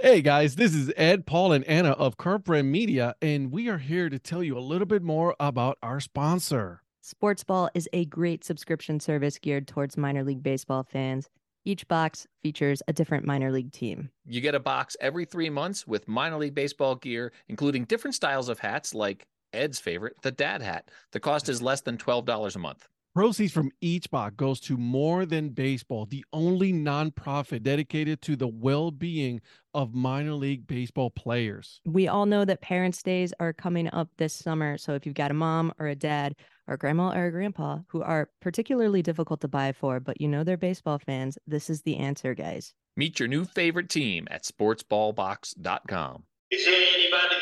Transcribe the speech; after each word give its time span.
Hey 0.00 0.22
guys, 0.22 0.54
this 0.54 0.76
is 0.76 0.92
Ed, 0.96 1.26
Paul, 1.26 1.50
and 1.50 1.64
Anna 1.64 1.90
of 1.90 2.16
Current 2.16 2.46
Media, 2.46 3.16
and 3.20 3.50
we 3.50 3.68
are 3.68 3.78
here 3.78 4.08
to 4.08 4.16
tell 4.16 4.44
you 4.44 4.56
a 4.56 4.60
little 4.60 4.86
bit 4.86 5.02
more 5.02 5.34
about 5.40 5.76
our 5.82 5.98
sponsor. 5.98 6.84
Sportsball 7.02 7.68
is 7.74 7.88
a 7.92 8.04
great 8.04 8.44
subscription 8.44 9.00
service 9.00 9.40
geared 9.40 9.66
towards 9.66 9.96
minor 9.96 10.22
league 10.22 10.40
baseball 10.40 10.84
fans. 10.84 11.28
Each 11.64 11.86
box 11.88 12.28
features 12.44 12.80
a 12.86 12.92
different 12.92 13.26
minor 13.26 13.50
league 13.50 13.72
team. 13.72 14.08
You 14.24 14.40
get 14.40 14.54
a 14.54 14.60
box 14.60 14.96
every 15.00 15.24
three 15.24 15.50
months 15.50 15.84
with 15.84 16.06
minor 16.06 16.36
league 16.36 16.54
baseball 16.54 16.94
gear, 16.94 17.32
including 17.48 17.82
different 17.82 18.14
styles 18.14 18.48
of 18.48 18.60
hats 18.60 18.94
like 18.94 19.26
Ed's 19.52 19.80
favorite, 19.80 20.14
the 20.22 20.30
dad 20.30 20.62
hat. 20.62 20.92
The 21.10 21.18
cost 21.18 21.48
is 21.48 21.60
less 21.60 21.80
than 21.80 21.98
$12 21.98 22.54
a 22.54 22.58
month. 22.60 22.86
Proceeds 23.18 23.52
from 23.52 23.72
each 23.80 24.08
box 24.12 24.36
goes 24.36 24.60
to 24.60 24.76
More 24.76 25.26
Than 25.26 25.48
Baseball, 25.48 26.06
the 26.06 26.24
only 26.32 26.72
nonprofit 26.72 27.64
dedicated 27.64 28.22
to 28.22 28.36
the 28.36 28.46
well-being 28.46 29.40
of 29.74 29.92
minor 29.92 30.34
league 30.34 30.68
baseball 30.68 31.10
players. 31.10 31.80
We 31.84 32.06
all 32.06 32.26
know 32.26 32.44
that 32.44 32.60
Parents' 32.60 33.02
Days 33.02 33.34
are 33.40 33.52
coming 33.52 33.92
up 33.92 34.08
this 34.18 34.32
summer. 34.32 34.78
So 34.78 34.94
if 34.94 35.04
you've 35.04 35.16
got 35.16 35.32
a 35.32 35.34
mom 35.34 35.72
or 35.80 35.88
a 35.88 35.96
dad 35.96 36.36
or 36.68 36.74
a 36.74 36.78
grandma 36.78 37.10
or 37.10 37.26
a 37.26 37.32
grandpa 37.32 37.78
who 37.88 38.02
are 38.02 38.30
particularly 38.40 39.02
difficult 39.02 39.40
to 39.40 39.48
buy 39.48 39.72
for, 39.72 39.98
but 39.98 40.20
you 40.20 40.28
know 40.28 40.44
they're 40.44 40.56
baseball 40.56 41.00
fans, 41.00 41.36
this 41.44 41.68
is 41.68 41.82
the 41.82 41.96
answer, 41.96 42.34
guys. 42.34 42.72
Meet 42.96 43.18
your 43.18 43.26
new 43.26 43.44
favorite 43.44 43.88
team 43.88 44.28
at 44.30 44.44
sportsballbox.com. 44.44 46.22
Is 46.52 46.64
there 46.64 46.72
anybody 46.72 47.34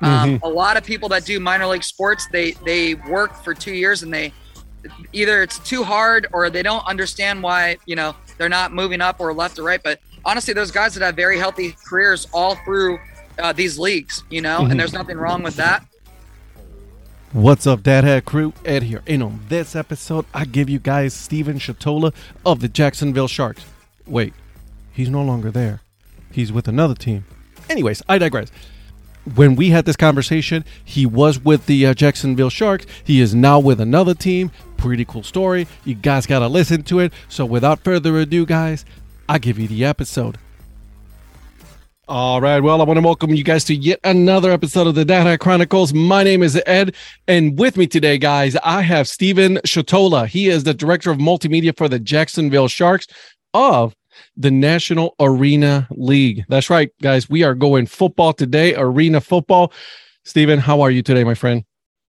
Um, 0.00 0.40
a 0.42 0.48
lot 0.48 0.76
of 0.76 0.84
people 0.84 1.08
that 1.10 1.24
do 1.24 1.40
minor 1.40 1.66
league 1.66 1.84
sports, 1.84 2.28
they 2.30 2.52
they 2.64 2.94
work 2.94 3.34
for 3.42 3.54
two 3.54 3.72
years 3.72 4.02
and 4.02 4.12
they 4.12 4.32
either 5.12 5.42
it's 5.42 5.58
too 5.60 5.82
hard 5.82 6.28
or 6.32 6.50
they 6.50 6.62
don't 6.62 6.86
understand 6.86 7.42
why 7.42 7.76
you 7.86 7.96
know 7.96 8.14
they're 8.36 8.48
not 8.48 8.72
moving 8.72 9.00
up 9.00 9.20
or 9.20 9.32
left 9.32 9.58
or 9.58 9.62
right. 9.64 9.82
But 9.82 10.00
honestly, 10.24 10.54
those 10.54 10.70
guys 10.70 10.94
that 10.94 11.04
have 11.04 11.16
very 11.16 11.38
healthy 11.38 11.76
careers 11.84 12.26
all 12.32 12.54
through 12.64 12.98
uh, 13.38 13.52
these 13.52 13.78
leagues, 13.78 14.22
you 14.30 14.40
know, 14.40 14.66
and 14.66 14.78
there's 14.78 14.92
nothing 14.92 15.16
wrong 15.16 15.42
with 15.42 15.56
that. 15.56 15.84
What's 17.32 17.66
up, 17.66 17.82
Dad 17.82 18.04
Hat 18.04 18.24
Crew? 18.24 18.54
Ed 18.64 18.84
here. 18.84 19.02
And 19.06 19.22
on 19.22 19.40
this 19.48 19.76
episode, 19.76 20.24
I 20.32 20.46
give 20.46 20.70
you 20.70 20.78
guys 20.78 21.12
Steven 21.12 21.58
Shotola 21.58 22.14
of 22.46 22.60
the 22.60 22.68
Jacksonville 22.68 23.28
Sharks. 23.28 23.66
Wait, 24.06 24.32
he's 24.92 25.10
no 25.10 25.22
longer 25.22 25.50
there. 25.50 25.82
He's 26.32 26.50
with 26.50 26.68
another 26.68 26.94
team. 26.94 27.26
Anyways, 27.68 28.02
I 28.08 28.16
digress. 28.16 28.50
When 29.34 29.56
we 29.56 29.70
had 29.70 29.84
this 29.84 29.96
conversation, 29.96 30.64
he 30.84 31.04
was 31.04 31.38
with 31.38 31.66
the 31.66 31.86
uh, 31.86 31.94
Jacksonville 31.94 32.50
Sharks. 32.50 32.86
He 33.04 33.20
is 33.20 33.34
now 33.34 33.58
with 33.58 33.80
another 33.80 34.14
team. 34.14 34.50
Pretty 34.76 35.04
cool 35.04 35.22
story. 35.22 35.66
You 35.84 35.94
guys 35.96 36.26
got 36.26 36.38
to 36.38 36.48
listen 36.48 36.82
to 36.84 37.00
it. 37.00 37.12
So, 37.28 37.44
without 37.44 37.80
further 37.80 38.16
ado, 38.18 38.46
guys, 38.46 38.84
I 39.28 39.38
give 39.38 39.58
you 39.58 39.68
the 39.68 39.84
episode. 39.84 40.38
All 42.06 42.40
right. 42.40 42.60
Well, 42.60 42.80
I 42.80 42.84
want 42.84 42.96
to 42.96 43.04
welcome 43.04 43.34
you 43.34 43.44
guys 43.44 43.64
to 43.64 43.74
yet 43.74 44.00
another 44.02 44.50
episode 44.50 44.86
of 44.86 44.94
the 44.94 45.04
Dad 45.04 45.26
Hat 45.26 45.40
Chronicles. 45.40 45.92
My 45.92 46.22
name 46.22 46.42
is 46.42 46.58
Ed, 46.64 46.94
and 47.26 47.58
with 47.58 47.76
me 47.76 47.86
today, 47.86 48.16
guys, 48.16 48.56
I 48.64 48.80
have 48.80 49.06
Steven 49.08 49.56
Shotola. 49.66 50.26
He 50.26 50.48
is 50.48 50.64
the 50.64 50.72
director 50.72 51.10
of 51.10 51.18
multimedia 51.18 51.76
for 51.76 51.86
the 51.86 51.98
Jacksonville 51.98 52.68
Sharks 52.68 53.08
of 53.52 53.94
the 54.36 54.50
National 54.50 55.14
Arena 55.20 55.88
League. 55.90 56.44
That's 56.48 56.70
right, 56.70 56.90
guys. 57.02 57.28
We 57.28 57.42
are 57.42 57.54
going 57.54 57.86
football 57.86 58.32
today, 58.32 58.74
arena 58.74 59.20
football. 59.20 59.72
Steven, 60.24 60.58
how 60.58 60.80
are 60.80 60.90
you 60.90 61.02
today, 61.02 61.24
my 61.24 61.34
friend? 61.34 61.64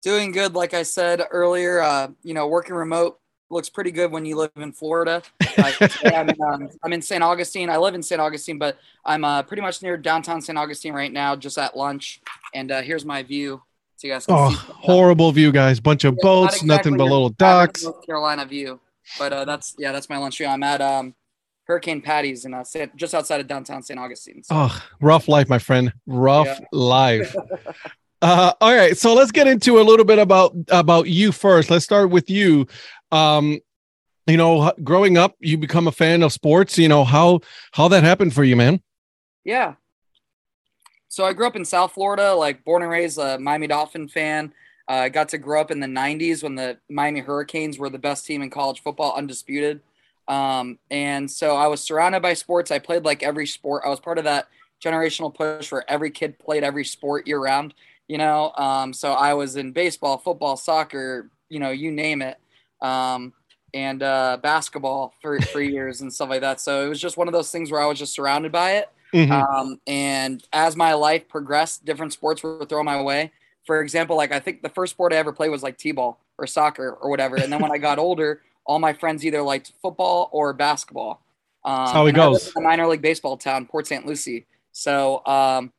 Doing 0.03 0.33
good, 0.33 0.55
like 0.55 0.75
I 0.75 0.83
said 0.83 1.23
earlier. 1.31 1.81
Uh, 1.81 2.09
you 2.23 2.35
know, 2.35 2.49
working 2.49 2.75
remote 2.75 3.21
looks 3.51 3.69
pretty 3.69 3.91
good 3.91 4.11
when 4.11 4.25
you 4.25 4.37
live 4.37 4.51
in 4.57 4.73
Florida. 4.73 5.23
Uh, 5.59 5.73
I'm, 6.05 6.29
in, 6.29 6.43
um, 6.43 6.69
I'm 6.83 6.93
in 6.93 7.03
St. 7.03 7.23
Augustine. 7.23 7.69
I 7.69 7.77
live 7.77 7.95
in 7.95 8.03
St. 8.03 8.21
Augustine, 8.21 8.59
but 8.59 8.79
I'm 9.05 9.25
uh, 9.25 9.43
pretty 9.43 9.63
much 9.63 9.83
near 9.83 9.97
downtown 9.97 10.41
St. 10.41 10.57
Augustine 10.57 10.95
right 10.95 11.13
now, 11.13 11.37
just 11.37 11.59
at 11.59 11.77
lunch. 11.77 12.21
And 12.55 12.71
uh, 12.71 12.83
here's 12.83 13.05
my 13.05 13.23
view, 13.23 13.63
so 13.97 14.07
you 14.07 14.15
guys 14.15 14.27
can 14.27 14.37
Oh, 14.39 14.51
horrible 14.51 15.33
view, 15.33 15.53
guys. 15.53 15.81
Bunch 15.81 16.05
of 16.05 16.17
boats, 16.17 16.63
nothing 16.63 16.97
but 16.97 17.05
little 17.05 17.31
docks. 17.31 17.85
North 17.85 18.07
Carolina 18.07 18.47
view, 18.47 18.81
but 19.19 19.33
uh, 19.33 19.45
that's 19.45 19.75
yeah, 19.79 19.93
that's 19.93 20.09
my 20.09 20.17
lunch 20.17 20.39
view. 20.39 20.47
I'm 20.47 20.63
at 20.63 20.81
um, 20.81 21.15
Hurricane 21.71 22.01
Patty's 22.03 22.45
in 22.45 22.53
uh, 22.53 22.65
San- 22.65 22.91
just 22.97 23.15
outside 23.15 23.41
of 23.41 23.47
downtown 23.47 23.83
St. 23.83 23.99
Augustine. 23.99 24.43
So. 24.43 24.55
Oh, 24.57 24.83
rough 25.01 25.29
life, 25.29 25.49
my 25.49 25.59
friend. 25.61 25.93
Rough 26.07 26.47
Yeah. 26.47 26.59
life. 26.73 27.35
Uh, 28.23 28.53
all 28.61 28.75
right, 28.77 28.99
so 28.99 29.15
let's 29.15 29.33
get 29.33 29.47
into 29.47 29.81
a 29.81 29.83
little 29.83 30.05
bit 30.05 30.19
about 30.19 30.55
about 30.69 31.09
you 31.09 31.33
first. 31.33 31.71
Let's 31.71 31.87
start 31.87 32.11
with 32.11 32.29
you. 32.29 32.67
Um, 33.11 33.61
you 34.27 34.37
know, 34.37 34.71
growing 34.85 35.17
up, 35.17 35.37
you 35.41 35.57
become 35.57 35.89
a 35.89 35.93
fan 35.93 36.23
of 36.23 36.31
sports. 36.31 36.77
You 36.77 36.89
know 36.91 37.03
how 37.03 37.41
how 37.73 37.89
that 37.89 38.05
happened 38.05 38.35
for 38.35 38.45
you, 38.45 38.57
man. 38.57 38.83
Yeah. 39.43 39.77
So 41.09 41.25
I 41.25 41.33
grew 41.33 41.47
up 41.47 41.57
in 41.57 41.65
South 41.65 41.93
Florida, 41.93 42.35
like 42.35 42.63
born 42.63 42.83
and 42.83 42.91
raised 42.91 43.19
a 43.19 43.39
Miami 43.39 43.69
Dolphin 43.69 44.07
fan. 44.07 44.53
Uh, 44.87 44.93
I 45.05 45.09
got 45.09 45.31
to 45.31 45.39
grow 45.39 45.59
up 45.63 45.71
in 45.71 45.81
the 45.81 45.87
90s 45.87 46.43
when 46.43 46.57
the 46.57 46.77
Miami 46.91 47.21
Hurricanes 47.21 47.79
were 47.79 47.89
the 47.89 47.99
best 47.99 48.27
team 48.27 48.43
in 48.43 48.51
college 48.51 48.83
football, 48.83 49.15
undisputed. 49.17 49.81
Um, 50.31 50.79
and 50.91 51.29
so 51.29 51.57
I 51.57 51.67
was 51.67 51.83
surrounded 51.83 52.23
by 52.23 52.35
sports. 52.35 52.71
I 52.71 52.79
played 52.79 53.05
like 53.05 53.23
every 53.23 53.47
sport. 53.47 53.83
I 53.85 53.89
was 53.89 53.99
part 53.99 54.17
of 54.17 54.25
that 54.25 54.47
generational 54.83 55.35
push 55.35 55.73
where 55.73 55.85
every 55.91 56.11
kid 56.11 56.39
played 56.39 56.63
every 56.63 56.85
sport 56.85 57.27
year 57.27 57.41
round, 57.41 57.75
you 58.07 58.17
know? 58.17 58.53
Um, 58.57 58.93
so 58.93 59.13
I 59.13 59.35
was 59.35 59.57
in 59.57 59.73
baseball, 59.73 60.19
football, 60.19 60.57
soccer, 60.57 61.31
you 61.49 61.59
know, 61.59 61.71
you 61.71 61.91
name 61.91 62.23
it. 62.23 62.39
Um, 62.81 63.33
and 63.75 64.03
uh, 64.03 64.39
basketball 64.41 65.15
for, 65.21 65.41
for 65.41 65.61
years 65.77 66.01
and 66.01 66.13
stuff 66.13 66.31
like 66.31 66.43
that. 66.43 66.61
So 66.61 66.87
it 66.87 66.89
was 66.89 67.01
just 67.01 67.17
one 67.17 67.27
of 67.27 67.33
those 67.33 67.51
things 67.51 67.71
where 67.71 67.81
I 67.81 67.87
was 67.87 67.99
just 67.99 68.15
surrounded 68.15 68.53
by 68.53 68.73
it. 68.77 68.89
Mhm. 69.13 69.31
Um, 69.33 69.81
and 69.89 70.45
as 70.53 70.77
my 70.77 70.95
life 70.95 71.29
progressed, 71.29 71.85
different 71.85 72.13
sports 72.13 72.45
were 72.45 72.65
thrown 72.65 72.85
my 72.85 73.03
way. 73.03 73.33
For 73.67 73.83
example, 73.83 74.17
like 74.17 74.33
I 74.33 74.39
think 74.39 74.63
the 74.63 74.69
first 74.69 74.93
sport 74.93 75.13
I 75.13 75.17
ever 75.17 75.33
played 75.33 75.51
was 75.51 75.65
like 75.65 75.77
t-ball 75.77 76.21
or 76.39 76.47
soccer 76.47 76.93
or 76.93 77.11
whatever. 77.11 77.37
And 77.37 77.53
then 77.53 77.61
when 77.61 77.73
I 77.73 77.79
got 77.79 77.99
older, 78.07 78.43
all 78.65 78.79
my 78.79 78.93
friends 78.93 79.25
either 79.25 79.43
liked 79.43 79.73
football 79.83 80.29
or 80.33 80.53
basketball. 80.53 81.23
Um, 81.65 81.89
how 81.89 82.07
it 82.07 82.11
and 82.11 82.21
I 82.21 82.29
lived 82.29 82.45
goes. 82.45 82.57
a 82.57 82.61
minor 82.61 82.87
league 82.87 83.03
baseball 83.03 83.37
town, 83.37 83.67
Port 83.67 83.87
St. 83.87 84.07
Lucie. 84.07 84.47
So 84.73 85.25
um, 85.27 85.73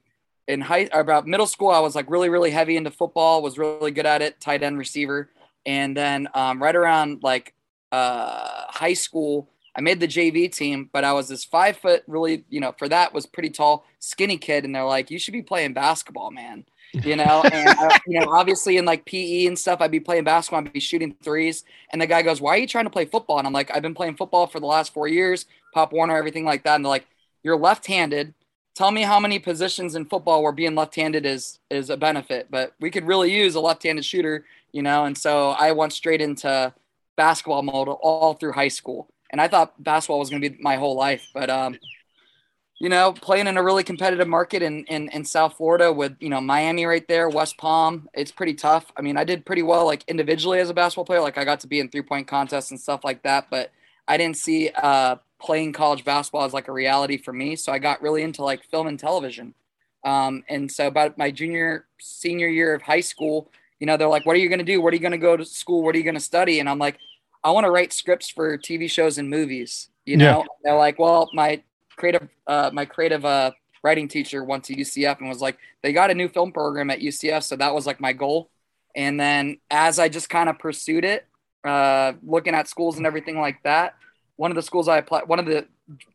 in 0.47 0.61
high 0.61 0.89
about 0.91 1.27
middle 1.27 1.47
school, 1.47 1.69
I 1.69 1.79
was 1.79 1.95
like 1.95 2.09
really 2.09 2.29
really 2.29 2.51
heavy 2.51 2.77
into 2.77 2.91
football. 2.91 3.41
Was 3.41 3.57
really 3.57 3.91
good 3.91 4.05
at 4.05 4.21
it, 4.21 4.39
tight 4.39 4.63
end 4.63 4.77
receiver. 4.77 5.29
And 5.65 5.95
then 5.95 6.27
um, 6.33 6.61
right 6.61 6.75
around 6.75 7.23
like 7.23 7.53
uh, 7.91 8.63
high 8.67 8.93
school, 8.93 9.49
I 9.75 9.81
made 9.81 9.99
the 9.99 10.07
JV 10.07 10.51
team, 10.51 10.89
but 10.91 11.03
I 11.03 11.13
was 11.13 11.29
this 11.29 11.45
five 11.45 11.77
foot, 11.77 12.03
really, 12.07 12.45
you 12.49 12.59
know, 12.59 12.73
for 12.77 12.89
that 12.89 13.13
was 13.13 13.25
pretty 13.25 13.49
tall, 13.49 13.85
skinny 13.99 14.37
kid, 14.37 14.65
and 14.65 14.75
they're 14.75 14.85
like, 14.85 15.09
"You 15.09 15.19
should 15.19 15.33
be 15.33 15.41
playing 15.41 15.73
basketball, 15.73 16.31
man." 16.31 16.65
You 16.93 17.15
know, 17.15 17.43
and 17.51 17.69
uh, 17.69 17.97
you 18.07 18.19
know, 18.19 18.31
obviously 18.31 18.77
in 18.77 18.85
like 18.85 19.05
PE 19.05 19.45
and 19.45 19.57
stuff, 19.57 19.79
I'd 19.81 19.91
be 19.91 19.99
playing 19.99 20.23
basketball, 20.23 20.59
I'd 20.59 20.73
be 20.73 20.79
shooting 20.79 21.15
threes, 21.23 21.63
and 21.91 22.01
the 22.01 22.07
guy 22.07 22.21
goes, 22.21 22.41
"Why 22.41 22.55
are 22.55 22.57
you 22.57 22.67
trying 22.67 22.85
to 22.85 22.91
play 22.91 23.05
football?" 23.05 23.37
And 23.37 23.47
I'm 23.47 23.53
like, 23.53 23.71
"I've 23.73 23.81
been 23.81 23.93
playing 23.93 24.15
football 24.15 24.47
for 24.47 24.59
the 24.59 24.65
last 24.65 24.93
four 24.93 25.07
years, 25.07 25.45
Pop 25.73 25.93
Warner, 25.93 26.17
everything 26.17 26.45
like 26.45 26.63
that." 26.63 26.75
And 26.75 26.85
they're 26.85 26.89
like, 26.89 27.07
"You're 27.43 27.57
left-handed." 27.57 28.33
Tell 28.73 28.91
me 28.91 29.01
how 29.01 29.19
many 29.19 29.37
positions 29.37 29.95
in 29.95 30.05
football 30.05 30.41
where 30.43 30.53
being 30.53 30.75
left-handed 30.75 31.25
is 31.25 31.59
is 31.69 31.89
a 31.89 31.97
benefit, 31.97 32.47
but 32.49 32.73
we 32.79 32.91
could 32.91 33.05
really 33.05 33.33
use 33.33 33.55
a 33.55 33.61
left-handed 33.61 34.05
shooter, 34.05 34.45
you 34.71 34.81
know. 34.81 35.05
And 35.05 35.17
so 35.17 35.49
I 35.51 35.71
went 35.71 35.93
straight 35.93 36.21
into 36.21 36.73
basketball 37.17 37.61
mode 37.61 37.87
all 37.87 38.33
through 38.33 38.53
high 38.53 38.69
school 38.69 39.07
and 39.31 39.41
I 39.41 39.47
thought 39.47 39.81
basketball 39.81 40.19
was 40.19 40.29
going 40.29 40.41
to 40.41 40.49
be 40.49 40.57
my 40.61 40.75
whole 40.75 40.95
life. 40.95 41.27
But 41.33 41.49
um, 41.49 41.77
you 42.81 42.89
know, 42.89 43.13
playing 43.13 43.45
in 43.45 43.57
a 43.57 43.63
really 43.63 43.83
competitive 43.83 44.27
market 44.27 44.63
in, 44.63 44.85
in 44.85 45.07
in 45.09 45.23
South 45.23 45.55
Florida 45.55 45.93
with 45.93 46.17
you 46.19 46.29
know 46.29 46.41
Miami 46.41 46.83
right 46.87 47.07
there, 47.07 47.29
West 47.29 47.55
Palm, 47.59 48.09
it's 48.15 48.31
pretty 48.31 48.55
tough. 48.55 48.91
I 48.97 49.03
mean, 49.03 49.17
I 49.17 49.23
did 49.23 49.45
pretty 49.45 49.61
well 49.61 49.85
like 49.85 50.03
individually 50.07 50.59
as 50.59 50.71
a 50.71 50.73
basketball 50.73 51.05
player. 51.05 51.21
Like 51.21 51.37
I 51.37 51.45
got 51.45 51.59
to 51.59 51.67
be 51.67 51.79
in 51.79 51.89
three 51.89 52.01
point 52.01 52.27
contests 52.27 52.71
and 52.71 52.79
stuff 52.79 53.01
like 53.03 53.21
that, 53.21 53.51
but 53.51 53.71
I 54.07 54.17
didn't 54.17 54.37
see 54.37 54.71
uh, 54.71 55.17
playing 55.39 55.73
college 55.73 56.03
basketball 56.03 56.43
as 56.43 56.53
like 56.53 56.69
a 56.69 56.71
reality 56.71 57.17
for 57.17 57.31
me. 57.31 57.55
So 57.55 57.71
I 57.71 57.77
got 57.77 58.01
really 58.01 58.23
into 58.23 58.43
like 58.43 58.63
film 58.63 58.87
and 58.87 58.97
television. 58.97 59.53
Um, 60.03 60.43
and 60.49 60.71
so 60.71 60.87
about 60.87 61.19
my 61.19 61.29
junior 61.29 61.85
senior 61.99 62.47
year 62.47 62.73
of 62.73 62.81
high 62.81 63.01
school, 63.01 63.51
you 63.79 63.85
know, 63.85 63.95
they're 63.95 64.07
like, 64.07 64.25
"What 64.25 64.35
are 64.35 64.39
you 64.39 64.49
going 64.49 64.57
to 64.57 64.65
do? 64.65 64.81
What 64.81 64.91
are 64.93 64.95
you 64.95 65.01
going 65.03 65.11
to 65.11 65.19
go 65.19 65.37
to 65.37 65.45
school? 65.45 65.83
What 65.83 65.93
are 65.93 65.99
you 65.99 66.03
going 66.03 66.15
to 66.15 66.19
study?" 66.19 66.59
And 66.59 66.67
I'm 66.67 66.79
like, 66.79 66.97
"I 67.43 67.51
want 67.51 67.65
to 67.65 67.71
write 67.71 67.93
scripts 67.93 68.27
for 68.27 68.57
TV 68.57 68.89
shows 68.89 69.19
and 69.19 69.29
movies." 69.29 69.89
You 70.03 70.17
Yeah. 70.17 70.31
know, 70.33 70.45
they're 70.63 70.75
like, 70.77 70.97
"Well, 70.97 71.29
my 71.33 71.61
creative, 71.97 72.27
uh, 72.47 72.71
my 72.73 72.85
creative 72.85 73.25
uh, 73.25 73.51
writing 73.83 74.07
teacher 74.07 74.43
went 74.43 74.63
to 74.65 74.75
UCF 74.75 75.19
and 75.19 75.29
was 75.29 75.41
like, 75.41 75.57
they 75.81 75.93
got 75.93 76.11
a 76.11 76.13
new 76.13 76.27
film 76.27 76.51
program 76.51 76.89
at 76.89 76.99
UCF, 76.99 77.43
so 77.43 77.55
that 77.55 77.73
was 77.73 77.85
like 77.85 77.99
my 77.99 78.13
goal." 78.13 78.49
And 78.95 79.19
then 79.19 79.57
as 79.69 79.99
I 79.99 80.09
just 80.09 80.29
kind 80.29 80.49
of 80.49 80.59
pursued 80.59 81.05
it, 81.05 81.25
uh, 81.63 82.13
looking 82.23 82.55
at 82.55 82.67
schools 82.67 82.97
and 82.97 83.05
everything 83.05 83.39
like 83.39 83.61
that, 83.63 83.95
one 84.35 84.51
of 84.51 84.55
the 84.55 84.61
schools 84.61 84.87
I 84.87 84.97
applied, 84.97 85.27
one 85.27 85.39
of 85.39 85.45
the 85.45 85.67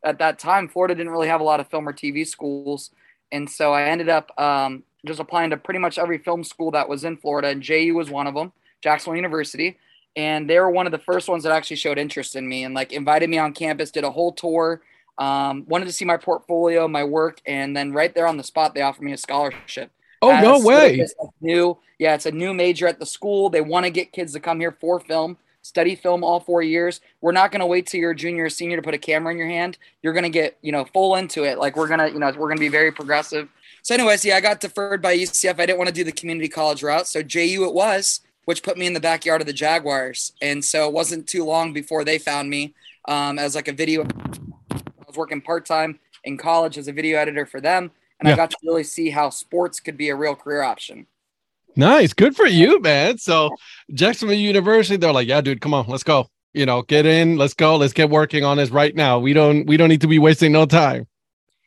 at 0.04 0.18
that 0.18 0.38
time, 0.38 0.68
Florida 0.68 0.94
didn't 0.94 1.12
really 1.12 1.28
have 1.28 1.40
a 1.40 1.44
lot 1.44 1.60
of 1.60 1.68
film 1.68 1.88
or 1.88 1.92
TV 1.92 2.26
schools, 2.26 2.90
and 3.32 3.48
so 3.48 3.72
I 3.72 3.84
ended 3.84 4.08
up 4.08 4.30
um, 4.38 4.84
just 5.06 5.20
applying 5.20 5.50
to 5.50 5.56
pretty 5.56 5.80
much 5.80 5.98
every 5.98 6.18
film 6.18 6.44
school 6.44 6.70
that 6.72 6.88
was 6.88 7.04
in 7.04 7.16
Florida, 7.16 7.48
and 7.48 7.62
JU 7.62 7.94
was 7.94 8.10
one 8.10 8.26
of 8.26 8.34
them, 8.34 8.52
Jacksonville 8.82 9.16
University. 9.16 9.78
And 10.16 10.48
they 10.48 10.58
were 10.58 10.70
one 10.70 10.86
of 10.86 10.92
the 10.92 10.98
first 10.98 11.28
ones 11.28 11.42
that 11.42 11.52
actually 11.52 11.76
showed 11.76 11.98
interest 11.98 12.36
in 12.36 12.48
me 12.48 12.64
and 12.64 12.74
like 12.74 12.92
invited 12.92 13.28
me 13.28 13.36
on 13.36 13.52
campus, 13.52 13.90
did 13.90 14.02
a 14.02 14.10
whole 14.10 14.32
tour, 14.32 14.80
um, 15.18 15.64
wanted 15.66 15.86
to 15.86 15.92
see 15.92 16.04
my 16.04 16.16
portfolio, 16.16 16.86
my 16.88 17.04
work, 17.04 17.40
and 17.46 17.76
then 17.76 17.92
right 17.92 18.14
there 18.14 18.26
on 18.26 18.36
the 18.36 18.44
spot, 18.44 18.74
they 18.74 18.82
offered 18.82 19.02
me 19.02 19.12
a 19.12 19.16
scholarship. 19.16 19.90
Oh 20.22 20.30
As 20.30 20.42
no 20.42 20.60
way! 20.60 21.06
New, 21.40 21.78
yeah, 21.98 22.14
it's 22.14 22.26
a 22.26 22.30
new 22.30 22.54
major 22.54 22.86
at 22.86 22.98
the 22.98 23.06
school. 23.06 23.50
They 23.50 23.60
want 23.60 23.84
to 23.84 23.90
get 23.90 24.12
kids 24.12 24.32
to 24.32 24.40
come 24.40 24.60
here 24.60 24.76
for 24.80 24.98
film, 25.00 25.36
study 25.62 25.94
film 25.94 26.24
all 26.24 26.40
four 26.40 26.62
years. 26.62 27.00
We're 27.20 27.32
not 27.32 27.52
going 27.52 27.60
to 27.60 27.66
wait 27.66 27.86
till 27.86 28.00
you're 28.00 28.12
a 28.12 28.16
junior 28.16 28.44
or 28.44 28.50
senior 28.50 28.76
to 28.76 28.82
put 28.82 28.94
a 28.94 28.98
camera 28.98 29.32
in 29.32 29.38
your 29.38 29.48
hand. 29.48 29.78
You're 30.02 30.14
going 30.14 30.24
to 30.24 30.30
get, 30.30 30.56
you 30.62 30.72
know, 30.72 30.84
full 30.86 31.16
into 31.16 31.44
it. 31.44 31.58
Like 31.58 31.76
we're 31.76 31.88
gonna, 31.88 32.08
you 32.08 32.18
know, 32.18 32.32
we're 32.36 32.48
gonna 32.48 32.60
be 32.60 32.68
very 32.68 32.92
progressive. 32.92 33.48
So, 33.82 33.94
anyways, 33.94 34.24
yeah, 34.24 34.36
I 34.36 34.40
got 34.40 34.60
deferred 34.60 35.00
by 35.00 35.16
UCF. 35.16 35.60
I 35.60 35.66
didn't 35.66 35.78
want 35.78 35.88
to 35.88 35.94
do 35.94 36.02
the 36.02 36.12
community 36.12 36.48
college 36.48 36.82
route, 36.82 37.06
so 37.06 37.22
JU 37.22 37.64
it 37.64 37.72
was, 37.72 38.20
which 38.44 38.62
put 38.62 38.76
me 38.76 38.86
in 38.86 38.94
the 38.94 39.00
backyard 39.00 39.40
of 39.40 39.46
the 39.46 39.52
Jaguars. 39.52 40.32
And 40.42 40.64
so 40.64 40.88
it 40.88 40.92
wasn't 40.92 41.28
too 41.28 41.44
long 41.44 41.72
before 41.72 42.04
they 42.04 42.18
found 42.18 42.50
me 42.50 42.74
um, 43.06 43.38
as 43.38 43.54
like 43.54 43.68
a 43.68 43.72
video. 43.72 44.04
Was 45.16 45.18
working 45.18 45.40
part 45.40 45.64
time 45.64 45.98
in 46.24 46.36
college 46.36 46.76
as 46.76 46.88
a 46.88 46.92
video 46.92 47.18
editor 47.18 47.46
for 47.46 47.60
them, 47.60 47.90
and 48.20 48.28
Yeah. 48.28 48.34
I 48.34 48.36
got 48.36 48.50
to 48.50 48.56
really 48.64 48.84
see 48.84 49.10
how 49.10 49.30
sports 49.30 49.80
could 49.80 49.96
be 49.96 50.10
a 50.10 50.16
real 50.16 50.34
career 50.34 50.62
option. 50.62 51.06
Nice, 51.74 52.12
good 52.12 52.36
for 52.36 52.46
you, 52.46 52.80
man. 52.80 53.18
So 53.18 53.50
Jacksonville 53.92 54.36
University, 54.36 54.96
they're 54.96 55.12
like, 55.12 55.28
yeah, 55.28 55.40
dude, 55.40 55.60
come 55.60 55.74
on, 55.74 55.86
let's 55.88 56.02
go. 56.02 56.28
You 56.54 56.64
know, 56.64 56.82
get 56.82 57.04
in, 57.04 57.36
let's 57.36 57.52
go, 57.54 57.76
let's 57.76 57.92
get 57.92 58.08
working 58.08 58.44
on 58.44 58.56
this 58.56 58.70
right 58.70 58.94
now. 58.94 59.18
We 59.18 59.34
don't, 59.34 59.66
we 59.66 59.76
don't 59.76 59.90
need 59.90 60.00
to 60.00 60.06
be 60.06 60.18
wasting 60.18 60.52
no 60.52 60.64
time. 60.64 61.06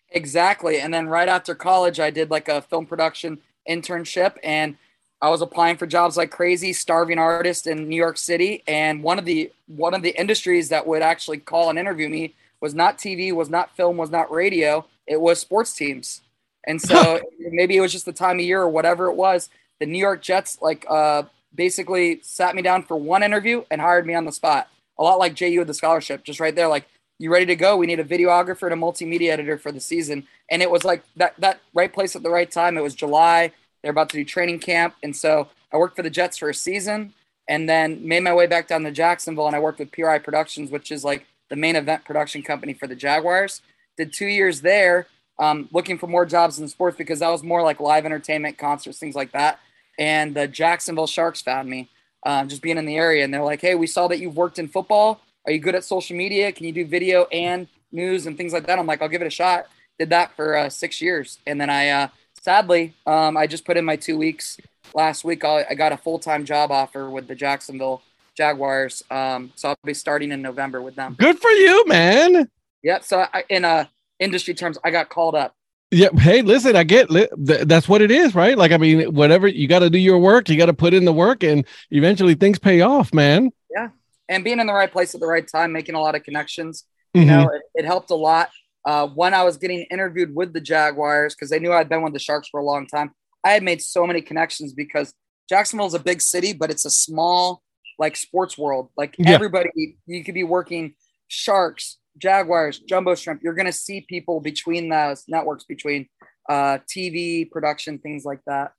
Exactly. 0.09 0.79
And 0.79 0.91
then 0.91 1.07
right 1.07 1.29
after 1.29 1.53
college, 1.53 1.99
I 1.99 2.09
did 2.09 2.31
like 2.31 2.47
a 2.49 2.61
film 2.63 2.87
production 2.87 3.39
internship 3.69 4.37
and 4.43 4.77
I 5.21 5.29
was 5.29 5.41
applying 5.41 5.77
for 5.77 5.85
jobs 5.85 6.17
like 6.17 6.31
crazy, 6.31 6.73
starving 6.73 7.19
artist 7.19 7.67
in 7.67 7.87
New 7.87 7.95
York 7.95 8.17
City. 8.17 8.63
And 8.67 9.03
one 9.03 9.19
of 9.19 9.25
the 9.25 9.51
one 9.67 9.93
of 9.93 10.01
the 10.01 10.19
industries 10.19 10.69
that 10.69 10.87
would 10.87 11.03
actually 11.03 11.37
call 11.37 11.69
and 11.69 11.77
interview 11.77 12.09
me 12.09 12.33
was 12.61 12.73
not 12.73 12.97
TV, 12.97 13.33
was 13.33 13.49
not 13.49 13.75
film, 13.75 13.97
was 13.97 14.09
not 14.09 14.31
radio. 14.31 14.85
It 15.07 15.21
was 15.21 15.39
sports 15.39 15.73
teams. 15.73 16.21
And 16.65 16.81
so 16.81 17.21
maybe 17.39 17.77
it 17.77 17.81
was 17.81 17.91
just 17.91 18.05
the 18.05 18.13
time 18.13 18.39
of 18.39 18.45
year 18.45 18.61
or 18.61 18.69
whatever 18.69 19.07
it 19.07 19.15
was. 19.15 19.49
The 19.79 19.85
New 19.85 19.99
York 19.99 20.21
Jets 20.21 20.57
like 20.61 20.85
uh, 20.89 21.23
basically 21.55 22.19
sat 22.21 22.55
me 22.55 22.61
down 22.61 22.83
for 22.83 22.97
one 22.97 23.23
interview 23.23 23.63
and 23.71 23.81
hired 23.81 24.05
me 24.05 24.13
on 24.13 24.25
the 24.25 24.31
spot. 24.31 24.67
A 24.97 25.03
lot 25.03 25.19
like 25.19 25.33
JU 25.33 25.59
with 25.59 25.67
the 25.67 25.73
scholarship, 25.73 26.23
just 26.25 26.41
right 26.41 26.53
there, 26.53 26.67
like 26.67 26.85
you 27.19 27.31
ready 27.31 27.45
to 27.45 27.55
go? 27.55 27.77
We 27.77 27.85
need 27.85 27.99
a 27.99 28.05
videographer 28.05 28.63
and 28.63 28.73
a 28.73 28.85
multimedia 28.85 29.29
editor 29.29 29.57
for 29.57 29.71
the 29.71 29.79
season. 29.79 30.25
And 30.49 30.61
it 30.61 30.71
was 30.71 30.83
like 30.83 31.03
that 31.17 31.35
that 31.39 31.59
right 31.73 31.91
place 31.91 32.15
at 32.15 32.23
the 32.23 32.29
right 32.29 32.49
time. 32.49 32.77
It 32.77 32.83
was 32.83 32.95
July. 32.95 33.51
They're 33.81 33.91
about 33.91 34.09
to 34.09 34.17
do 34.17 34.25
training 34.25 34.59
camp. 34.59 34.95
And 35.03 35.15
so 35.15 35.47
I 35.71 35.77
worked 35.77 35.95
for 35.95 36.03
the 36.03 36.09
Jets 36.09 36.37
for 36.37 36.49
a 36.49 36.53
season 36.53 37.13
and 37.47 37.67
then 37.67 38.05
made 38.07 38.23
my 38.23 38.33
way 38.33 38.47
back 38.47 38.67
down 38.67 38.83
to 38.83 38.91
Jacksonville 38.91 39.47
and 39.47 39.55
I 39.55 39.59
worked 39.59 39.79
with 39.79 39.91
PRI 39.91 40.19
Productions, 40.19 40.71
which 40.71 40.91
is 40.91 41.03
like 41.03 41.25
the 41.49 41.55
main 41.55 41.75
event 41.75 42.05
production 42.05 42.41
company 42.41 42.73
for 42.73 42.87
the 42.87 42.95
Jaguars. 42.95 43.61
Did 43.97 44.13
two 44.13 44.27
years 44.27 44.61
there, 44.61 45.07
um, 45.39 45.67
looking 45.71 45.97
for 45.97 46.07
more 46.07 46.25
jobs 46.25 46.59
in 46.59 46.67
sports 46.67 46.97
because 46.97 47.19
that 47.19 47.29
was 47.29 47.43
more 47.43 47.61
like 47.61 47.79
live 47.79 48.05
entertainment, 48.05 48.57
concerts, 48.57 48.99
things 48.99 49.15
like 49.15 49.31
that. 49.31 49.59
And 49.97 50.35
the 50.35 50.47
Jacksonville 50.47 51.07
Sharks 51.07 51.41
found 51.41 51.69
me, 51.69 51.89
um, 52.25 52.47
just 52.47 52.61
being 52.61 52.77
in 52.77 52.85
the 52.85 52.95
area. 52.95 53.23
And 53.23 53.33
they're 53.33 53.43
like, 53.43 53.61
hey, 53.61 53.75
we 53.75 53.87
saw 53.87 54.07
that 54.07 54.19
you've 54.19 54.37
worked 54.37 54.59
in 54.59 54.67
football. 54.67 55.21
Are 55.45 55.51
you 55.51 55.59
good 55.59 55.75
at 55.75 55.83
social 55.83 56.15
media? 56.15 56.51
Can 56.51 56.65
you 56.65 56.71
do 56.71 56.85
video 56.85 57.25
and 57.25 57.67
news 57.91 58.25
and 58.25 58.37
things 58.37 58.53
like 58.53 58.67
that? 58.67 58.79
I'm 58.79 58.85
like, 58.85 59.01
I'll 59.01 59.09
give 59.09 59.21
it 59.21 59.27
a 59.27 59.31
shot. 59.31 59.67
Did 59.97 60.09
that 60.11 60.35
for 60.35 60.55
uh, 60.55 60.69
six 60.69 61.01
years. 61.01 61.39
And 61.45 61.59
then 61.59 61.69
I, 61.69 61.89
uh, 61.89 62.07
sadly, 62.41 62.93
um, 63.05 63.35
I 63.35 63.47
just 63.47 63.65
put 63.65 63.75
in 63.75 63.83
my 63.83 63.95
two 63.95 64.17
weeks 64.17 64.57
last 64.93 65.25
week. 65.25 65.43
I 65.43 65.73
got 65.73 65.91
a 65.91 65.97
full 65.97 66.19
time 66.19 66.45
job 66.45 66.71
offer 66.71 67.09
with 67.09 67.27
the 67.27 67.35
Jacksonville 67.35 68.01
Jaguars. 68.39 69.03
Um, 69.11 69.51
so 69.55 69.69
I'll 69.69 69.77
be 69.83 69.93
starting 69.93 70.31
in 70.31 70.41
November 70.41 70.81
with 70.81 70.95
them. 70.95 71.15
Good 71.19 71.39
for 71.39 71.51
you, 71.51 71.85
man. 71.87 72.49
Yep. 72.83 73.03
So 73.03 73.25
I, 73.33 73.43
in 73.49 73.65
uh, 73.65 73.85
industry 74.19 74.53
terms, 74.53 74.77
I 74.83 74.91
got 74.91 75.09
called 75.09 75.35
up. 75.35 75.53
Yeah. 75.91 76.09
Hey, 76.17 76.41
listen, 76.41 76.75
I 76.75 76.83
get 76.83 77.11
li- 77.11 77.27
th- 77.45 77.67
that's 77.67 77.89
what 77.89 78.01
it 78.01 78.11
is, 78.11 78.33
right? 78.33 78.57
Like, 78.57 78.71
I 78.71 78.77
mean, 78.77 79.13
whatever 79.13 79.47
you 79.47 79.67
got 79.67 79.79
to 79.79 79.89
do 79.89 79.97
your 79.97 80.19
work, 80.19 80.47
you 80.47 80.57
got 80.57 80.67
to 80.67 80.73
put 80.73 80.93
in 80.93 81.03
the 81.03 81.13
work, 81.13 81.43
and 81.43 81.65
eventually 81.91 82.35
things 82.35 82.57
pay 82.57 82.81
off, 82.81 83.13
man. 83.13 83.51
Yeah. 83.75 83.89
And 84.29 84.43
being 84.43 84.59
in 84.59 84.67
the 84.67 84.73
right 84.73 84.91
place 84.91 85.13
at 85.13 85.19
the 85.19 85.27
right 85.27 85.47
time, 85.47 85.71
making 85.71 85.95
a 85.95 86.01
lot 86.01 86.15
of 86.15 86.23
connections. 86.23 86.85
You 87.13 87.25
know 87.25 87.49
it, 87.49 87.61
it 87.73 87.85
helped 87.85 88.11
a 88.11 88.15
lot 88.15 88.49
uh, 88.85 89.07
when 89.07 89.33
i 89.33 89.43
was 89.43 89.57
getting 89.57 89.81
interviewed 89.89 90.35
with 90.35 90.53
the 90.53 90.61
jaguars 90.61 91.33
because 91.33 91.49
they 91.49 91.59
knew 91.59 91.73
i'd 91.73 91.89
been 91.89 92.03
with 92.03 92.13
the 92.13 92.19
sharks 92.19 92.47
for 92.47 92.59
a 92.59 92.63
long 92.63 92.85
time 92.85 93.11
i 93.43 93.49
had 93.49 93.63
made 93.63 93.81
so 93.81 94.05
many 94.05 94.21
connections 94.21 94.73
because 94.73 95.13
jacksonville's 95.49 95.95
a 95.95 95.99
big 95.99 96.21
city 96.21 96.53
but 96.53 96.69
it's 96.69 96.85
a 96.85 96.91
small 96.91 97.63
like 97.99 98.15
sports 98.15 98.57
world 98.57 98.89
like 98.97 99.15
Yeah. 99.19 99.31
everybody 99.31 99.97
you 100.07 100.23
could 100.23 100.33
be 100.33 100.43
working 100.43 100.95
sharks 101.27 101.97
jaguars 102.17 102.79
jumbo 102.79 103.13
shrimp 103.15 103.41
you're 103.43 103.53
going 103.53 103.65
to 103.65 103.71
see 103.73 104.05
people 104.09 104.39
between 104.41 104.89
those 104.89 105.23
networks 105.27 105.65
between 105.65 106.07
uh, 106.49 106.79
tv 106.91 107.49
production 107.51 107.99
things 107.99 108.25
like 108.25 108.39
that 108.47 108.71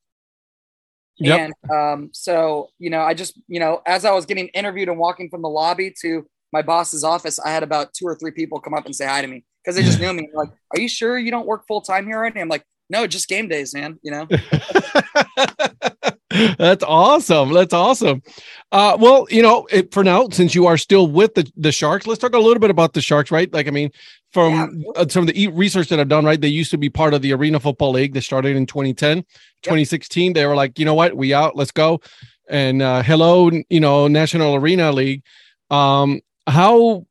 Yep. 1.23 1.39
and 1.39 1.71
um, 1.71 2.11
so, 2.15 2.71
you 2.79 2.89
know, 2.89 3.03
I 3.03 3.13
just, 3.13 3.39
you 3.47 3.61
know, 3.61 3.83
as 3.85 4.07
I 4.07 4.11
was 4.13 4.25
getting 4.25 4.49
interviewed 4.49 4.89
and 4.89 4.99
walking 4.99 5.29
from 5.29 5.43
the 5.43 5.51
lobby 5.51 5.93
to 6.01 6.27
my 6.51 6.63
boss's 6.63 7.05
office, 7.05 7.39
I 7.39 7.51
had 7.51 7.63
about 7.63 7.93
two 7.93 8.07
or 8.07 8.15
three 8.15 8.31
people 8.31 8.59
come 8.59 8.73
up 8.73 8.87
and 8.87 8.97
say 8.97 9.07
hi 9.07 9.21
to 9.21 9.27
me 9.29 9.45
because 9.63 9.77
they 9.77 9.83
just 9.83 10.01
knew 10.01 10.15
me. 10.15 10.31
Like, 10.33 10.49
are 10.75 10.81
you 10.81 10.89
sure 10.89 11.19
you 11.19 11.31
don't 11.31 11.47
work 11.47 11.67
full 11.69 11.83
time 11.83 12.07
here 12.07 12.17
already? 12.17 12.41
I'm 12.41 12.49
like, 12.49 12.65
no, 12.89 13.07
just 13.07 13.29
game 13.29 13.49
days, 13.49 13.75
man. 13.75 13.99
You 14.03 14.13
know, 14.13 14.29
That's 16.31 16.85
awesome. 16.85 17.53
That's 17.53 17.75
awesome. 17.75 18.23
Uh, 18.71 18.97
well, 19.01 19.27
you 19.31 19.43
know, 19.43 19.67
it, 19.71 19.93
for 19.93 20.05
now, 20.05 20.29
since 20.31 20.55
you 20.55 20.67
are 20.67 20.77
still 20.77 21.09
with 21.09 21.35
the, 21.35 21.51
the 21.57 21.73
Sharks, 21.73 22.07
let's 22.07 22.21
talk 22.21 22.35
a 22.35 22.39
little 22.39 22.61
bit 22.61 22.71
about 22.71 22.93
the 22.93 23.01
Sharks, 23.01 23.33
right? 23.33 23.53
Like, 23.53 23.67
I 23.67 23.71
mean, 23.71 23.91
from 24.33 24.85
uh, 24.95 25.07
some 25.09 25.27
of 25.27 25.35
the 25.35 25.49
research 25.49 25.89
that 25.89 25.99
I've 25.99 26.09
done, 26.09 26.25
right? 26.25 26.41
They 26.41 26.49
used 26.49 26.71
to 26.71 26.79
be 26.79 26.89
part 26.89 27.15
of 27.15 27.23
the 27.23 27.33
Arena 27.33 27.59
Football 27.59 27.93
League. 27.93 28.15
They 28.15 28.21
started 28.21 28.57
in 28.57 28.67
2010, 28.67 29.23
2016. 29.63 30.33
They 30.33 30.47
were 30.47 30.55
like, 30.55 30.79
you 30.79 30.85
know 30.85 30.95
what? 30.95 31.17
We 31.17 31.35
out. 31.35 31.57
Let's 31.57 31.73
go. 31.73 32.01
And 32.49 32.81
uh, 32.81 33.03
hello, 33.03 33.51
you 33.69 33.81
know, 33.81 34.07
National 34.07 34.55
Arena 34.55 34.93
League. 34.93 35.25
Um, 35.71 36.21
how 36.47 37.07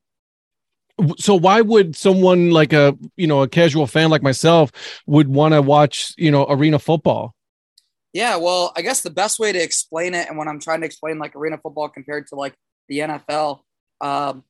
so 1.18 1.34
why 1.34 1.60
would 1.60 1.96
someone 1.96 2.50
like 2.50 2.72
a 2.72 2.96
you 3.16 3.26
know 3.26 3.42
a 3.42 3.48
casual 3.48 3.86
fan 3.86 4.10
like 4.10 4.22
myself 4.22 4.70
would 5.06 5.28
want 5.28 5.54
to 5.54 5.62
watch 5.62 6.12
you 6.18 6.30
know 6.30 6.46
arena 6.48 6.78
football 6.78 7.34
yeah. 8.12 8.36
Well, 8.36 8.72
I 8.76 8.82
guess 8.82 9.02
the 9.02 9.10
best 9.10 9.38
way 9.38 9.52
to 9.52 9.62
explain 9.62 10.14
it, 10.14 10.28
and 10.28 10.36
when 10.36 10.48
I'm 10.48 10.60
trying 10.60 10.80
to 10.80 10.86
explain 10.86 11.18
like 11.18 11.36
arena 11.36 11.58
football 11.58 11.88
compared 11.88 12.26
to 12.28 12.34
like 12.34 12.54
the 12.88 12.98
NFL, 13.00 13.60
um, 14.00 14.44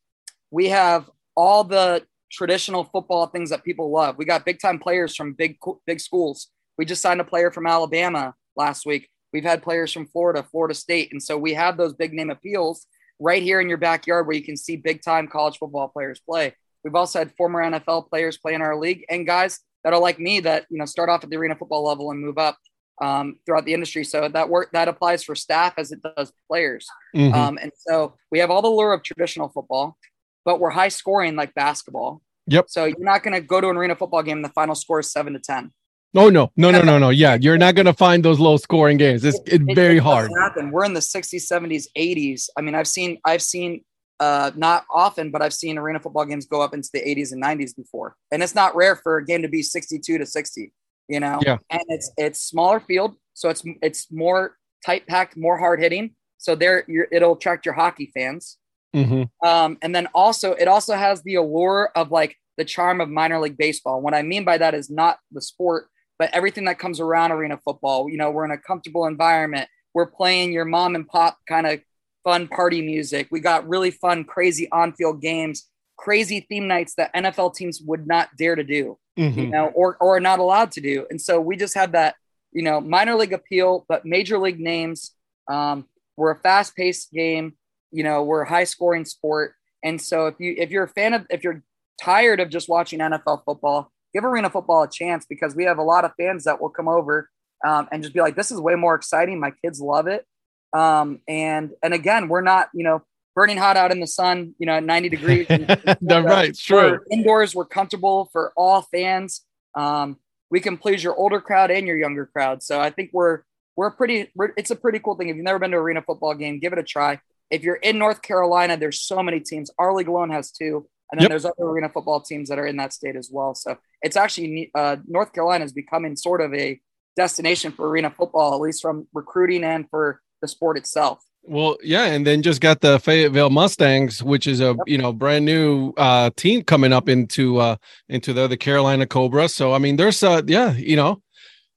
we 0.50 0.68
have 0.68 1.10
all 1.36 1.64
the 1.64 2.04
traditional 2.30 2.84
football 2.84 3.26
things 3.26 3.50
that 3.50 3.64
people 3.64 3.90
love. 3.90 4.16
We 4.16 4.24
got 4.24 4.44
big 4.44 4.60
time 4.60 4.78
players 4.78 5.14
from 5.16 5.34
big 5.34 5.58
big 5.86 6.00
schools. 6.00 6.48
We 6.78 6.84
just 6.84 7.02
signed 7.02 7.20
a 7.20 7.24
player 7.24 7.50
from 7.50 7.66
Alabama 7.66 8.34
last 8.56 8.86
week. 8.86 9.08
We've 9.32 9.44
had 9.44 9.62
players 9.62 9.92
from 9.92 10.06
Florida, 10.06 10.42
Florida 10.50 10.74
State, 10.74 11.12
and 11.12 11.22
so 11.22 11.36
we 11.36 11.54
have 11.54 11.76
those 11.76 11.94
big 11.94 12.12
name 12.12 12.30
appeals 12.30 12.86
right 13.18 13.42
here 13.42 13.60
in 13.60 13.68
your 13.68 13.78
backyard 13.78 14.26
where 14.26 14.36
you 14.36 14.42
can 14.42 14.56
see 14.56 14.76
big 14.76 15.02
time 15.02 15.28
college 15.28 15.58
football 15.58 15.88
players 15.88 16.20
play. 16.20 16.54
We've 16.82 16.94
also 16.94 17.18
had 17.18 17.32
former 17.36 17.62
NFL 17.62 18.08
players 18.08 18.38
play 18.38 18.54
in 18.54 18.62
our 18.62 18.76
league 18.76 19.04
and 19.10 19.26
guys 19.26 19.60
that 19.84 19.92
are 19.92 20.00
like 20.00 20.18
me 20.18 20.40
that 20.40 20.66
you 20.70 20.78
know 20.78 20.86
start 20.86 21.08
off 21.08 21.22
at 21.24 21.30
the 21.30 21.36
arena 21.36 21.56
football 21.56 21.84
level 21.84 22.10
and 22.10 22.20
move 22.20 22.38
up 22.38 22.56
um, 23.00 23.36
throughout 23.46 23.64
the 23.64 23.72
industry. 23.74 24.04
So 24.04 24.28
that 24.28 24.48
work 24.48 24.70
that 24.72 24.88
applies 24.88 25.22
for 25.22 25.34
staff 25.34 25.74
as 25.78 25.90
it 25.92 26.00
does 26.02 26.32
players. 26.48 26.86
Mhm. 27.16 27.32
Um, 27.34 27.58
and 27.60 27.72
so 27.76 28.14
we 28.30 28.38
have 28.40 28.50
all 28.50 28.62
the 28.62 28.68
lure 28.68 28.92
of 28.92 29.02
traditional 29.02 29.48
football, 29.48 29.96
but 30.44 30.60
we're 30.60 30.70
high 30.70 30.88
scoring 30.88 31.36
like 31.36 31.54
basketball. 31.54 32.20
Yep. 32.46 32.66
So 32.68 32.84
you're 32.86 32.96
not 32.98 33.22
going 33.22 33.34
to 33.34 33.40
go 33.40 33.60
to 33.60 33.68
an 33.68 33.76
arena 33.76 33.94
football 33.96 34.22
game 34.22 34.38
and 34.38 34.44
the 34.44 34.48
final 34.50 34.74
score 34.74 35.00
is 35.00 35.10
seven 35.12 35.32
to 35.34 35.38
ten. 35.38 35.72
oh 36.16 36.28
no 36.28 36.50
no 36.56 36.72
no 36.72 36.82
no 36.82 36.98
no 36.98 37.10
yeah 37.24 37.36
you're 37.40 37.56
not 37.56 37.76
gonna 37.76 37.92
find 37.94 38.24
those 38.24 38.40
low 38.40 38.56
scoring 38.56 38.96
games 38.96 39.24
it's, 39.24 39.38
it's 39.46 39.62
It- 39.68 39.74
very 39.76 39.98
it 39.98 40.02
hard 40.02 40.28
Happen. 40.42 40.72
We're 40.72 40.84
in 40.84 40.92
the 40.92 41.00
60s, 41.00 41.46
70s, 41.46 41.86
80s. 41.96 42.48
I 42.56 42.62
mean, 42.62 42.74
I've 42.74 42.88
seen, 42.88 43.20
I've 43.24 43.42
seen, 43.42 43.84
uh, 44.18 44.50
not 44.56 44.84
often, 44.92 45.30
but 45.30 45.40
I've 45.40 45.54
seen 45.54 45.78
arena 45.78 46.00
football 46.00 46.24
games 46.24 46.46
go 46.46 46.60
up 46.62 46.74
into 46.74 46.90
the 46.92 47.00
80s 47.00 47.30
and 47.32 47.40
90s 47.40 47.76
before, 47.76 48.16
and 48.32 48.42
it's 48.42 48.56
not 48.56 48.74
rare 48.74 48.96
for 48.96 49.18
a 49.18 49.24
game 49.24 49.42
to 49.42 49.48
be 49.48 49.62
62 49.62 50.18
to 50.18 50.26
60. 50.26 50.72
You 51.10 51.18
know, 51.20 51.40
Yeah. 51.44 51.58
and 51.70 51.82
it's 51.88 52.10
it's 52.16 52.40
smaller 52.40 52.78
field, 52.78 53.16
so 53.34 53.48
it's 53.48 53.62
it's 53.82 54.10
more 54.12 54.56
tight 54.86 55.06
packed, 55.06 55.36
more 55.36 55.58
hard 55.58 55.80
hitting. 55.80 56.14
So 56.38 56.54
there, 56.54 56.84
you're, 56.88 57.08
it'll 57.12 57.34
attract 57.34 57.66
your 57.66 57.74
hockey 57.74 58.10
fans. 58.14 58.56
Mhm. 58.94 59.28
Um, 59.44 59.76
and 59.82 59.94
then 59.94 60.06
also, 60.14 60.52
it 60.52 60.68
also 60.68 60.94
has 60.94 61.22
the 61.22 61.34
allure 61.34 61.90
of 61.94 62.10
like 62.10 62.36
the 62.56 62.64
charm 62.64 63.00
of 63.00 63.08
minor 63.08 63.38
league 63.40 63.58
baseball. 63.58 64.00
What 64.00 64.14
I 64.14 64.22
mean 64.22 64.44
by 64.44 64.56
that 64.58 64.72
is 64.74 64.88
not 64.88 65.18
the 65.32 65.42
sport, 65.42 65.88
but 66.18 66.30
everything 66.32 66.64
that 66.66 66.78
comes 66.78 67.00
around 67.00 67.32
arena 67.32 67.58
football. 67.64 68.08
You 68.08 68.16
know, 68.16 68.30
we're 68.30 68.44
in 68.44 68.50
a 68.52 68.58
comfortable 68.58 69.06
environment. 69.06 69.68
We're 69.94 70.06
playing 70.06 70.52
your 70.52 70.64
mom 70.64 70.94
and 70.94 71.06
pop 71.06 71.38
kind 71.48 71.66
of 71.66 71.80
fun 72.24 72.48
party 72.48 72.82
music. 72.82 73.28
We 73.30 73.40
got 73.40 73.68
really 73.68 73.90
fun, 73.90 74.24
crazy 74.24 74.68
on 74.70 74.92
field 74.92 75.20
games, 75.20 75.68
crazy 76.04 76.40
theme 76.48 76.66
nights 76.66 76.94
that 76.96 77.12
NFL 77.14 77.54
teams 77.54 77.80
would 77.82 78.06
not 78.06 78.28
dare 78.36 78.56
to 78.56 78.64
do, 78.64 78.98
you 79.16 79.30
Mhm. 79.30 79.50
know, 79.50 79.66
or, 79.74 79.96
or 80.00 80.16
are 80.16 80.20
not 80.20 80.38
allowed 80.38 80.70
to 80.72 80.80
do. 80.80 81.06
And 81.10 81.20
so 81.20 81.40
we 81.40 81.56
just 81.56 81.74
had 81.74 81.92
that 81.92 82.14
you 82.52 82.62
know, 82.62 82.80
minor 82.80 83.14
league 83.14 83.32
appeal, 83.32 83.84
but 83.88 84.04
major 84.04 84.36
league 84.36 84.58
names. 84.58 85.14
Um, 85.48 85.86
we're 86.16 86.32
a 86.32 86.40
fast 86.40 86.74
paced 86.74 87.12
game. 87.12 87.54
You 87.92 88.02
know, 88.02 88.24
we're 88.24 88.42
a 88.42 88.48
high 88.48 88.64
scoring 88.64 89.04
sport. 89.04 89.54
And 89.84 90.00
so 90.00 90.26
if 90.26 90.34
you 90.40 90.56
if 90.58 90.70
you're 90.72 90.82
a 90.82 90.88
fan 90.88 91.14
of 91.14 91.26
if 91.30 91.44
you're 91.44 91.62
tired 92.02 92.40
of 92.40 92.48
just 92.50 92.68
watching 92.68 92.98
NFL 92.98 93.44
football, 93.44 93.92
give 94.12 94.24
arena 94.24 94.50
football 94.50 94.82
a 94.82 94.90
chance 94.90 95.24
because 95.26 95.54
we 95.54 95.62
have 95.64 95.78
a 95.78 95.82
lot 95.84 96.04
of 96.04 96.10
fans 96.18 96.42
that 96.44 96.60
will 96.60 96.70
come 96.70 96.88
over 96.88 97.30
um, 97.64 97.86
and 97.92 98.02
just 98.02 98.12
be 98.14 98.20
like, 98.20 98.34
this 98.34 98.50
is 98.50 98.58
way 98.60 98.74
more 98.74 98.96
exciting. 98.96 99.38
My 99.38 99.52
kids 99.62 99.80
love 99.80 100.08
it. 100.08 100.26
Um, 100.72 101.20
and 101.28 101.70
and 101.84 101.94
again, 101.94 102.28
we're 102.28 102.40
not, 102.42 102.68
you 102.74 102.82
know, 102.82 103.02
burning 103.40 103.56
hot 103.56 103.74
out 103.74 103.90
in 103.90 104.00
the 104.00 104.06
sun, 104.06 104.54
you 104.58 104.66
know, 104.66 104.74
at 104.74 104.84
90 104.84 105.08
degrees. 105.08 105.46
That's 105.48 106.02
right. 106.02 106.54
True. 106.54 106.98
Indoors, 107.10 107.54
we're 107.54 107.64
comfortable 107.64 108.28
for 108.32 108.52
all 108.54 108.82
fans. 108.92 109.46
Um, 109.74 110.18
we 110.50 110.60
can 110.60 110.76
please 110.76 111.02
your 111.02 111.16
older 111.16 111.40
crowd 111.40 111.70
and 111.70 111.86
your 111.86 111.96
younger 111.96 112.26
crowd. 112.26 112.62
So 112.62 112.78
I 112.78 112.90
think 112.90 113.08
we're 113.14 113.40
we're 113.76 113.92
pretty. 113.92 114.30
We're, 114.34 114.50
it's 114.58 114.70
a 114.70 114.76
pretty 114.76 114.98
cool 114.98 115.14
thing. 115.14 115.30
If 115.30 115.36
you've 115.36 115.44
never 115.44 115.58
been 115.58 115.70
to 115.70 115.78
arena 115.78 116.02
football 116.02 116.34
game, 116.34 116.58
give 116.58 116.74
it 116.74 116.78
a 116.78 116.82
try. 116.82 117.18
If 117.48 117.62
you're 117.62 117.76
in 117.76 117.96
North 117.96 118.20
Carolina, 118.20 118.76
there's 118.76 119.00
so 119.00 119.22
many 119.22 119.40
teams. 119.40 119.70
Our 119.78 119.94
league 119.94 120.08
alone 120.08 120.28
has 120.28 120.50
two, 120.50 120.86
and 121.10 121.18
then 121.18 121.22
yep. 121.22 121.30
there's 121.30 121.46
other 121.46 121.64
arena 121.64 121.88
football 121.88 122.20
teams 122.20 122.50
that 122.50 122.58
are 122.58 122.66
in 122.66 122.76
that 122.76 122.92
state 122.92 123.16
as 123.16 123.30
well. 123.32 123.54
So 123.54 123.78
it's 124.02 124.16
actually 124.16 124.70
uh, 124.74 124.96
North 125.06 125.32
Carolina 125.32 125.64
is 125.64 125.72
becoming 125.72 126.14
sort 126.14 126.42
of 126.42 126.52
a 126.52 126.78
destination 127.16 127.72
for 127.72 127.88
arena 127.88 128.10
football, 128.10 128.52
at 128.52 128.60
least 128.60 128.82
from 128.82 129.08
recruiting 129.14 129.64
and 129.64 129.88
for 129.88 130.20
the 130.42 130.48
sport 130.48 130.76
itself. 130.76 131.24
Well, 131.42 131.78
yeah, 131.82 132.04
and 132.04 132.26
then 132.26 132.42
just 132.42 132.60
got 132.60 132.80
the 132.80 132.98
Fayetteville 133.00 133.50
Mustangs, 133.50 134.22
which 134.22 134.46
is 134.46 134.60
a 134.60 134.76
you 134.86 134.98
know 134.98 135.12
brand 135.12 135.44
new 135.46 135.92
uh, 135.96 136.30
team 136.36 136.62
coming 136.62 136.92
up 136.92 137.08
into 137.08 137.58
uh, 137.58 137.76
into 138.08 138.32
the, 138.32 138.46
the 138.46 138.56
Carolina 138.56 139.06
Cobra. 139.06 139.48
So 139.48 139.72
I 139.72 139.78
mean, 139.78 139.96
there's 139.96 140.22
uh 140.22 140.42
yeah, 140.46 140.72
you 140.74 140.96
know, 140.96 141.22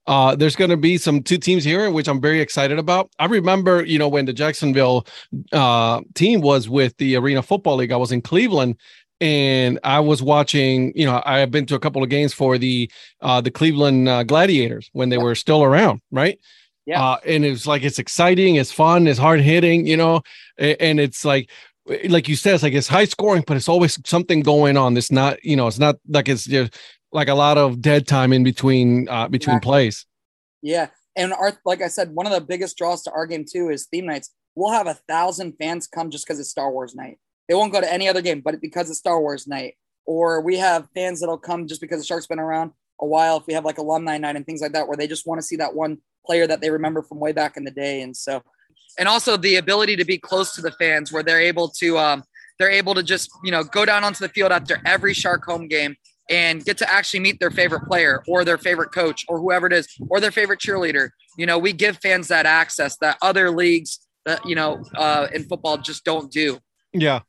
uh, 0.06 0.36
there's 0.36 0.56
going 0.56 0.70
to 0.70 0.76
be 0.76 0.98
some 0.98 1.22
two 1.22 1.38
teams 1.38 1.64
here, 1.64 1.90
which 1.90 2.08
I'm 2.08 2.20
very 2.20 2.40
excited 2.40 2.78
about. 2.78 3.10
I 3.18 3.26
remember, 3.26 3.84
you 3.84 3.98
know, 3.98 4.08
when 4.08 4.26
the 4.26 4.34
Jacksonville 4.34 5.06
uh, 5.52 6.02
team 6.14 6.40
was 6.42 6.68
with 6.68 6.96
the 6.98 7.16
Arena 7.16 7.42
Football 7.42 7.76
League, 7.76 7.92
I 7.92 7.96
was 7.96 8.12
in 8.12 8.20
Cleveland, 8.22 8.76
and 9.20 9.80
I 9.84 10.00
was 10.00 10.22
watching. 10.22 10.92
You 10.94 11.06
know, 11.06 11.22
I 11.26 11.38
have 11.38 11.50
been 11.50 11.66
to 11.66 11.74
a 11.74 11.80
couple 11.80 12.02
of 12.02 12.10
games 12.10 12.34
for 12.34 12.58
the 12.58 12.90
uh, 13.22 13.40
the 13.40 13.50
Cleveland 13.50 14.08
uh, 14.08 14.24
Gladiators 14.24 14.90
when 14.92 15.08
they 15.08 15.18
were 15.18 15.34
still 15.34 15.62
around, 15.64 16.00
right? 16.10 16.38
Yeah. 16.86 17.02
Uh, 17.02 17.18
and 17.26 17.44
it's 17.44 17.66
like 17.66 17.82
it's 17.82 17.98
exciting, 17.98 18.56
it's 18.56 18.72
fun, 18.72 19.06
it's 19.06 19.18
hard 19.18 19.40
hitting, 19.40 19.86
you 19.86 19.96
know, 19.96 20.22
and, 20.58 20.76
and 20.80 21.00
it's 21.00 21.24
like 21.24 21.50
like 22.08 22.28
you 22.28 22.36
said, 22.36 22.54
it's 22.54 22.62
like 22.62 22.72
it's 22.72 22.88
high 22.88 23.04
scoring, 23.04 23.44
but 23.46 23.56
it's 23.56 23.68
always 23.68 23.98
something 24.06 24.40
going 24.40 24.76
on. 24.76 24.96
It's 24.96 25.12
not, 25.12 25.42
you 25.44 25.56
know, 25.56 25.66
it's 25.66 25.78
not 25.78 25.96
like 26.08 26.28
it's 26.28 26.44
just 26.44 26.76
like 27.12 27.28
a 27.28 27.34
lot 27.34 27.58
of 27.58 27.80
dead 27.80 28.06
time 28.06 28.32
in 28.32 28.42
between 28.44 29.08
uh 29.08 29.28
between 29.28 29.60
plays. 29.60 30.06
Yeah. 30.62 30.88
And 31.16 31.32
our 31.32 31.58
like 31.64 31.82
I 31.82 31.88
said, 31.88 32.10
one 32.14 32.26
of 32.26 32.32
the 32.32 32.40
biggest 32.40 32.76
draws 32.76 33.02
to 33.04 33.12
our 33.12 33.26
game 33.26 33.44
too 33.50 33.70
is 33.70 33.86
theme 33.86 34.06
nights. 34.06 34.30
We'll 34.54 34.72
have 34.72 34.86
a 34.86 34.94
thousand 34.94 35.54
fans 35.58 35.86
come 35.86 36.10
just 36.10 36.26
because 36.26 36.38
it's 36.38 36.50
Star 36.50 36.70
Wars 36.70 36.94
night. 36.94 37.18
They 37.48 37.54
won't 37.54 37.72
go 37.72 37.80
to 37.80 37.92
any 37.92 38.08
other 38.08 38.22
game, 38.22 38.40
but 38.40 38.60
because 38.60 38.88
it's 38.88 38.98
Star 38.98 39.20
Wars 39.20 39.46
night. 39.46 39.74
Or 40.06 40.40
we 40.40 40.58
have 40.58 40.88
fans 40.94 41.20
that'll 41.20 41.38
come 41.38 41.66
just 41.66 41.80
because 41.80 41.98
the 41.98 42.04
Sharks 42.04 42.26
been 42.26 42.38
around 42.38 42.72
a 43.00 43.06
while. 43.06 43.38
If 43.38 43.46
we 43.46 43.54
have 43.54 43.64
like 43.64 43.78
alumni 43.78 44.18
night 44.18 44.36
and 44.36 44.44
things 44.44 44.60
like 44.60 44.72
that, 44.72 44.86
where 44.86 44.96
they 44.96 45.06
just 45.06 45.26
want 45.26 45.40
to 45.40 45.46
see 45.46 45.56
that 45.56 45.74
one 45.74 45.98
player 46.26 46.46
that 46.46 46.60
they 46.60 46.70
remember 46.70 47.02
from 47.02 47.20
way 47.20 47.32
back 47.32 47.56
in 47.56 47.64
the 47.64 47.70
day. 47.70 48.02
And 48.02 48.16
so, 48.16 48.42
and 48.98 49.08
also 49.08 49.36
the 49.36 49.56
ability 49.56 49.96
to 49.96 50.04
be 50.04 50.18
close 50.18 50.54
to 50.54 50.62
the 50.62 50.72
fans 50.72 51.12
where 51.12 51.22
they're 51.22 51.40
able 51.40 51.68
to, 51.80 51.98
um, 51.98 52.24
they're 52.58 52.70
able 52.70 52.94
to 52.94 53.02
just, 53.02 53.30
you 53.42 53.50
know, 53.50 53.64
go 53.64 53.84
down 53.84 54.04
onto 54.04 54.20
the 54.20 54.28
field 54.28 54.52
after 54.52 54.80
every 54.86 55.12
Shark 55.12 55.44
home 55.44 55.66
game 55.68 55.96
and 56.30 56.64
get 56.64 56.78
to 56.78 56.92
actually 56.92 57.20
meet 57.20 57.38
their 57.40 57.50
favorite 57.50 57.86
player 57.86 58.22
or 58.28 58.44
their 58.44 58.58
favorite 58.58 58.92
coach 58.92 59.24
or 59.28 59.38
whoever 59.38 59.66
it 59.66 59.72
is 59.72 59.88
or 60.08 60.20
their 60.20 60.30
favorite 60.30 60.60
cheerleader. 60.60 61.10
You 61.36 61.46
know, 61.46 61.58
we 61.58 61.72
give 61.72 61.98
fans 61.98 62.28
that 62.28 62.46
access 62.46 62.96
that 62.98 63.18
other 63.20 63.50
leagues 63.50 64.06
that, 64.24 64.46
you 64.46 64.54
know, 64.54 64.82
uh, 64.94 65.26
in 65.34 65.44
football 65.44 65.76
just 65.78 66.04
don't 66.04 66.30
do. 66.30 66.58
Yeah. 66.92 67.20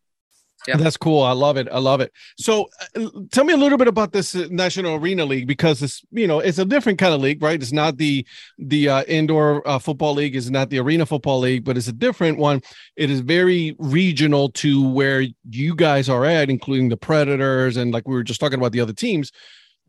Yeah. 0.67 0.77
That's 0.77 0.97
cool. 0.97 1.21
I 1.21 1.31
love 1.31 1.57
it. 1.57 1.67
I 1.71 1.79
love 1.79 2.01
it. 2.01 2.11
So, 2.37 2.67
uh, 2.95 3.07
tell 3.31 3.43
me 3.43 3.53
a 3.53 3.57
little 3.57 3.77
bit 3.77 3.87
about 3.87 4.13
this 4.13 4.35
uh, 4.35 4.47
National 4.49 4.95
Arena 4.95 5.25
League 5.25 5.47
because 5.47 5.81
it's 5.83 6.01
you 6.11 6.27
know 6.27 6.39
it's 6.39 6.57
a 6.57 6.65
different 6.65 6.97
kind 6.97 7.13
of 7.13 7.21
league, 7.21 7.41
right? 7.41 7.61
It's 7.61 7.71
not 7.71 7.97
the 7.97 8.25
the 8.57 8.89
uh, 8.89 9.03
indoor 9.03 9.67
uh, 9.67 9.79
football 9.79 10.13
league, 10.13 10.35
it's 10.35 10.49
not 10.49 10.69
the 10.69 10.79
arena 10.79 11.05
football 11.05 11.39
league, 11.39 11.63
but 11.63 11.77
it's 11.77 11.87
a 11.87 11.93
different 11.93 12.37
one. 12.37 12.61
It 12.95 13.09
is 13.09 13.19
very 13.19 13.75
regional 13.79 14.49
to 14.53 14.87
where 14.89 15.25
you 15.49 15.75
guys 15.75 16.09
are 16.09 16.25
at, 16.25 16.49
including 16.49 16.89
the 16.89 16.97
Predators 16.97 17.77
and 17.77 17.93
like 17.93 18.07
we 18.07 18.15
were 18.15 18.23
just 18.23 18.39
talking 18.39 18.59
about 18.59 18.71
the 18.71 18.81
other 18.81 18.93
teams. 18.93 19.31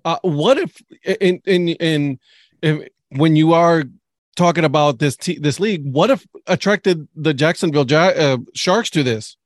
Uh, 0.05 0.19
what 0.23 0.59
if 0.59 0.77
in 1.21 1.41
in 1.47 1.69
in, 1.69 2.19
in 2.63 2.89
when 3.11 3.35
you 3.37 3.53
are 3.55 3.85
talking 4.37 4.65
about 4.65 4.99
this 4.99 5.17
t- 5.17 5.39
this 5.39 5.59
league, 5.59 5.83
what 5.85 6.11
if 6.11 6.27
attracted 6.47 7.09
the 7.17 7.35
Jacksonville 7.35 7.87
ja- 7.87 8.13
uh, 8.17 8.39
Sharks 8.55 8.91
to 8.91 9.03
this? 9.03 9.37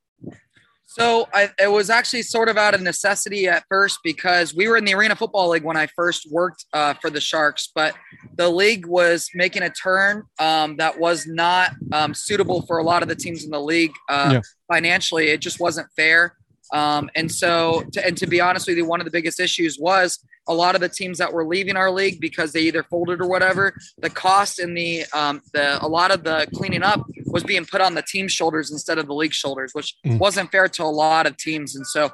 So 0.90 1.28
I, 1.32 1.50
it 1.56 1.70
was 1.70 1.88
actually 1.88 2.22
sort 2.22 2.48
of 2.48 2.56
out 2.56 2.74
of 2.74 2.80
necessity 2.80 3.46
at 3.46 3.62
first 3.68 4.00
because 4.02 4.52
we 4.52 4.66
were 4.66 4.76
in 4.76 4.84
the 4.84 4.92
Arena 4.92 5.14
Football 5.14 5.50
League 5.50 5.62
when 5.62 5.76
I 5.76 5.86
first 5.86 6.28
worked 6.32 6.64
uh, 6.72 6.94
for 6.94 7.10
the 7.10 7.20
Sharks, 7.20 7.70
but 7.72 7.94
the 8.34 8.48
league 8.50 8.86
was 8.86 9.30
making 9.32 9.62
a 9.62 9.70
turn 9.70 10.24
um, 10.40 10.78
that 10.78 10.98
was 10.98 11.28
not 11.28 11.70
um, 11.92 12.12
suitable 12.12 12.62
for 12.62 12.78
a 12.78 12.82
lot 12.82 13.04
of 13.04 13.08
the 13.08 13.14
teams 13.14 13.44
in 13.44 13.50
the 13.50 13.60
league 13.60 13.92
uh, 14.08 14.30
yeah. 14.32 14.40
financially. 14.66 15.28
It 15.28 15.38
just 15.38 15.60
wasn't 15.60 15.86
fair. 15.94 16.34
Um, 16.72 17.08
and 17.14 17.30
so, 17.30 17.84
to, 17.92 18.04
and 18.04 18.16
to 18.16 18.26
be 18.26 18.40
honest 18.40 18.66
with 18.66 18.76
you, 18.76 18.84
one 18.84 19.00
of 19.00 19.04
the 19.04 19.12
biggest 19.12 19.38
issues 19.38 19.78
was 19.78 20.18
a 20.48 20.54
lot 20.54 20.74
of 20.74 20.80
the 20.80 20.88
teams 20.88 21.18
that 21.18 21.32
were 21.32 21.44
leaving 21.44 21.76
our 21.76 21.90
league 21.90 22.20
because 22.20 22.52
they 22.52 22.62
either 22.62 22.82
folded 22.82 23.20
or 23.20 23.28
whatever, 23.28 23.76
the 23.98 24.10
cost 24.10 24.58
and 24.58 24.76
the 24.76 25.04
um, 25.14 25.40
the 25.52 25.84
a 25.84 25.86
lot 25.86 26.10
of 26.10 26.24
the 26.24 26.48
cleaning 26.54 26.82
up 26.82 27.06
was 27.30 27.44
being 27.44 27.64
put 27.64 27.80
on 27.80 27.94
the 27.94 28.02
team's 28.02 28.32
shoulders 28.32 28.70
instead 28.70 28.98
of 28.98 29.06
the 29.06 29.14
league 29.14 29.34
shoulders, 29.34 29.72
which 29.72 29.96
mm. 30.06 30.18
wasn't 30.18 30.50
fair 30.50 30.68
to 30.68 30.82
a 30.82 30.84
lot 30.84 31.26
of 31.26 31.36
teams. 31.36 31.76
And 31.76 31.86
so 31.86 32.10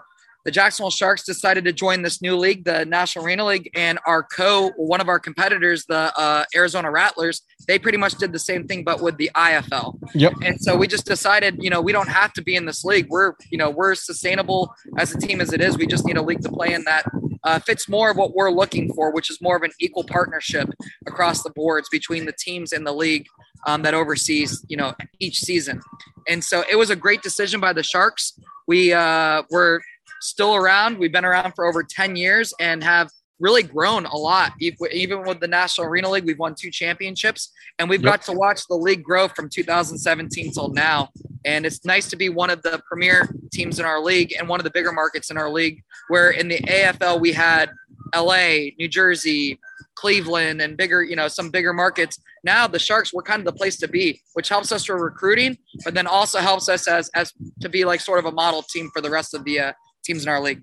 the 0.46 0.52
Jacksonville 0.52 0.90
Sharks 0.90 1.24
decided 1.24 1.64
to 1.64 1.72
join 1.72 2.02
this 2.02 2.22
new 2.22 2.36
league, 2.36 2.64
the 2.64 2.84
National 2.84 3.24
Arena 3.24 3.44
League, 3.46 3.68
and 3.74 3.98
our 4.06 4.22
co, 4.22 4.70
one 4.76 5.00
of 5.00 5.08
our 5.08 5.18
competitors, 5.18 5.84
the 5.86 6.12
uh, 6.16 6.44
Arizona 6.54 6.88
Rattlers, 6.88 7.42
they 7.66 7.80
pretty 7.80 7.98
much 7.98 8.14
did 8.14 8.32
the 8.32 8.38
same 8.38 8.64
thing, 8.68 8.84
but 8.84 9.02
with 9.02 9.16
the 9.16 9.28
IFL. 9.34 9.98
Yep. 10.14 10.34
And 10.44 10.60
so 10.60 10.76
we 10.76 10.86
just 10.86 11.04
decided, 11.04 11.56
you 11.60 11.68
know, 11.68 11.80
we 11.80 11.90
don't 11.90 12.08
have 12.08 12.32
to 12.34 12.42
be 12.42 12.54
in 12.54 12.64
this 12.64 12.84
league. 12.84 13.08
We're, 13.10 13.32
you 13.50 13.58
know, 13.58 13.70
we're 13.70 13.96
sustainable 13.96 14.72
as 14.96 15.12
a 15.12 15.18
team 15.18 15.40
as 15.40 15.52
it 15.52 15.60
is. 15.60 15.76
We 15.76 15.88
just 15.88 16.04
need 16.06 16.16
a 16.16 16.22
league 16.22 16.42
to 16.42 16.48
play 16.48 16.74
in 16.74 16.84
that 16.84 17.04
uh, 17.46 17.60
fits 17.60 17.88
more 17.88 18.10
of 18.10 18.16
what 18.16 18.34
we're 18.34 18.50
looking 18.50 18.92
for, 18.92 19.12
which 19.12 19.30
is 19.30 19.40
more 19.40 19.56
of 19.56 19.62
an 19.62 19.70
equal 19.80 20.04
partnership 20.04 20.68
across 21.06 21.42
the 21.42 21.50
boards 21.50 21.88
between 21.90 22.26
the 22.26 22.34
teams 22.38 22.72
in 22.72 22.84
the 22.84 22.92
league 22.92 23.26
um, 23.66 23.82
that 23.82 23.94
oversees, 23.94 24.66
you 24.68 24.76
know, 24.76 24.92
each 25.20 25.38
season. 25.38 25.80
And 26.28 26.42
so 26.42 26.64
it 26.70 26.76
was 26.76 26.90
a 26.90 26.96
great 26.96 27.22
decision 27.22 27.60
by 27.60 27.72
the 27.72 27.84
Sharks. 27.84 28.38
We 28.66 28.92
uh, 28.92 29.44
were 29.50 29.80
still 30.20 30.56
around. 30.56 30.98
We've 30.98 31.12
been 31.12 31.24
around 31.24 31.52
for 31.52 31.66
over 31.66 31.84
10 31.84 32.16
years 32.16 32.52
and 32.58 32.82
have 32.82 33.10
really 33.38 33.62
grown 33.62 34.06
a 34.06 34.16
lot. 34.16 34.52
Even 34.60 35.22
with 35.24 35.40
the 35.40 35.48
National 35.48 35.86
Arena 35.86 36.10
League, 36.10 36.24
we've 36.24 36.38
won 36.38 36.54
two 36.58 36.70
championships 36.70 37.52
and 37.78 37.88
we've 37.88 38.02
yep. 38.02 38.12
got 38.12 38.22
to 38.22 38.32
watch 38.32 38.66
the 38.68 38.74
league 38.74 39.04
grow 39.04 39.28
from 39.28 39.48
2017 39.48 40.52
till 40.52 40.70
now. 40.70 41.10
And 41.46 41.64
it's 41.64 41.84
nice 41.84 42.10
to 42.10 42.16
be 42.16 42.28
one 42.28 42.50
of 42.50 42.60
the 42.62 42.82
premier 42.90 43.28
teams 43.52 43.78
in 43.78 43.86
our 43.86 44.00
league 44.00 44.34
and 44.38 44.48
one 44.48 44.60
of 44.60 44.64
the 44.64 44.70
bigger 44.70 44.92
markets 44.92 45.30
in 45.30 45.38
our 45.38 45.48
league, 45.48 45.82
where 46.08 46.30
in 46.30 46.48
the 46.48 46.58
AFL 46.58 47.20
we 47.20 47.32
had 47.32 47.70
LA, 48.14 48.72
New 48.78 48.88
Jersey, 48.88 49.58
Cleveland, 49.94 50.60
and 50.60 50.76
bigger, 50.76 51.02
you 51.02 51.16
know, 51.16 51.28
some 51.28 51.50
bigger 51.50 51.72
markets. 51.72 52.18
Now 52.44 52.66
the 52.66 52.80
Sharks 52.80 53.14
were 53.14 53.22
kind 53.22 53.40
of 53.40 53.46
the 53.46 53.52
place 53.52 53.76
to 53.78 53.88
be, 53.88 54.20
which 54.34 54.48
helps 54.48 54.72
us 54.72 54.84
for 54.84 55.02
recruiting, 55.02 55.56
but 55.84 55.94
then 55.94 56.06
also 56.06 56.40
helps 56.40 56.68
us 56.68 56.88
as 56.88 57.08
as 57.14 57.32
to 57.60 57.68
be 57.68 57.84
like 57.84 58.00
sort 58.00 58.18
of 58.18 58.26
a 58.26 58.32
model 58.32 58.62
team 58.62 58.90
for 58.92 59.00
the 59.00 59.10
rest 59.10 59.32
of 59.32 59.44
the 59.44 59.60
uh, 59.60 59.72
teams 60.04 60.24
in 60.24 60.28
our 60.28 60.40
league. 60.40 60.62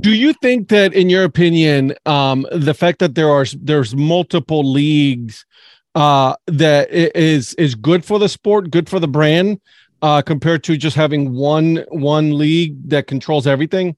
Do 0.00 0.12
you 0.12 0.32
think 0.32 0.68
that, 0.68 0.94
in 0.94 1.10
your 1.10 1.24
opinion, 1.24 1.94
um, 2.06 2.46
the 2.52 2.74
fact 2.74 3.00
that 3.00 3.14
there 3.14 3.28
are 3.28 3.46
there's 3.60 3.94
multiple 3.96 4.64
leagues 4.64 5.44
uh, 5.94 6.36
that 6.46 6.90
is 6.90 7.54
is 7.54 7.74
good 7.74 8.04
for 8.04 8.18
the 8.18 8.28
sport, 8.28 8.70
good 8.70 8.88
for 8.88 9.00
the 9.00 9.08
brand, 9.08 9.60
uh, 10.02 10.22
compared 10.22 10.64
to 10.64 10.76
just 10.76 10.96
having 10.96 11.32
one 11.32 11.84
one 11.88 12.36
league 12.36 12.88
that 12.88 13.06
controls 13.06 13.46
everything? 13.46 13.96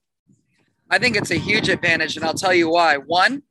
I 0.89 0.99
think 0.99 1.15
it's 1.15 1.31
a 1.31 1.35
huge 1.35 1.69
advantage, 1.69 2.17
and 2.17 2.25
I'll 2.25 2.33
tell 2.33 2.53
you 2.53 2.69
why. 2.69 2.97
One, 2.97 3.43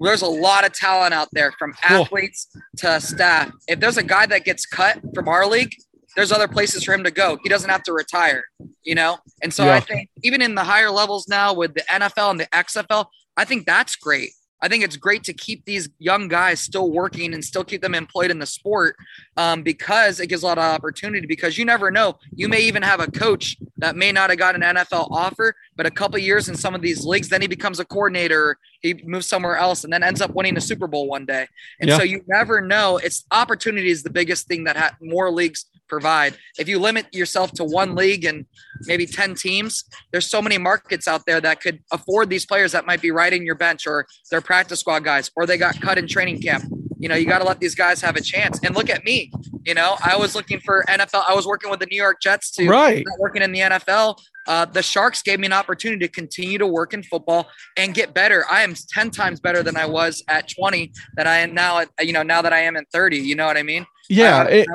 there's 0.00 0.22
a 0.22 0.26
lot 0.26 0.64
of 0.64 0.72
talent 0.72 1.12
out 1.12 1.28
there 1.32 1.52
from 1.58 1.74
athletes 1.82 2.48
cool. 2.52 2.62
to 2.78 3.00
staff. 3.00 3.52
If 3.66 3.80
there's 3.80 3.98
a 3.98 4.02
guy 4.02 4.26
that 4.26 4.44
gets 4.44 4.64
cut 4.64 5.00
from 5.14 5.28
our 5.28 5.46
league, 5.46 5.74
there's 6.16 6.32
other 6.32 6.48
places 6.48 6.84
for 6.84 6.94
him 6.94 7.04
to 7.04 7.10
go. 7.10 7.38
He 7.42 7.48
doesn't 7.48 7.68
have 7.68 7.82
to 7.84 7.92
retire, 7.92 8.44
you 8.82 8.94
know? 8.94 9.18
And 9.42 9.52
so 9.52 9.64
yeah. 9.64 9.74
I 9.74 9.80
think 9.80 10.08
even 10.22 10.40
in 10.40 10.54
the 10.54 10.64
higher 10.64 10.90
levels 10.90 11.28
now 11.28 11.52
with 11.52 11.74
the 11.74 11.82
NFL 11.82 12.30
and 12.30 12.40
the 12.40 12.46
XFL, 12.46 13.06
I 13.36 13.44
think 13.44 13.66
that's 13.66 13.94
great 13.96 14.30
I 14.60 14.68
think 14.68 14.82
it's 14.82 14.96
great 14.96 15.22
to 15.24 15.32
keep 15.32 15.64
these 15.64 15.88
young 15.98 16.26
guys 16.28 16.60
still 16.60 16.90
working 16.90 17.32
and 17.32 17.44
still 17.44 17.62
keep 17.64 17.80
them 17.80 17.94
employed 17.94 18.30
in 18.30 18.38
the 18.38 18.46
sport 18.46 18.96
um, 19.36 19.62
because 19.62 20.18
it 20.18 20.26
gives 20.26 20.42
a 20.42 20.46
lot 20.46 20.58
of 20.58 20.64
opportunity. 20.64 21.26
Because 21.26 21.56
you 21.56 21.64
never 21.64 21.90
know, 21.90 22.18
you 22.34 22.48
may 22.48 22.60
even 22.62 22.82
have 22.82 23.00
a 23.00 23.10
coach 23.10 23.56
that 23.76 23.94
may 23.94 24.10
not 24.10 24.30
have 24.30 24.38
got 24.38 24.54
an 24.56 24.62
NFL 24.62 25.10
offer, 25.12 25.54
but 25.76 25.86
a 25.86 25.90
couple 25.90 26.18
years 26.18 26.48
in 26.48 26.56
some 26.56 26.74
of 26.74 26.82
these 26.82 27.04
leagues, 27.04 27.28
then 27.28 27.40
he 27.40 27.46
becomes 27.46 27.78
a 27.78 27.84
coordinator, 27.84 28.58
he 28.80 28.94
moves 29.04 29.26
somewhere 29.28 29.56
else, 29.56 29.84
and 29.84 29.92
then 29.92 30.02
ends 30.02 30.20
up 30.20 30.34
winning 30.34 30.56
a 30.56 30.60
Super 30.60 30.88
Bowl 30.88 31.06
one 31.08 31.24
day. 31.24 31.46
And 31.80 31.88
Yeah. 31.90 31.98
so 31.98 32.02
you 32.02 32.24
never 32.26 32.60
know. 32.60 32.96
It's 32.98 33.24
opportunity 33.30 33.90
is 33.90 34.02
the 34.02 34.10
biggest 34.10 34.48
thing 34.48 34.64
that 34.64 34.76
ha- 34.76 34.96
more 35.00 35.30
leagues 35.30 35.66
provide. 35.88 36.36
If 36.58 36.68
you 36.68 36.78
limit 36.78 37.06
yourself 37.12 37.52
to 37.52 37.64
one 37.64 37.94
league 37.94 38.24
and 38.24 38.46
maybe 38.86 39.06
10 39.06 39.34
teams, 39.34 39.84
there's 40.12 40.28
so 40.28 40.40
many 40.42 40.58
markets 40.58 41.08
out 41.08 41.24
there 41.26 41.40
that 41.40 41.60
could 41.60 41.80
afford 41.92 42.30
these 42.30 42.46
players 42.46 42.72
that 42.72 42.86
might 42.86 43.00
be 43.00 43.10
riding 43.10 43.44
your 43.44 43.54
bench 43.54 43.86
or 43.86 44.06
they're 44.30 44.40
practice 44.40 44.80
squad 44.80 45.04
guys 45.04 45.30
or 45.36 45.46
they 45.46 45.56
got 45.56 45.80
cut 45.80 45.98
in 45.98 46.06
training 46.06 46.40
camp. 46.40 46.64
You 47.00 47.08
know, 47.08 47.14
you 47.14 47.26
got 47.26 47.38
to 47.38 47.44
let 47.44 47.60
these 47.60 47.76
guys 47.76 48.00
have 48.00 48.16
a 48.16 48.20
chance. 48.20 48.58
And 48.64 48.74
look 48.74 48.90
at 48.90 49.04
me. 49.04 49.30
You 49.64 49.74
know, 49.74 49.96
I 50.02 50.16
was 50.16 50.34
looking 50.34 50.58
for 50.60 50.84
NFL. 50.88 51.24
I 51.28 51.34
was 51.34 51.46
working 51.46 51.70
with 51.70 51.78
the 51.78 51.86
New 51.86 51.96
York 51.96 52.20
Jets 52.20 52.50
to 52.52 52.66
Right. 52.66 53.04
working 53.20 53.42
in 53.42 53.52
the 53.52 53.60
NFL. 53.60 54.18
Uh, 54.48 54.64
the 54.64 54.82
Sharks 54.82 55.22
gave 55.22 55.38
me 55.38 55.46
an 55.46 55.52
opportunity 55.52 56.06
to 56.06 56.10
continue 56.10 56.58
to 56.58 56.66
work 56.66 56.94
in 56.94 57.02
football 57.02 57.48
and 57.76 57.94
get 57.94 58.14
better. 58.14 58.44
I 58.50 58.62
am 58.62 58.74
10 58.74 59.10
times 59.10 59.40
better 59.40 59.62
than 59.62 59.76
I 59.76 59.84
was 59.84 60.24
at 60.26 60.48
20 60.48 60.90
that 61.16 61.26
I 61.26 61.38
am 61.38 61.54
now 61.54 61.80
at, 61.80 61.90
you 62.00 62.14
know, 62.14 62.22
now 62.22 62.40
that 62.42 62.52
I 62.52 62.60
am 62.60 62.74
at 62.76 62.86
30, 62.90 63.18
you 63.18 63.34
know 63.36 63.46
what 63.46 63.58
I 63.58 63.62
mean? 63.62 63.86
Yeah. 64.08 64.38
I, 64.42 64.44
it- 64.48 64.68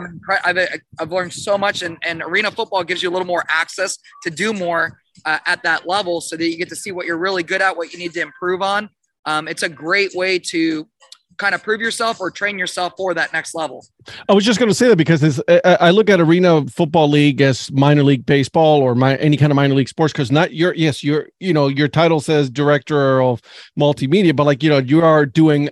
I've, 0.46 0.58
I've 1.00 1.12
learned 1.12 1.34
so 1.34 1.58
much 1.58 1.82
and, 1.82 1.98
and 2.06 2.22
arena 2.22 2.52
football 2.52 2.84
gives 2.84 3.02
you 3.02 3.10
a 3.10 3.13
little 3.13 3.28
more 3.28 3.44
access 3.50 3.98
to 4.24 4.30
do 4.30 4.54
more 4.54 5.00
uh, 5.25 5.40
at 5.46 5.63
that 5.63 5.88
level 5.88 6.22
so 6.22 6.36
that 6.38 6.48
you 6.48 6.58
get 6.58 6.70
to 6.70 6.75
see 6.75 6.92
what 6.92 7.06
you're 7.06 7.18
really 7.18 7.44
good 7.44 7.62
at, 7.62 7.75
what 7.75 7.94
you 7.94 8.00
need 8.00 8.13
to 8.13 8.22
improve 8.22 8.62
on. 8.62 8.90
Um, 9.25 9.48
it's 9.48 9.63
a 9.63 9.70
great 9.70 10.13
way 10.16 10.38
to 10.40 10.88
kind 11.38 11.56
of 11.56 11.63
prove 11.63 11.82
yourself 11.82 12.20
or 12.22 12.30
train 12.30 12.60
yourself 12.60 12.94
for 12.96 13.13
that 13.16 13.34
next 13.34 13.56
level. 13.56 13.84
I 14.30 14.34
was 14.34 14.46
just 14.46 14.60
going 14.60 14.70
to 14.70 14.75
say 14.75 14.88
that 14.90 14.98
because 14.98 15.42
I, 15.48 15.62
I 15.63 15.90
look 15.90 16.10
at 16.10 16.20
Arena 16.20 16.63
Football 16.68 17.10
League 17.10 17.42
as 17.42 17.72
minor 17.72 18.04
league 18.04 18.25
baseball 18.25 18.82
or 18.82 18.94
my, 18.94 19.16
any 19.16 19.38
kind 19.38 19.52
of 19.52 19.56
minor 19.56 19.74
league 19.74 19.90
sports 19.90 20.13
because 20.13 20.32
not 20.32 20.54
your 20.54 20.75
yes 20.75 21.04
your 21.04 21.30
you 21.40 21.54
know 21.54 21.68
your 21.70 21.88
title 21.88 22.20
says 22.20 22.50
director 22.52 23.22
of 23.22 23.42
multimedia, 23.80 24.36
but 24.36 24.44
like 24.46 24.62
you 24.62 24.70
know 24.70 24.78
you 24.78 25.02
are 25.02 25.25
doing 25.25 25.70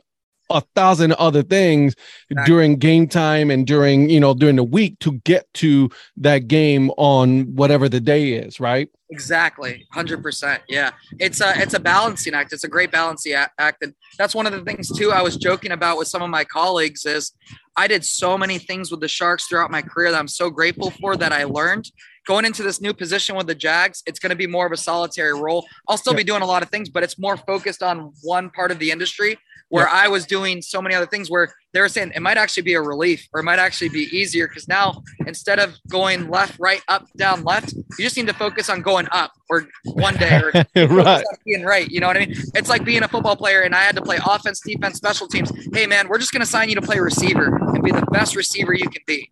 a 0.52 0.62
thousand 0.76 1.14
other 1.14 1.44
things 1.44 1.96
Exactly. 2.30 2.52
during 2.52 2.76
game 2.78 3.08
time 3.08 3.50
and 3.52 3.66
during 3.68 4.10
you 4.10 4.20
know 4.20 4.34
during 4.34 4.56
the 4.56 4.64
week 4.64 5.00
to 5.00 5.14
get 5.26 5.52
to 5.56 5.90
that 6.18 6.48
game 6.48 6.92
on 6.98 7.56
whatever 7.56 7.90
the 7.90 8.00
day 8.00 8.34
is, 8.34 8.60
right? 8.60 8.90
Exactly, 9.10 9.86
hundred 9.92 10.24
percent. 10.24 10.62
Yeah, 10.70 10.92
it's 11.20 11.42
a 11.42 11.54
it's 11.58 11.74
a 11.74 11.80
balancing 11.80 12.34
act. 12.34 12.54
It's 12.54 12.64
a 12.64 12.70
great 12.70 12.92
balancing 12.92 13.34
act, 13.34 13.84
and 13.84 13.94
that's 14.18 14.34
one 14.34 14.48
of 14.48 14.54
the 14.54 14.62
things 14.64 14.90
too. 14.90 15.12
I 15.12 15.22
was 15.22 15.36
joking 15.36 15.72
about 15.72 15.98
with 15.98 16.08
some 16.08 16.22
of 16.22 16.30
my 16.30 16.46
colleagues 16.46 17.06
is 17.06 17.34
I 17.76 17.88
did 17.88 18.06
so 18.06 18.38
many 18.38 18.58
things 18.58 18.90
with 18.92 19.02
the 19.02 19.08
Sharks 19.08 19.48
throughout 19.48 19.72
my 19.72 19.82
career 19.82 20.12
that 20.12 20.20
I'm 20.20 20.28
so 20.28 20.50
grateful 20.50 20.92
for 20.92 21.16
that 21.18 21.34
I 21.34 21.44
learned. 21.44 21.92
Going 22.28 22.46
into 22.46 22.62
this 22.62 22.82
new 22.82 22.94
position 22.94 23.36
with 23.36 23.48
the 23.48 23.56
Jags, 23.56 24.04
it's 24.06 24.20
going 24.20 24.30
to 24.30 24.36
be 24.36 24.48
more 24.48 24.66
of 24.66 24.72
a 24.72 24.78
solitary 24.78 25.34
role. 25.34 25.66
I'll 25.88 25.98
still 25.98 26.14
be 26.14 26.24
doing 26.24 26.44
a 26.44 26.46
lot 26.46 26.62
of 26.62 26.70
things, 26.70 26.88
but 26.88 27.02
it's 27.04 27.18
more 27.18 27.36
focused 27.36 27.82
on 27.82 28.14
one 28.22 28.50
part 28.52 28.72
of 28.72 28.80
the 28.80 28.92
industry. 28.92 29.38
Where 29.70 29.88
I 29.88 30.10
was 30.10 30.26
doing 30.26 30.62
so 30.62 30.82
many 30.82 30.96
other 30.96 31.06
things, 31.06 31.32
where 31.32 31.54
they 31.74 31.80
were 31.82 31.90
saying 31.90 32.12
it 32.16 32.22
might 32.22 32.38
actually 32.38 32.64
be 32.64 32.74
a 32.74 32.82
relief 32.82 33.28
or 33.34 33.40
it 33.40 33.44
might 33.44 33.60
actually 33.60 33.90
be 33.90 34.04
easier 34.16 34.48
because 34.48 34.68
now 34.68 35.02
instead 35.26 35.60
of 35.60 35.78
going 35.90 36.30
left, 36.30 36.60
right, 36.60 36.82
up, 36.88 37.08
down, 37.18 37.44
left, 37.44 37.74
you 37.74 38.04
just 38.04 38.18
need 38.18 38.28
to 38.28 38.34
focus 38.34 38.70
on 38.70 38.82
going 38.82 39.08
up 39.12 39.32
or 39.50 39.66
one 39.84 40.16
day 40.16 40.42
or 40.42 40.52
right. 40.88 41.26
being 41.46 41.64
right. 41.64 41.90
You 41.90 42.00
know 42.00 42.08
what 42.08 42.18
I 42.18 42.26
mean? 42.26 42.36
It's 42.56 42.70
like 42.70 42.84
being 42.84 43.04
a 43.04 43.08
football 43.08 43.36
player 43.36 43.62
and 43.62 43.74
I 43.74 43.82
had 43.82 43.96
to 43.96 44.02
play 44.02 44.20
offense, 44.26 44.62
defense, 44.66 44.98
special 44.98 45.28
teams. 45.28 45.52
Hey 45.74 45.86
man, 45.88 46.08
we're 46.08 46.20
just 46.20 46.32
gonna 46.32 46.46
sign 46.46 46.70
you 46.70 46.76
to 46.76 46.82
play 46.82 47.00
receiver 47.00 47.56
and 47.56 47.84
be 47.84 47.92
the 47.92 48.06
best 48.12 48.36
receiver 48.36 48.74
you 48.74 48.90
can 48.90 49.02
be. 49.08 49.30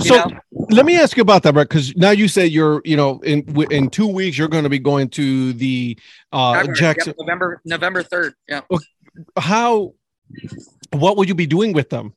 You 0.00 0.06
So 0.06 0.14
know? 0.16 0.38
let 0.70 0.86
me 0.86 0.98
ask 0.98 1.16
you 1.16 1.22
about 1.22 1.42
that, 1.42 1.54
Brett, 1.54 1.68
because 1.68 1.96
now 1.96 2.10
you 2.10 2.28
say 2.28 2.46
you're, 2.46 2.82
you 2.84 2.96
know, 2.96 3.20
in 3.20 3.44
in 3.70 3.90
two 3.90 4.06
weeks 4.06 4.38
you're 4.38 4.48
going 4.48 4.64
to 4.64 4.70
be 4.70 4.78
going 4.78 5.08
to 5.10 5.52
the 5.54 5.98
uh 6.32 6.66
Jaguars, 6.68 7.08
yep, 7.08 7.16
November 7.18 7.60
November 7.64 8.02
third. 8.02 8.34
Yeah. 8.48 8.60
How, 9.36 9.94
what 10.92 11.16
will 11.16 11.24
you 11.24 11.34
be 11.34 11.46
doing 11.46 11.72
with 11.72 11.90
them? 11.90 12.14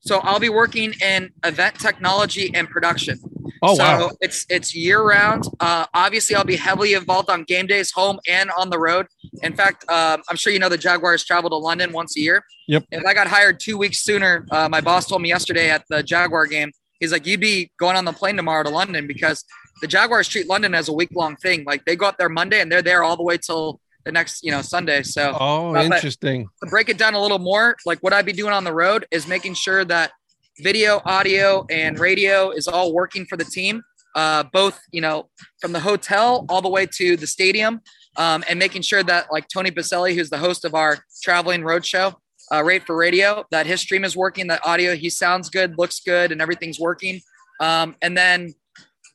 So 0.00 0.18
I'll 0.18 0.40
be 0.40 0.48
working 0.48 0.92
in 1.00 1.30
event 1.44 1.78
technology 1.78 2.50
and 2.54 2.68
production. 2.68 3.20
Oh 3.64 3.76
so 3.76 3.82
wow, 3.82 4.10
it's 4.20 4.44
it's 4.48 4.74
year 4.74 5.00
round. 5.00 5.44
Uh, 5.60 5.86
obviously, 5.94 6.34
I'll 6.34 6.44
be 6.44 6.56
heavily 6.56 6.94
involved 6.94 7.30
on 7.30 7.44
game 7.44 7.68
days, 7.68 7.92
home 7.92 8.18
and 8.28 8.50
on 8.58 8.70
the 8.70 8.78
road. 8.78 9.06
In 9.44 9.54
fact, 9.54 9.88
um, 9.88 10.20
I'm 10.28 10.34
sure 10.36 10.52
you 10.52 10.58
know 10.58 10.68
the 10.68 10.78
Jaguars 10.78 11.24
travel 11.24 11.48
to 11.50 11.56
London 11.56 11.92
once 11.92 12.16
a 12.16 12.20
year. 12.20 12.44
Yep. 12.66 12.86
If 12.90 13.04
I 13.06 13.14
got 13.14 13.28
hired 13.28 13.60
two 13.60 13.78
weeks 13.78 14.00
sooner, 14.00 14.46
uh, 14.50 14.68
my 14.68 14.80
boss 14.80 15.06
told 15.06 15.22
me 15.22 15.28
yesterday 15.28 15.70
at 15.70 15.84
the 15.88 16.02
Jaguar 16.02 16.46
game, 16.46 16.72
he's 16.98 17.12
like, 17.12 17.24
"You'd 17.24 17.38
be 17.38 17.70
going 17.78 17.96
on 17.96 18.04
the 18.04 18.12
plane 18.12 18.36
tomorrow 18.36 18.64
to 18.64 18.70
London 18.70 19.06
because 19.06 19.44
the 19.80 19.86
Jaguars 19.86 20.28
treat 20.28 20.48
London 20.48 20.74
as 20.74 20.88
a 20.88 20.92
week 20.92 21.10
long 21.12 21.36
thing. 21.36 21.64
Like 21.64 21.84
they 21.84 21.94
go 21.94 22.06
up 22.06 22.16
there 22.16 22.28
Monday 22.28 22.60
and 22.60 22.70
they're 22.70 22.82
there 22.82 23.04
all 23.04 23.16
the 23.16 23.22
way 23.22 23.36
till 23.36 23.80
the 24.04 24.12
next, 24.12 24.44
you 24.44 24.50
know, 24.50 24.62
Sunday. 24.62 25.02
So 25.02 25.36
oh 25.38 25.76
interesting. 25.76 26.48
to 26.62 26.70
break 26.70 26.88
it 26.88 26.98
down 26.98 27.14
a 27.14 27.20
little 27.20 27.38
more, 27.38 27.76
like 27.86 27.98
what 28.00 28.12
I'd 28.12 28.26
be 28.26 28.32
doing 28.32 28.52
on 28.52 28.64
the 28.64 28.72
road 28.72 29.06
is 29.10 29.26
making 29.26 29.54
sure 29.54 29.84
that 29.84 30.12
video, 30.60 31.00
audio, 31.04 31.66
and 31.70 31.98
radio 31.98 32.50
is 32.50 32.68
all 32.68 32.92
working 32.92 33.24
for 33.26 33.36
the 33.36 33.44
team. 33.44 33.82
Uh, 34.14 34.44
both, 34.52 34.78
you 34.92 35.00
know, 35.00 35.30
from 35.58 35.72
the 35.72 35.80
hotel 35.80 36.44
all 36.50 36.60
the 36.60 36.68
way 36.68 36.84
to 36.84 37.16
the 37.16 37.26
stadium, 37.26 37.80
um, 38.18 38.44
and 38.48 38.58
making 38.58 38.82
sure 38.82 39.02
that 39.02 39.32
like 39.32 39.48
Tony 39.48 39.70
Boselli, 39.70 40.14
who's 40.14 40.28
the 40.28 40.38
host 40.38 40.66
of 40.66 40.74
our 40.74 40.98
traveling 41.22 41.64
road 41.64 41.86
show, 41.86 42.14
uh, 42.52 42.62
Rate 42.62 42.84
for 42.84 42.94
Radio, 42.94 43.44
that 43.50 43.66
his 43.66 43.80
stream 43.80 44.04
is 44.04 44.14
working, 44.14 44.48
that 44.48 44.60
audio, 44.66 44.94
he 44.94 45.08
sounds 45.08 45.48
good, 45.48 45.78
looks 45.78 46.00
good, 46.00 46.30
and 46.30 46.42
everything's 46.42 46.78
working. 46.78 47.20
Um, 47.60 47.96
and 48.02 48.16
then 48.16 48.54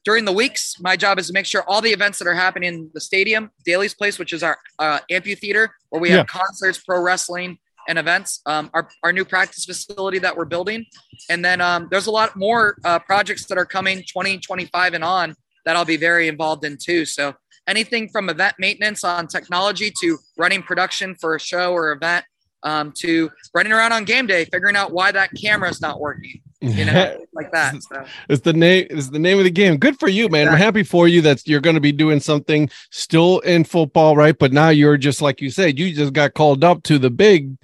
during 0.04 0.26
the 0.26 0.32
weeks, 0.32 0.76
my 0.80 0.96
job 0.96 1.20
is 1.20 1.28
to 1.28 1.34
make 1.34 1.46
sure 1.46 1.64
all 1.68 1.82
the 1.82 1.90
events 1.92 2.18
that 2.20 2.28
are 2.28 2.34
happening 2.34 2.74
in 2.74 2.90
the 2.94 3.02
stadium, 3.02 3.52
Daily's 3.66 3.94
Place, 3.94 4.18
which 4.18 4.32
is 4.34 4.42
our 4.44 4.58
uh, 4.80 5.00
amphitheater, 5.10 5.72
where 5.90 6.02
we 6.02 6.10
have 6.10 6.20
Yeah. 6.20 6.24
concerts, 6.42 6.78
pro 6.80 7.02
wrestling, 7.02 7.58
and 7.90 7.98
events, 7.98 8.42
um, 8.46 8.70
our, 8.74 8.90
our 9.04 9.14
new 9.14 9.24
practice 9.26 9.66
facility 9.66 10.20
that 10.20 10.36
we're 10.36 10.46
building. 10.46 10.86
And 11.30 11.44
then 11.44 11.62
um, 11.62 11.88
there's 11.90 12.08
a 12.08 12.12
lot 12.12 12.36
more 12.36 12.78
uh, 12.84 13.00
projects 13.00 13.46
that 13.46 13.58
are 13.58 13.66
coming 13.66 14.00
2025 14.00 14.94
and 14.94 15.04
on 15.04 15.36
that 15.66 15.76
I'll 15.76 15.86
be 15.86 15.98
very 15.98 16.28
involved 16.28 16.66
in 16.66 16.78
too. 16.78 17.06
So 17.06 17.34
anything 17.68 18.10
from 18.10 18.30
event 18.30 18.56
maintenance 18.60 19.04
on 19.04 19.28
technology 19.28 19.92
to 20.02 20.18
running 20.38 20.64
production 20.64 21.16
for 21.16 21.36
a 21.36 21.40
show 21.40 21.72
or 21.74 21.92
event 21.94 22.26
um, 22.64 22.92
to 22.98 23.30
running 23.54 23.72
around 23.72 23.94
on 23.94 24.04
game 24.04 24.28
day, 24.28 24.46
figuring 24.46 24.76
out 24.76 24.92
why 24.92 25.12
that 25.12 25.30
camera's 25.40 25.82
not 25.82 26.00
working, 26.00 26.42
you 26.62 26.86
know, 26.86 27.26
like 27.34 27.52
that. 27.52 27.82
So. 27.84 28.06
it's 28.30 28.42
the 28.42 28.54
name 28.54 28.88
is 28.90 29.10
the 29.10 29.20
name 29.20 29.38
of 29.38 29.44
the 29.44 29.52
game. 29.52 29.78
Good 29.78 30.00
for 30.00 30.08
you, 30.08 30.30
man. 30.30 30.48
I'm 30.48 30.58
happy 30.58 30.84
for 30.84 31.08
you 31.08 31.22
that 31.22 31.48
you're 31.48 31.62
going 31.62 31.76
to 31.76 31.82
be 31.82 31.92
doing 31.92 32.20
something 32.20 32.70
still 32.90 33.40
in 33.40 33.64
football, 33.64 34.16
right? 34.16 34.38
But 34.38 34.54
now 34.54 34.70
you're 34.70 34.98
just 34.98 35.22
like 35.22 35.42
you 35.42 35.52
said, 35.52 35.78
you 35.78 35.94
just 35.94 36.14
got 36.14 36.34
called 36.34 36.64
up 36.64 36.84
to 36.84 36.98
the 36.98 37.10
big, 37.10 37.58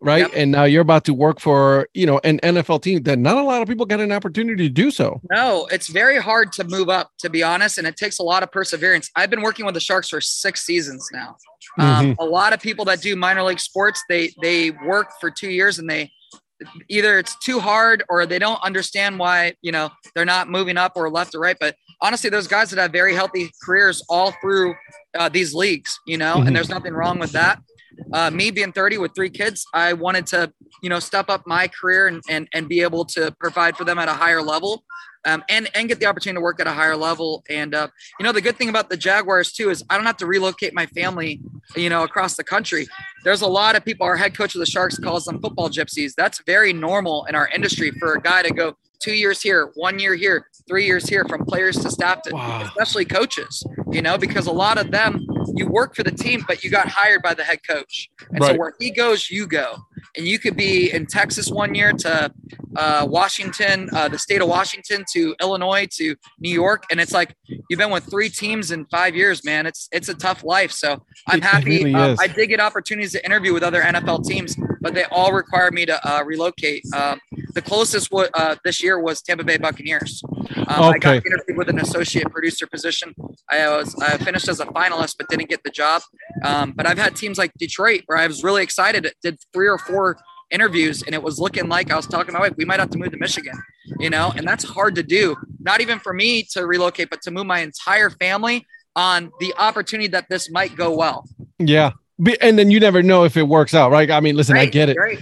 right? 0.00 0.20
Yep. 0.20 0.30
And 0.34 0.52
now 0.52 0.64
you're 0.64 0.82
about 0.82 1.04
to 1.04 1.14
work 1.14 1.40
for 1.40 1.88
you 1.92 2.06
know 2.06 2.20
an 2.24 2.38
NFL 2.40 2.82
team 2.82 3.02
that 3.02 3.18
not 3.18 3.36
a 3.36 3.42
lot 3.42 3.60
of 3.60 3.68
people 3.68 3.84
get 3.84 4.00
an 4.00 4.12
opportunity 4.12 4.68
to 4.68 4.72
do 4.72 4.90
so. 4.90 5.20
No, 5.30 5.66
it's 5.70 5.88
very 5.88 6.20
hard 6.20 6.52
to 6.52 6.64
move 6.64 6.88
up, 6.88 7.10
to 7.18 7.28
be 7.28 7.42
honest, 7.42 7.76
and 7.78 7.86
it 7.86 7.96
takes 7.96 8.18
a 8.18 8.22
lot 8.22 8.42
of 8.42 8.50
perseverance. 8.50 9.10
I've 9.14 9.30
been 9.30 9.42
working 9.42 9.66
with 9.66 9.74
the 9.74 9.80
Sharks 9.80 10.08
for 10.08 10.20
six 10.20 10.64
seasons 10.64 11.06
now. 11.12 11.36
Um, 11.78 12.16
a 12.18 12.24
lot 12.24 12.52
of 12.52 12.60
people 12.60 12.84
that 12.86 13.00
do 13.02 13.14
minor 13.14 13.42
league 13.42 13.60
sports, 13.60 14.02
they 14.08 14.32
they 14.40 14.70
work 14.70 15.10
for 15.20 15.30
two 15.30 15.50
years 15.50 15.78
and 15.78 15.88
they 15.88 16.10
either 16.88 17.18
it's 17.18 17.36
too 17.38 17.60
hard 17.60 18.02
or 18.08 18.26
they 18.26 18.38
don't 18.38 18.60
understand 18.62 19.18
why 19.18 19.54
you 19.62 19.72
know 19.72 19.90
they're 20.14 20.24
not 20.24 20.48
moving 20.48 20.76
up 20.76 20.92
or 20.96 21.10
left 21.10 21.34
or 21.34 21.40
right. 21.40 21.56
But 21.60 21.76
honestly, 22.00 22.30
there's 22.30 22.48
guys 22.48 22.70
that 22.70 22.80
have 22.80 22.92
very 22.92 23.14
healthy 23.14 23.50
careers 23.62 24.04
all 24.08 24.32
through 24.40 24.74
uh, 25.18 25.28
these 25.28 25.54
leagues, 25.54 25.98
you 26.06 26.16
know, 26.18 26.36
Mhm. 26.36 26.46
and 26.48 26.56
there's 26.56 26.68
nothing 26.68 26.92
wrong 26.94 27.18
with 27.18 27.32
that. 27.32 27.58
Uh, 28.12 28.30
me 28.30 28.50
being 28.50 28.72
30 28.72 28.98
with 28.98 29.14
three 29.14 29.30
kids, 29.30 29.66
I 29.74 29.92
wanted 29.92 30.26
to, 30.28 30.52
you 30.82 30.88
know, 30.88 30.98
step 30.98 31.28
up 31.28 31.42
my 31.46 31.68
career 31.68 32.06
and, 32.08 32.22
and, 32.28 32.48
and 32.52 32.68
be 32.68 32.80
able 32.82 33.04
to 33.06 33.34
provide 33.40 33.76
for 33.76 33.84
them 33.84 33.98
at 33.98 34.08
a 34.08 34.12
higher 34.12 34.42
level 34.42 34.84
um, 35.26 35.42
and, 35.48 35.68
and 35.74 35.88
get 35.88 36.00
the 36.00 36.06
opportunity 36.06 36.36
to 36.38 36.40
work 36.42 36.60
at 36.60 36.66
a 36.66 36.72
higher 36.72 36.96
level. 36.96 37.44
And, 37.50 37.74
uh, 37.74 37.88
you 38.18 38.24
know, 38.24 38.32
the 38.32 38.40
good 38.40 38.56
thing 38.56 38.68
about 38.68 38.88
the 38.88 38.96
Jaguars 38.96 39.52
too, 39.52 39.70
is 39.70 39.84
I 39.90 39.96
don't 39.96 40.06
have 40.06 40.16
to 40.18 40.26
relocate 40.26 40.74
my 40.74 40.86
family, 40.86 41.40
you 41.76 41.90
know, 41.90 42.02
across 42.04 42.36
the 42.36 42.44
country. 42.44 42.86
There's 43.24 43.42
a 43.42 43.46
lot 43.46 43.76
of 43.76 43.84
people, 43.84 44.06
our 44.06 44.16
head 44.16 44.36
coach 44.36 44.54
of 44.54 44.60
the 44.60 44.66
Sharks 44.66 44.98
calls 44.98 45.24
them 45.24 45.40
football 45.40 45.68
gypsies. 45.68 46.14
That's 46.16 46.40
very 46.46 46.72
normal 46.72 47.24
in 47.26 47.34
our 47.34 47.48
industry 47.48 47.90
for 47.98 48.14
a 48.14 48.20
guy 48.20 48.42
to 48.42 48.52
go 48.52 48.76
two 49.00 49.12
years 49.14 49.42
here, 49.42 49.70
one 49.74 49.98
year 49.98 50.14
here, 50.14 50.46
three 50.68 50.84
years 50.86 51.08
here 51.08 51.24
from 51.28 51.44
players 51.44 51.76
to 51.76 51.90
staff 51.90 52.22
to 52.22 52.34
Wow. 52.34 52.62
especially 52.62 53.04
coaches, 53.04 53.62
you 53.90 54.02
know, 54.02 54.18
because 54.18 54.46
a 54.46 54.52
lot 54.52 54.78
of 54.78 54.90
them 54.90 55.24
you 55.54 55.66
work 55.66 55.94
for 55.94 56.02
the 56.02 56.10
team, 56.10 56.44
but 56.46 56.64
you 56.64 56.70
got 56.70 56.88
hired 56.88 57.22
by 57.22 57.34
the 57.34 57.44
head 57.44 57.60
coach. 57.68 58.10
And 58.30 58.44
so 58.44 58.56
where 58.56 58.74
he 58.78 58.90
goes, 58.90 59.30
you 59.30 59.46
go. 59.46 59.76
And 60.16 60.26
you 60.26 60.38
could 60.38 60.56
be 60.56 60.92
in 60.92 61.06
Texas 61.06 61.50
one 61.50 61.74
year 61.74 61.92
to 61.92 62.30
uh, 62.76 63.06
Washington, 63.08 63.88
uh, 63.92 64.08
the 64.08 64.18
state 64.18 64.40
of 64.40 64.48
Washington 64.48 65.04
to 65.12 65.34
Illinois 65.40 65.86
to 65.92 66.14
New 66.38 66.50
York. 66.50 66.84
And 66.90 67.00
it's 67.00 67.12
like 67.12 67.34
you've 67.68 67.78
been 67.78 67.90
with 67.90 68.08
three 68.10 68.28
teams 68.28 68.70
in 68.70 68.86
five 68.86 69.16
years, 69.16 69.44
man. 69.44 69.66
It's 69.66 69.88
it's 69.92 70.08
a 70.08 70.14
tough 70.14 70.44
life. 70.44 70.72
So 70.72 71.02
I'm 71.26 71.40
happy. 71.40 71.84
really 71.84 71.94
um. 71.94 72.16
I 72.20 72.26
did 72.26 72.48
get 72.48 72.60
opportunities 72.60 73.12
to 73.12 73.24
interview 73.24 73.52
with 73.52 73.62
other 73.62 73.82
NFL 73.82 74.26
teams, 74.26 74.56
but 74.80 74.94
they 74.94 75.04
all 75.04 75.32
required 75.32 75.74
me 75.74 75.86
to 75.86 76.08
uh, 76.08 76.22
relocate. 76.24 76.82
Um, 76.94 77.20
the 77.54 77.62
closest 77.62 78.10
wa- 78.12 78.28
uh, 78.34 78.56
this 78.64 78.82
year 78.82 79.00
was 79.00 79.22
Tampa 79.22 79.44
Bay 79.44 79.56
Buccaneers. 79.56 80.22
Um, 80.56 80.94
I 80.94 80.98
got 80.98 81.16
interviewed 81.16 81.56
with 81.56 81.68
an 81.68 81.80
associate 81.80 82.30
producer 82.30 82.66
position. 82.66 83.14
I 83.50 83.68
was 83.68 83.94
I 84.00 84.16
finished 84.18 84.48
as 84.48 84.60
a 84.60 84.66
finalist, 84.66 85.16
but 85.18 85.28
didn't 85.28 85.48
get 85.48 85.62
the 85.64 85.70
job. 85.70 86.02
Um, 86.44 86.72
but 86.72 86.86
I've 86.86 86.98
had 86.98 87.16
teams 87.16 87.38
like 87.38 87.52
Detroit 87.58 88.02
where 88.06 88.18
I 88.18 88.26
was 88.26 88.42
really 88.44 88.62
excited. 88.62 89.10
Did 89.22 89.38
three 89.52 89.68
or 89.68 89.78
four 89.78 90.18
interviews, 90.50 91.02
and 91.02 91.14
it 91.14 91.22
was 91.22 91.38
looking 91.38 91.68
like 91.68 91.90
I 91.90 91.96
was 91.96 92.06
talking 92.06 92.28
to 92.28 92.32
my 92.32 92.40
wife. 92.40 92.54
We 92.56 92.64
might 92.64 92.80
have 92.80 92.90
to 92.90 92.98
move 92.98 93.10
to 93.10 93.18
Michigan, 93.18 93.54
you 93.98 94.10
know, 94.10 94.32
and 94.34 94.46
that's 94.46 94.64
hard 94.64 94.94
to 94.94 95.02
do. 95.02 95.36
Not 95.60 95.80
even 95.80 95.98
for 95.98 96.14
me 96.14 96.44
to 96.52 96.66
relocate, 96.66 97.10
but 97.10 97.20
to 97.22 97.30
move 97.30 97.46
my 97.46 97.60
entire 97.60 98.10
family 98.10 98.66
on 98.96 99.30
the 99.40 99.54
opportunity 99.58 100.08
that 100.08 100.26
this 100.28 100.50
might 100.50 100.74
go 100.74 100.96
well. 100.96 101.24
Yeah. 101.58 101.92
And 102.40 102.58
then 102.58 102.70
you 102.70 102.80
never 102.80 103.02
know 103.02 103.24
if 103.24 103.36
it 103.36 103.44
works 103.44 103.74
out, 103.74 103.92
right? 103.92 104.10
I 104.10 104.20
mean, 104.20 104.36
listen, 104.36 104.56
I 104.56 104.66
get 104.66 104.88
it. 104.88 104.96
Right. 104.96 105.18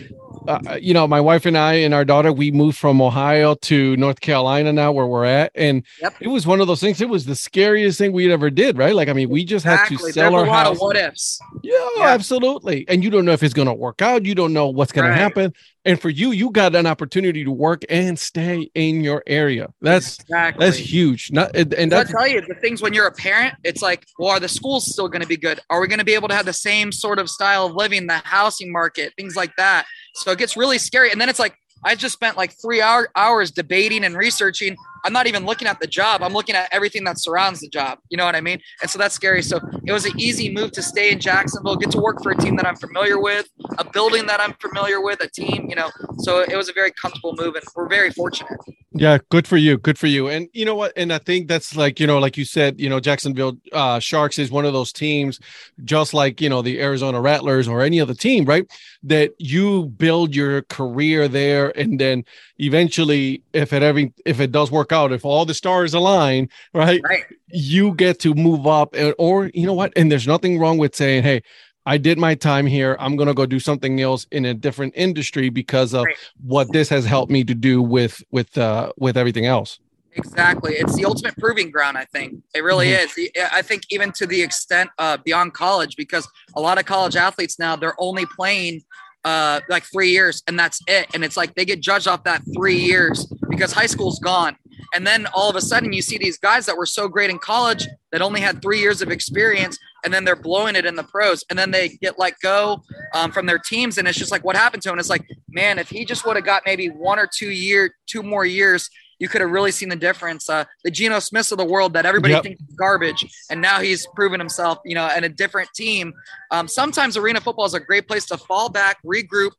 Uh, 0.49 0.79
you 0.81 0.95
know, 0.95 1.07
my 1.07 1.21
wife 1.21 1.47
and 1.47 1.57
I 1.57 1.75
and 1.75 1.93
our 1.95 2.05
daughter, 2.05 2.33
we 2.33 2.51
moved 2.51 2.79
from 2.79 3.01
Ohio 3.01 3.55
to 3.55 3.97
North 3.97 4.21
Carolina 4.21 4.73
now 4.73 4.93
where 4.93 5.07
we're 5.07 5.25
at. 5.25 5.53
And 5.55 5.85
Yep. 6.01 6.15
it 6.21 6.29
was 6.29 6.47
one 6.47 6.61
of 6.61 6.67
those 6.67 6.81
things. 6.81 7.01
It 7.01 7.09
was 7.09 7.25
the 7.27 7.35
scariest 7.35 7.99
thing 7.99 8.13
we 8.13 8.31
ever 8.33 8.51
did, 8.51 8.77
right? 8.79 8.95
Like, 8.95 9.09
I 9.09 9.13
mean, 9.13 9.29
we 9.29 9.45
just 9.45 9.65
had 9.65 9.75
Exactly. 9.75 9.97
to 9.97 10.03
There's 10.05 10.15
sell 10.15 10.35
a 10.35 10.39
our 10.41 10.47
lot 10.47 10.67
house. 10.67 10.77
of 10.77 10.81
what 10.81 10.97
ifs. 10.97 11.39
yeah, 11.63 11.73
Yeah. 11.99 12.07
absolutely. 12.09 12.85
And 12.89 13.03
you 13.05 13.11
don't 13.11 13.25
know 13.25 13.33
if 13.33 13.43
it's 13.43 13.55
going 13.55 13.69
to 13.69 13.75
work 13.75 14.03
out. 14.03 14.25
You 14.25 14.35
don't 14.35 14.53
know 14.53 14.69
what's 14.69 14.93
going 14.93 15.09
Right. 15.09 15.15
to 15.17 15.21
happen. 15.21 15.53
And 15.85 16.01
for 16.01 16.11
you, 16.11 16.33
you 16.33 16.51
got 16.51 16.75
an 16.75 16.85
opportunity 16.85 17.45
to 17.45 17.51
work 17.53 17.83
and 17.89 18.19
stay 18.19 18.69
in 18.75 19.03
your 19.03 19.23
area. 19.25 19.69
That's 19.81 20.19
exactly. 20.19 20.67
that's 20.67 20.77
huge. 20.79 21.31
Not 21.31 21.55
and, 21.55 21.73
and 21.75 21.95
I'll 21.95 22.05
tell 22.05 22.27
you 22.27 22.41
the 22.41 22.57
things 22.57 22.83
when 22.83 22.93
you're 22.93 23.07
a 23.07 23.13
parent, 23.13 23.55
it's 23.63 23.83
like, 23.83 24.05
well, 24.19 24.31
are 24.31 24.41
the 24.41 24.49
schools 24.49 24.91
still 24.91 25.07
going 25.09 25.23
to 25.23 25.29
be 25.29 25.37
good? 25.37 25.61
Are 25.71 25.81
we 25.81 25.87
going 25.87 26.01
to 26.01 26.05
be 26.05 26.15
able 26.15 26.27
to 26.27 26.35
have 26.35 26.45
the 26.45 26.53
same 26.53 26.91
sort 26.91 27.21
of 27.21 27.31
style 27.31 27.67
of 27.67 27.75
living, 27.77 28.09
the 28.09 28.21
housing 28.25 28.73
market, 28.73 29.13
things 29.17 29.37
like 29.37 29.53
that? 29.59 29.87
So 30.17 30.31
it 30.33 30.39
gets 30.39 30.57
really 30.57 30.79
scary. 30.79 31.13
And 31.13 31.21
then 31.21 31.29
it's 31.29 31.39
like, 31.39 31.57
I 31.85 31.95
just 31.95 32.15
spent 32.15 32.37
like 32.37 32.53
three 32.61 32.81
hour, 32.81 33.09
hours 33.15 33.51
debating 33.51 34.05
and 34.05 34.17
researching. 34.17 34.77
I'm 35.07 35.13
not 35.13 35.29
even 35.29 35.47
looking 35.47 35.69
at 35.69 35.79
the 35.79 35.87
job. 35.87 36.21
I'm 36.21 36.33
looking 36.33 36.57
at 36.57 36.69
everything 36.73 37.05
that 37.05 37.17
surrounds 37.21 37.61
the 37.61 37.69
job. 37.69 38.01
You 38.09 38.17
know 38.17 38.25
what 38.25 38.35
I 38.35 38.41
mean? 38.41 38.61
And 38.83 38.91
so 38.91 38.99
that's 38.99 39.15
scary. 39.15 39.41
So 39.41 39.61
it 39.85 39.93
was 39.93 40.05
an 40.05 40.19
easy 40.19 40.53
move 40.53 40.73
to 40.73 40.83
stay 40.83 41.13
in 41.13 41.21
Jacksonville, 41.21 41.77
get 41.77 41.93
to 41.93 42.01
work 42.01 42.25
for 42.25 42.33
a 42.33 42.37
team 42.37 42.57
that 42.57 42.67
I'm 42.67 42.75
familiar 42.75 43.21
with, 43.21 43.49
a 43.79 43.89
building 43.89 44.27
that 44.27 44.41
I'm 44.41 44.55
familiar 44.55 45.01
with, 45.01 45.23
a 45.23 45.29
team, 45.29 45.67
you 45.69 45.77
know. 45.77 45.91
So 46.19 46.41
it 46.41 46.57
was 46.57 46.69
a 46.69 46.73
very 46.73 46.91
comfortable 47.01 47.37
move 47.39 47.55
and 47.55 47.65
we're 47.77 47.89
very 47.89 48.11
fortunate. 48.11 48.59
Yeah, 48.99 49.19
good 49.29 49.47
for 49.47 49.59
you. 49.59 49.79
Good 49.79 49.99
for 49.99 50.09
you. 50.09 50.29
And 50.29 50.49
you 50.53 50.65
know 50.65 50.75
what? 50.75 50.93
And 50.97 51.13
I 51.13 51.19
think 51.19 51.47
that's 51.47 51.77
like, 51.77 52.01
you 52.01 52.07
know, 52.07 52.19
like 52.19 52.37
you 52.37 52.45
said, 52.45 52.81
you 52.81 52.89
know, 52.89 52.99
Jacksonville 52.99 53.59
uh 53.73 54.01
Sharks 54.01 54.39
is 54.39 54.51
one 54.51 54.65
of 54.65 54.73
those 54.73 54.93
teams, 54.93 55.39
just 55.85 56.15
like, 56.15 56.41
you 56.41 56.49
know, 56.49 56.63
the 56.63 56.81
Arizona 56.81 57.21
Rattlers 57.21 57.69
or 57.69 57.83
any 57.83 58.01
other 58.01 58.15
team, 58.15 58.45
right? 58.45 58.67
That 59.05 59.33
you 59.39 59.87
build 59.87 60.35
your 60.35 60.63
career 60.63 61.29
there 61.29 61.79
and 61.79 62.01
then 62.01 62.25
eventually 62.59 63.43
if 63.53 63.73
it 63.73 63.83
every 63.83 64.13
if 64.25 64.41
it 64.41 64.51
does 64.51 64.71
work 64.71 64.93
out, 64.93 64.96
if 65.05 65.25
all 65.25 65.45
the 65.45 65.55
stars 65.55 65.95
align, 65.95 66.49
right? 66.73 67.01
Right. 67.05 67.25
You 67.49 67.95
get 67.95 68.19
to 68.21 68.35
move 68.35 68.67
up 68.67 68.95
and, 68.95 69.15
or 69.19 69.51
you 69.55 69.67
know 69.67 69.75
what? 69.75 69.93
And 69.97 70.11
there's 70.11 70.27
nothing 70.27 70.59
wrong 70.59 70.79
with 70.79 70.95
saying, 70.97 71.23
hey, 71.23 71.43
I 71.85 71.99
did 71.99 72.19
my 72.19 72.35
time 72.35 72.67
here. 72.67 72.97
I'm 72.99 73.17
gonna 73.17 73.35
go 73.35 73.47
do 73.47 73.61
something 73.61 74.01
else 74.01 74.27
in 74.33 74.45
a 74.45 74.55
different 74.55 74.95
industry 74.97 75.51
because 75.51 75.95
of 75.95 76.05
Right. 76.05 76.17
what 76.43 76.73
this 76.73 76.89
has 76.89 77.05
helped 77.05 77.31
me 77.31 77.45
to 77.45 77.55
do 77.55 77.81
with 77.81 78.23
with 78.31 78.57
uh 78.59 78.93
with 78.97 79.17
everything 79.17 79.47
else. 79.47 79.79
Exactly. 80.13 80.73
It's 80.73 80.97
the 80.97 81.05
ultimate 81.05 81.37
proving 81.37 81.71
ground, 81.71 81.99
I 81.99 82.07
think. 82.07 82.43
It 82.55 82.65
really 82.65 82.89
Mhm. 82.89 83.05
is. 83.05 83.31
I 83.53 83.61
think 83.63 83.83
even 83.91 84.13
to 84.13 84.27
the 84.27 84.41
extent 84.43 84.89
uh, 84.99 85.19
beyond 85.19 85.53
college, 85.53 85.95
because 85.95 86.27
a 86.57 86.61
lot 86.61 86.79
of 86.79 86.87
college 86.87 87.17
athletes 87.17 87.59
now, 87.59 87.77
they're 87.77 87.95
only 87.99 88.25
playing 88.35 88.83
uh, 89.25 89.61
like 89.69 89.83
three 89.85 90.11
years 90.11 90.43
and 90.47 90.57
that's 90.59 90.81
it. 90.87 91.09
And 91.13 91.25
it's 91.25 91.37
like 91.37 91.55
they 91.57 91.65
get 91.65 91.81
judged 91.81 92.07
off 92.07 92.23
that 92.25 92.43
three 92.55 92.77
years 92.79 93.27
because 93.51 93.73
high 93.73 93.87
school's 93.87 94.21
gone. 94.21 94.57
And 94.97 95.07
then 95.07 95.27
all 95.35 95.51
of 95.51 95.57
a 95.57 95.61
sudden 95.61 95.93
you 95.93 96.01
see 96.01 96.17
these 96.17 96.39
guys 96.39 96.65
that 96.65 96.75
were 96.79 96.87
so 96.87 97.07
great 97.07 97.29
in 97.29 97.39
college 97.39 97.87
that 98.13 98.23
only 98.23 98.41
had 98.41 98.63
three 98.63 98.81
years 98.81 99.03
of 99.03 99.11
experience 99.11 99.79
and 100.05 100.15
then 100.15 100.25
they're 100.25 100.35
blowing 100.35 100.75
it 100.75 100.87
in 100.87 100.97
the 100.97 101.03
pros 101.03 101.45
and 101.51 101.59
then 101.59 101.71
they 101.71 101.91
get 102.01 102.19
let 102.19 102.41
go 102.41 102.83
um, 103.13 103.31
from 103.31 103.45
their 103.45 103.59
teams. 103.59 103.99
And 103.99 104.09
it's 104.09 104.17
just 104.17 104.33
like, 104.33 104.43
what 104.43 104.57
happened 104.57 104.83
to 104.85 104.91
him? 104.91 104.99
It's 104.99 105.11
like, 105.11 105.29
man, 105.51 105.79
if 105.79 105.91
he 105.91 106.07
just 106.07 106.25
would 106.25 106.37
have 106.37 106.47
got 106.47 106.63
maybe 106.65 106.87
one 106.87 107.19
or 107.19 107.29
two 107.31 107.51
year, 107.51 107.95
two 108.07 108.23
more 108.23 108.47
years, 108.47 108.89
you 109.19 109.29
could 109.29 109.41
have 109.41 109.51
really 109.51 109.71
seen 109.71 109.89
the 109.89 109.97
difference. 109.97 110.49
Uh, 110.49 110.65
the 110.85 110.91
Geno 110.91 111.19
Smiths 111.19 111.53
of 111.53 111.59
the 111.59 111.65
world 111.65 111.93
that 111.95 112.07
everybody 112.07 112.35
Yep. 112.35 112.43
thinks 112.43 112.63
is 112.63 112.77
garbage, 112.77 113.25
and 113.51 113.61
now 113.61 113.81
he's 113.81 114.07
proven 114.15 114.39
himself, 114.41 114.79
you 114.85 114.95
know, 114.95 115.09
in 115.17 115.25
a 115.25 115.29
different 115.29 115.69
team. 115.75 116.13
Um, 116.51 116.69
sometimes 116.69 117.17
arena 117.17 117.41
football 117.41 117.65
is 117.65 117.75
a 117.75 117.81
great 117.81 118.07
place 118.09 118.27
to 118.27 118.37
fall 118.37 118.69
back, 118.69 118.99
regroup, 119.05 119.53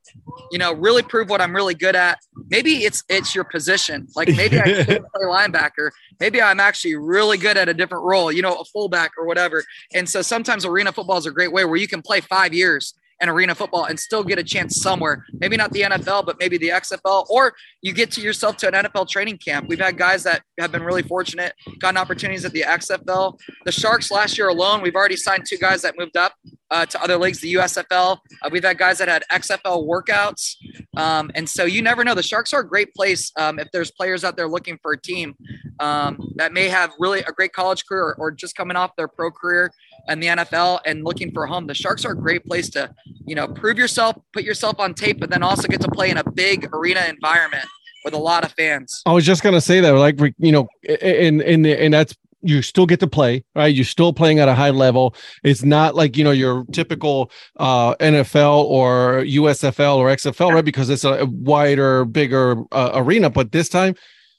you 0.52 0.58
know, 0.58 0.74
really 0.74 1.02
prove 1.04 1.30
what 1.30 1.42
I'm 1.42 1.56
really 1.56 1.74
good 1.74 1.96
at. 1.96 2.20
Maybe 2.50 2.84
it's 2.86 3.04
it's 3.10 3.34
your 3.34 3.44
position. 3.44 4.08
Like 4.16 4.30
maybe 4.30 4.60
I 4.60 4.66
shouldn't 4.84 5.06
play 5.14 5.26
linebacker. 5.26 5.90
Maybe 6.20 6.42
I'm 6.42 6.60
actually 6.60 6.96
really 6.96 7.38
good 7.38 7.58
at 7.58 7.68
a 7.70 7.74
different 7.74 8.04
role, 8.04 8.32
you 8.32 8.42
know, 8.42 8.56
a 8.56 8.66
fullback 8.66 9.12
or 9.18 9.26
whatever. 9.26 9.64
And 9.94 10.08
so 10.08 10.22
sometimes 10.22 10.66
arena 10.66 10.92
football 10.92 11.18
is 11.18 11.26
a 11.26 11.32
great 11.32 11.52
way 11.52 11.66
where 11.66 11.78
you 11.78 11.88
can 11.88 12.02
play 12.02 12.22
five 12.22 12.54
years 12.54 12.94
in 13.22 13.30
arena 13.30 13.56
football 13.56 13.86
and 13.86 14.00
still 14.00 14.24
get 14.24 14.38
a 14.38 14.44
chance 14.44 14.82
somewhere. 14.82 15.26
Maybe 15.34 15.58
not 15.58 15.72
the 15.72 15.82
NFL, 15.82 16.26
but 16.26 16.38
maybe 16.40 16.58
the 16.58 16.70
XFL, 16.70 17.30
or 17.30 17.54
you 17.82 17.94
get 17.94 18.12
to 18.12 18.22
yourself 18.22 18.58
to 18.58 18.68
an 18.68 18.86
NFL 18.86 19.10
training 19.10 19.38
camp. 19.38 19.68
We've 19.68 19.80
had 19.80 19.98
guys 19.98 20.24
that 20.24 20.42
have 20.60 20.72
been 20.72 20.84
really 20.84 21.04
fortunate, 21.04 21.54
gotten 21.80 21.98
opportunities 21.98 22.46
at 22.46 22.52
the 22.52 22.62
XFL. 22.62 23.40
The 23.66 23.72
Sharks 23.72 24.12
last 24.12 24.38
year 24.38 24.50
alone, 24.50 24.82
we've 24.82 24.96
already 24.96 25.16
signed 25.16 25.46
two 25.48 25.58
guys 25.58 25.82
that 25.82 25.96
moved 25.98 26.18
up 26.18 26.34
uh, 26.70 26.86
to 26.86 27.02
other 27.02 27.18
leagues, 27.18 27.40
the 27.40 27.54
USFL. 27.56 28.18
Uh, 28.42 28.50
we've 28.52 28.64
had 28.64 28.78
guys 28.78 28.98
that 28.98 29.08
had 29.08 29.24
XFL 29.32 29.88
workouts. 29.88 30.56
Um, 30.98 31.32
and 31.36 31.48
so 31.48 31.64
you 31.64 31.82
never 31.82 32.04
know. 32.04 32.14
The 32.14 32.24
Sharks 32.24 32.54
are 32.54 32.62
a 32.62 32.68
great 32.68 32.94
place 32.94 33.32
um, 33.38 33.60
if 33.60 33.70
there's 33.72 33.92
players 33.92 34.24
out 34.24 34.36
there 34.36 34.48
looking 34.48 34.78
for 34.82 34.94
a 34.94 35.02
team 35.02 35.36
um, 35.80 36.34
that 36.36 36.54
may 36.54 36.68
have 36.68 36.92
really 37.00 37.20
a 37.22 37.32
great 37.32 37.54
college 37.54 37.86
career 37.86 38.02
or, 38.02 38.16
or 38.16 38.32
just 38.32 38.56
coming 38.56 38.76
off 38.76 38.96
their 38.98 39.08
pro 39.08 39.32
career 39.32 39.72
in 40.10 40.20
the 40.20 40.28
NFL 40.28 40.80
and 40.86 41.04
looking 41.04 41.32
for 41.32 41.44
a 41.44 41.48
home. 41.48 41.68
The 41.68 41.74
Sharks 41.74 42.06
are 42.06 42.12
a 42.12 42.16
great 42.16 42.46
place 42.46 42.70
to, 42.72 42.94
you 43.26 43.36
know, 43.36 43.48
prove 43.48 43.78
yourself, 43.78 44.16
put 44.34 44.44
yourself 44.44 44.80
on 44.80 44.94
tape, 44.94 45.20
but 45.20 45.30
then 45.30 45.44
also 45.44 45.68
get 45.68 45.82
to 45.82 45.92
play 45.92 46.10
in 46.10 46.18
a 46.18 46.32
big 46.32 46.70
arena 46.74 47.06
environment 47.08 47.66
with 48.04 48.14
a 48.14 48.18
lot 48.18 48.46
of 48.46 48.52
fans. 48.54 49.02
I 49.06 49.12
was 49.12 49.26
just 49.26 49.44
gonna 49.44 49.62
say 49.62 49.82
that, 49.82 49.92
like 49.92 50.20
you 50.38 50.52
know, 50.52 50.68
and 51.02 51.42
and 51.42 51.66
and 51.66 51.94
that's 51.94 52.16
you 52.42 52.62
still 52.62 52.86
get 52.86 53.00
to 53.02 53.08
play, 53.08 53.44
right? 53.56 53.74
You're 53.74 53.86
still 53.86 54.14
playing 54.14 54.40
at 54.40 54.48
a 54.48 54.54
high 54.54 54.70
level. 54.70 55.16
It's 55.44 55.64
not 55.64 55.96
like 55.96 56.16
you 56.18 56.24
know 56.24 56.32
your 56.32 56.66
typical 56.72 57.32
uh, 57.58 57.96
NFL 57.96 58.64
or 58.66 59.24
USFL 59.24 59.98
or 59.98 60.08
XFL, 60.10 60.54
right? 60.54 60.66
Because 60.66 60.90
it's 60.90 61.04
a 61.04 61.26
wider, 61.26 62.06
bigger 62.06 62.64
uh, 62.72 62.92
arena. 62.94 63.30
But 63.30 63.52
this 63.52 63.70
time, 63.70 63.96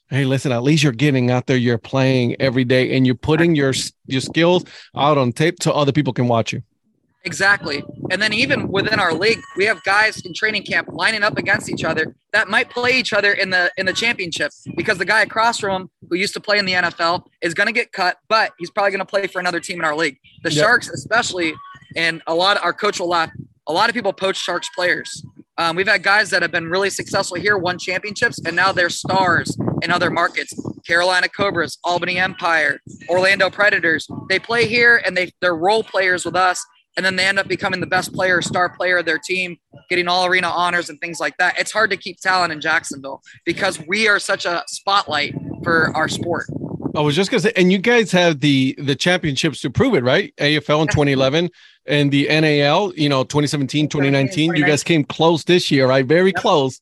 hey, 0.09 0.25
listen, 0.25 0.51
at 0.51 0.63
least 0.63 0.83
you're 0.83 0.91
getting 0.91 1.31
out 1.31 1.47
there, 1.47 1.57
you're 1.57 1.77
playing 1.77 2.35
every 2.39 2.63
day, 2.63 2.95
and 2.95 3.05
you're 3.05 3.15
putting 3.15 3.55
your 3.55 3.73
your 4.07 4.21
skills 4.21 4.65
out 4.95 5.17
on 5.17 5.31
tape 5.31 5.61
so 5.61 5.71
other 5.71 5.91
people 5.91 6.13
can 6.13 6.27
watch 6.27 6.53
you. 6.53 6.63
Exactly. 7.25 7.83
And 8.11 8.21
then 8.21 8.31
even 8.31 8.69
within 8.69 8.97
our 8.99 9.13
league, 9.13 9.39
we 9.57 9.65
have 9.65 9.83
guys 9.83 10.21
in 10.25 10.33
training 10.33 10.63
camp 10.63 10.87
lining 10.91 11.21
up 11.21 11.37
against 11.37 11.69
each 11.69 11.83
other 11.83 12.15
that 12.31 12.47
might 12.47 12.69
play 12.69 12.91
each 12.97 13.11
other 13.11 13.33
in 13.33 13.49
the 13.49 13.71
in 13.77 13.85
the 13.85 13.93
championship 13.93 14.51
because 14.75 14.97
the 14.97 15.05
guy 15.05 15.21
across 15.21 15.59
from 15.59 15.81
him 15.81 15.89
who 16.09 16.15
used 16.15 16.33
to 16.35 16.39
play 16.39 16.57
in 16.57 16.65
the 16.65 16.73
NFL 16.73 17.25
is 17.41 17.53
going 17.53 17.67
to 17.67 17.73
get 17.73 17.91
cut, 17.91 18.17
but 18.29 18.53
he's 18.57 18.69
probably 18.69 18.91
going 18.91 18.99
to 18.99 19.05
play 19.05 19.27
for 19.27 19.39
another 19.39 19.59
team 19.59 19.79
in 19.79 19.85
our 19.85 19.95
league. 19.95 20.17
The 20.43 20.51
Yep. 20.51 20.63
Sharks, 20.63 20.89
especially, 20.89 21.53
and 21.95 22.21
a 22.25 22.33
lot 22.33 22.57
of 22.57 22.63
our 22.63 22.73
coach 22.73 22.99
will 22.99 23.09
laugh. 23.09 23.31
A 23.67 23.73
lot 23.73 23.89
of 23.89 23.95
people 23.95 24.13
poach 24.13 24.37
Sharks 24.37 24.69
players. 24.73 25.23
Um, 25.59 25.75
we've 25.75 25.89
had 25.89 26.03
guys 26.03 26.29
that 26.29 26.41
have 26.41 26.51
been 26.51 26.69
really 26.69 26.89
successful 26.89 27.35
here, 27.35 27.57
won 27.57 27.77
championships, 27.77 28.39
and 28.45 28.55
now 28.55 28.71
they're 28.71 28.89
stars 28.89 29.57
in 29.81 29.91
other 29.91 30.09
markets. 30.09 30.53
Carolina 30.87 31.27
Cobras, 31.27 31.77
Albany 31.83 32.17
Empire, 32.17 32.79
Orlando 33.09 33.49
Predators. 33.49 34.07
They 34.29 34.39
play 34.39 34.67
here 34.67 35.01
and 35.05 35.17
they 35.17 35.31
they're 35.41 35.57
role 35.57 35.83
players 35.83 36.23
with 36.23 36.37
us, 36.37 36.65
and 36.95 37.05
then 37.05 37.17
they 37.17 37.25
end 37.25 37.39
up 37.39 37.49
becoming 37.49 37.81
the 37.81 37.87
best 37.87 38.13
player, 38.13 38.41
star 38.41 38.69
player 38.69 38.99
of 38.99 39.05
their 39.05 39.19
team, 39.19 39.57
getting 39.89 40.07
all 40.07 40.25
arena 40.25 40.47
honors 40.47 40.89
and 40.89 40.97
things 41.01 41.19
like 41.19 41.35
that. 41.39 41.59
It's 41.59 41.73
hard 41.73 41.89
to 41.89 41.97
keep 41.97 42.21
talent 42.21 42.53
in 42.53 42.61
Jacksonville 42.61 43.21
because 43.45 43.85
we 43.85 44.07
are 44.07 44.17
such 44.17 44.45
a 44.45 44.63
spotlight 44.67 45.35
for 45.61 45.93
our 45.93 46.07
sport. 46.07 46.45
I 46.95 47.01
was 47.01 47.15
just 47.15 47.29
gonna 47.31 47.41
say, 47.41 47.53
and 47.55 47.71
you 47.71 47.77
guys 47.77 48.11
have 48.11 48.39
the 48.39 48.75
the 48.77 48.95
championships 48.95 49.61
to 49.61 49.69
prove 49.69 49.93
it, 49.95 50.03
right? 50.03 50.33
AFL 50.37 50.81
in 50.81 50.87
2011 50.89 51.49
and 51.85 52.11
the 52.11 52.27
NAL, 52.27 52.93
you 52.95 53.09
know, 53.09 53.23
2017, 53.23 53.89
2019. 53.89 54.55
You 54.55 54.65
guys 54.65 54.83
came 54.83 55.03
close 55.03 55.43
this 55.43 55.71
year, 55.71 55.87
right? 55.87 56.05
Very 56.05 56.29
Yep. 56.29 56.35
close 56.35 56.81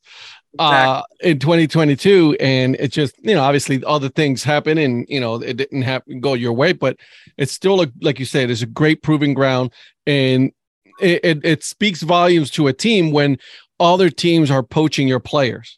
uh 0.60 1.04
in 1.20 1.38
2022 1.38 2.36
and 2.40 2.76
it 2.78 2.88
just 2.88 3.14
you 3.22 3.36
know 3.36 3.44
obviously 3.44 3.84
other 3.86 4.10
things 4.10 4.44
happen 4.44 4.80
and 4.80 5.06
you 5.08 5.20
know 5.20 5.36
it 5.36 5.56
didn't 5.56 5.84
happen 5.84 6.20
go 6.20 6.34
your 6.34 6.54
way 6.54 6.74
but 6.74 6.98
it's 7.38 7.52
still 7.52 7.84
a, 7.84 7.88
like 8.02 8.18
you 8.18 8.26
said 8.26 8.50
it's 8.50 8.64
a 8.64 8.66
great 8.66 9.04
proving 9.04 9.36
ground 9.36 9.72
and 10.08 10.52
it, 11.00 11.20
it, 11.24 11.46
it 11.46 11.64
speaks 11.64 12.02
volumes 12.02 12.50
to 12.50 12.66
a 12.66 12.74
team 12.74 13.12
when 13.12 13.38
other 13.80 14.10
teams 14.10 14.50
are 14.50 14.64
poaching 14.64 15.08
your 15.08 15.20
players 15.20 15.78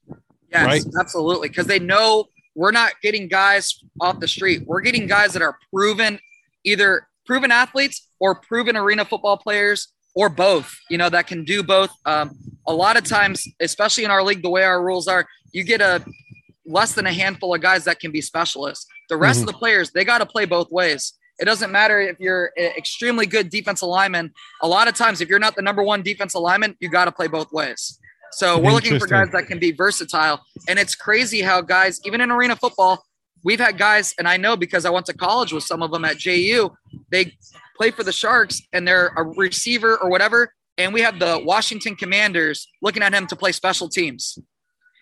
Yes, 0.50 0.64
Right. 0.66 0.84
absolutely. 0.98 1.50
Because 1.50 1.68
they 1.68 1.80
know 1.80 2.26
we're 2.60 2.72
not 2.72 2.92
getting 3.02 3.30
guys 3.30 3.80
off 4.02 4.20
the 4.20 4.28
street. 4.28 4.64
We're 4.66 4.82
getting 4.82 5.08
guys 5.08 5.32
that 5.32 5.42
are 5.42 5.58
proven, 5.74 6.20
either 6.66 7.08
proven 7.26 7.52
athletes 7.52 8.06
or 8.20 8.36
proven 8.36 8.76
arena 8.76 9.06
football 9.06 9.38
players 9.38 9.94
or 10.14 10.28
both, 10.28 10.76
you 10.90 10.98
know, 10.98 11.10
that 11.10 11.26
can 11.26 11.46
do 11.46 11.64
both. 11.64 11.90
Um, 12.06 12.38
a 12.68 12.74
lot 12.74 12.98
of 12.98 13.06
times, 13.06 13.48
especially 13.62 14.04
in 14.04 14.12
our 14.12 14.22
league, 14.22 14.42
the 14.42 14.50
way 14.50 14.64
our 14.64 14.84
rules 14.84 15.08
are, 15.08 15.26
you 15.54 15.64
get 15.64 15.80
a 15.80 16.04
less 16.66 16.94
than 16.94 17.06
a 17.06 17.14
handful 17.14 17.56
of 17.56 17.62
guys 17.62 17.86
that 17.86 18.02
can 18.02 18.12
be 18.12 18.20
specialists. 18.20 18.86
The 19.08 19.16
rest 19.16 19.40
Mhm. 19.40 19.44
of 19.44 19.48
the 19.48 19.54
players, 19.54 19.92
they 19.92 20.04
got 20.04 20.18
to 20.18 20.26
play 20.26 20.44
both 20.44 20.70
ways. 20.70 21.14
It 21.40 21.46
doesn't 21.46 21.72
matter 21.72 22.02
if 22.02 22.18
you're 22.20 22.52
an 22.58 22.74
extremely 22.78 23.26
good 23.26 23.50
defensive 23.50 23.88
lineman. 23.88 24.34
A 24.62 24.68
lot 24.68 24.90
of 24.90 24.96
times, 24.96 25.22
if 25.22 25.30
you're 25.30 25.40
not 25.40 25.56
the 25.56 25.62
number 25.62 25.82
one 25.82 26.02
defensive 26.02 26.42
lineman, 26.42 26.76
you 26.82 26.90
got 26.90 27.06
to 27.06 27.12
play 27.14 27.28
both 27.28 27.54
ways. 27.54 27.98
So 28.32 28.60
we're 28.60 28.72
looking 28.72 29.00
for 29.00 29.08
guys 29.08 29.30
that 29.32 29.48
can 29.48 29.60
be 29.60 29.72
versatile. 29.72 30.42
And 30.68 30.78
it's 30.78 30.96
crazy 30.96 31.42
how 31.42 31.62
guys, 31.62 32.00
even 32.06 32.22
in 32.22 32.32
arena 32.32 32.56
football, 32.56 33.04
we've 33.44 33.60
had 33.60 33.78
guys, 33.78 34.14
and 34.18 34.28
I 34.28 34.38
know 34.38 34.56
because 34.56 34.86
I 34.86 34.90
went 34.90 35.06
to 35.08 35.14
college 35.14 35.54
with 35.54 35.64
some 35.64 35.82
of 35.82 35.92
them 35.92 36.06
at 36.06 36.18
JU, 36.18 36.70
they 37.12 37.34
play 37.78 37.92
for 37.92 38.04
the 38.04 38.12
Sharks 38.12 38.62
and 38.74 38.88
they're 38.88 39.08
a 39.16 39.24
receiver 39.24 39.98
or 39.98 40.10
whatever. 40.10 40.54
And 40.78 40.94
we 40.94 41.02
have 41.02 41.20
the 41.20 41.42
Washington 41.44 41.96
Commanders 41.96 42.68
looking 42.82 43.04
at 43.04 43.14
him 43.14 43.28
to 43.28 43.36
play 43.36 43.52
special 43.52 43.90
teams. 43.90 44.38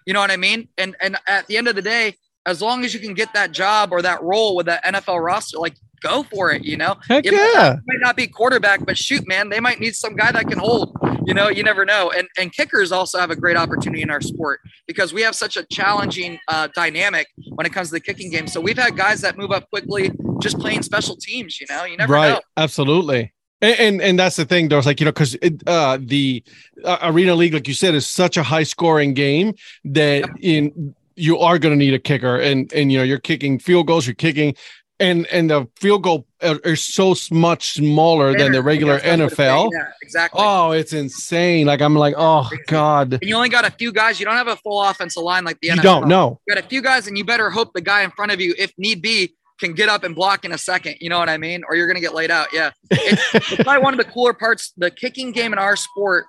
You 0.06 0.14
know 0.14 0.20
what 0.20 0.32
I 0.32 0.38
mean? 0.38 0.70
And 0.78 0.96
and 1.02 1.18
at 1.28 1.48
the 1.48 1.58
end 1.58 1.68
of 1.68 1.76
the 1.76 1.82
day, 1.82 2.16
as 2.46 2.62
long 2.62 2.86
as 2.86 2.94
you 2.94 3.00
can 3.00 3.14
get 3.14 3.34
that 3.34 3.52
job 3.52 3.92
or 3.92 4.02
that 4.02 4.24
role 4.24 4.56
with 4.56 4.68
that 4.68 4.84
NFL 4.86 5.22
roster, 5.22 5.58
like 5.58 5.76
go 6.02 6.24
for 6.24 6.52
it. 6.52 6.64
You 6.64 6.78
know, 6.78 6.96
Heck 7.08 7.26
it 7.26 7.34
might 7.34 7.52
yeah. 7.54 7.70
not- 7.70 7.80
might 7.88 8.00
not 8.00 8.16
be 8.16 8.28
quarterback, 8.28 8.86
but 8.86 8.98
shoot, 8.98 9.28
man, 9.28 9.50
they 9.50 9.60
might 9.60 9.80
need 9.80 9.96
some 9.96 10.16
guy 10.16 10.32
that 10.32 10.48
can 10.48 10.60
hold. 10.60 10.96
You 11.26 11.34
know, 11.34 11.50
you 11.50 11.64
never 11.64 11.86
know. 11.86 12.12
And 12.16 12.28
and 12.38 12.54
kickers 12.54 12.92
also 12.92 13.20
have 13.20 13.32
a 13.32 13.36
great 13.36 13.58
opportunity 13.58 14.02
in 14.02 14.10
our 14.10 14.22
sport 14.22 14.62
because 14.88 15.14
we 15.14 15.22
have 15.24 15.36
such 15.36 15.58
a 15.58 15.66
challenging 15.72 16.40
uh, 16.48 16.68
dynamic 16.74 17.28
when 17.50 17.66
it 17.66 17.74
comes 17.74 17.90
to 17.90 17.94
the 17.94 18.00
kicking 18.00 18.32
game. 18.32 18.48
So 18.48 18.62
we've 18.62 18.78
had 18.78 18.96
guys 18.96 19.22
that 19.22 19.38
move 19.38 19.52
up 19.52 19.70
quickly 19.70 20.12
just 20.42 20.60
playing 20.60 20.84
special 20.84 21.16
teams. 21.18 21.60
You 21.60 21.68
know, 21.70 21.84
you 21.84 21.98
never 21.98 22.14
right 22.14 22.34
know. 22.34 22.42
absolutely 22.56 23.34
and, 23.62 23.80
and 23.80 24.02
and 24.02 24.20
that's 24.20 24.36
the 24.36 24.46
thing 24.46 24.70
there's 24.70 24.86
like 24.86 25.00
you 25.00 25.06
know 25.06 25.12
because 25.12 25.36
uh 25.66 25.98
the 26.02 26.44
uh, 26.84 26.98
arena 27.04 27.34
league 27.36 27.54
like 27.54 27.68
you 27.68 27.74
said 27.74 27.96
is 27.96 28.08
such 28.08 28.38
a 28.38 28.44
high 28.44 28.64
scoring 28.64 29.14
game 29.14 29.54
that 29.84 30.30
in 30.42 30.96
you 31.16 31.40
are 31.40 31.58
going 31.58 31.74
to 31.74 31.78
need 31.78 31.94
a 31.94 32.00
kicker 32.00 32.38
and 32.40 32.72
and 32.74 32.92
you 32.92 32.98
know 32.98 33.04
you're 33.04 33.18
kicking 33.20 33.58
field 33.58 33.88
goals 33.88 34.06
you're 34.06 34.14
kicking 34.16 34.56
and 35.00 35.28
and 35.28 35.50
the 35.50 35.68
field 35.76 36.04
goal 36.04 36.26
uh, 36.42 36.56
are, 36.66 36.72
are 36.72 36.76
so 36.76 37.16
much 37.32 37.74
smaller 37.74 38.38
than 38.38 38.52
the 38.52 38.62
regular 38.64 38.94
That's 38.94 39.06
what 39.06 39.20
I 39.20 39.24
was 39.24 39.34
gonna 39.36 39.50
nfl. 39.50 39.70
Yeah, 39.72 39.92
exactly. 40.02 40.42
oh 40.44 40.72
it's 40.72 40.94
insane 40.94 41.68
like 41.68 41.82
i'm 41.82 41.96
like 41.96 42.16
oh 42.18 42.50
god 42.68 43.14
And 43.14 43.24
you 43.24 43.36
only 43.36 43.50
got 43.50 43.66
a 43.66 43.72
few 43.72 43.92
guys. 43.92 44.20
You 44.20 44.26
don't 44.26 44.36
have 44.36 44.48
a 44.48 44.56
full 44.58 44.82
offensive 44.82 45.24
line 45.24 45.44
like 45.44 45.60
the 45.62 45.70
NFL. 45.70 45.76
you 45.76 45.82
don't 45.82 46.08
know 46.08 46.40
You 46.48 46.56
got 46.56 46.64
a 46.64 46.68
few 46.68 46.82
guys, 46.82 47.08
and 47.08 47.18
you 47.18 47.24
better 47.26 47.50
hope 47.50 47.74
the 47.74 47.82
guy 47.82 48.02
in 48.04 48.12
front 48.12 48.32
of 48.32 48.42
you, 48.42 48.56
if 48.58 48.72
need 48.78 49.02
be, 49.02 49.36
can 49.60 49.74
get 49.74 49.90
up 49.90 50.04
and 50.04 50.14
block 50.16 50.46
in 50.46 50.52
a 50.52 50.58
second. 50.58 50.96
You 51.00 51.10
know 51.10 51.18
what 51.20 51.30
I 51.30 51.38
mean? 51.38 51.64
Or 51.68 51.76
you're 51.76 51.88
gonna 51.88 52.00
get 52.00 52.14
laid 52.14 52.32
out. 52.32 52.48
Yeah, 52.54 52.72
it's, 52.92 53.22
it's 53.34 53.56
probably 53.64 53.82
one 53.84 53.94
of 53.94 53.98
the 53.98 54.12
cooler 54.12 54.34
parts. 54.34 54.72
The 54.78 54.92
kicking 54.92 55.32
game 55.32 55.52
in 55.54 55.60
our 55.60 55.76
sport, 55.76 56.26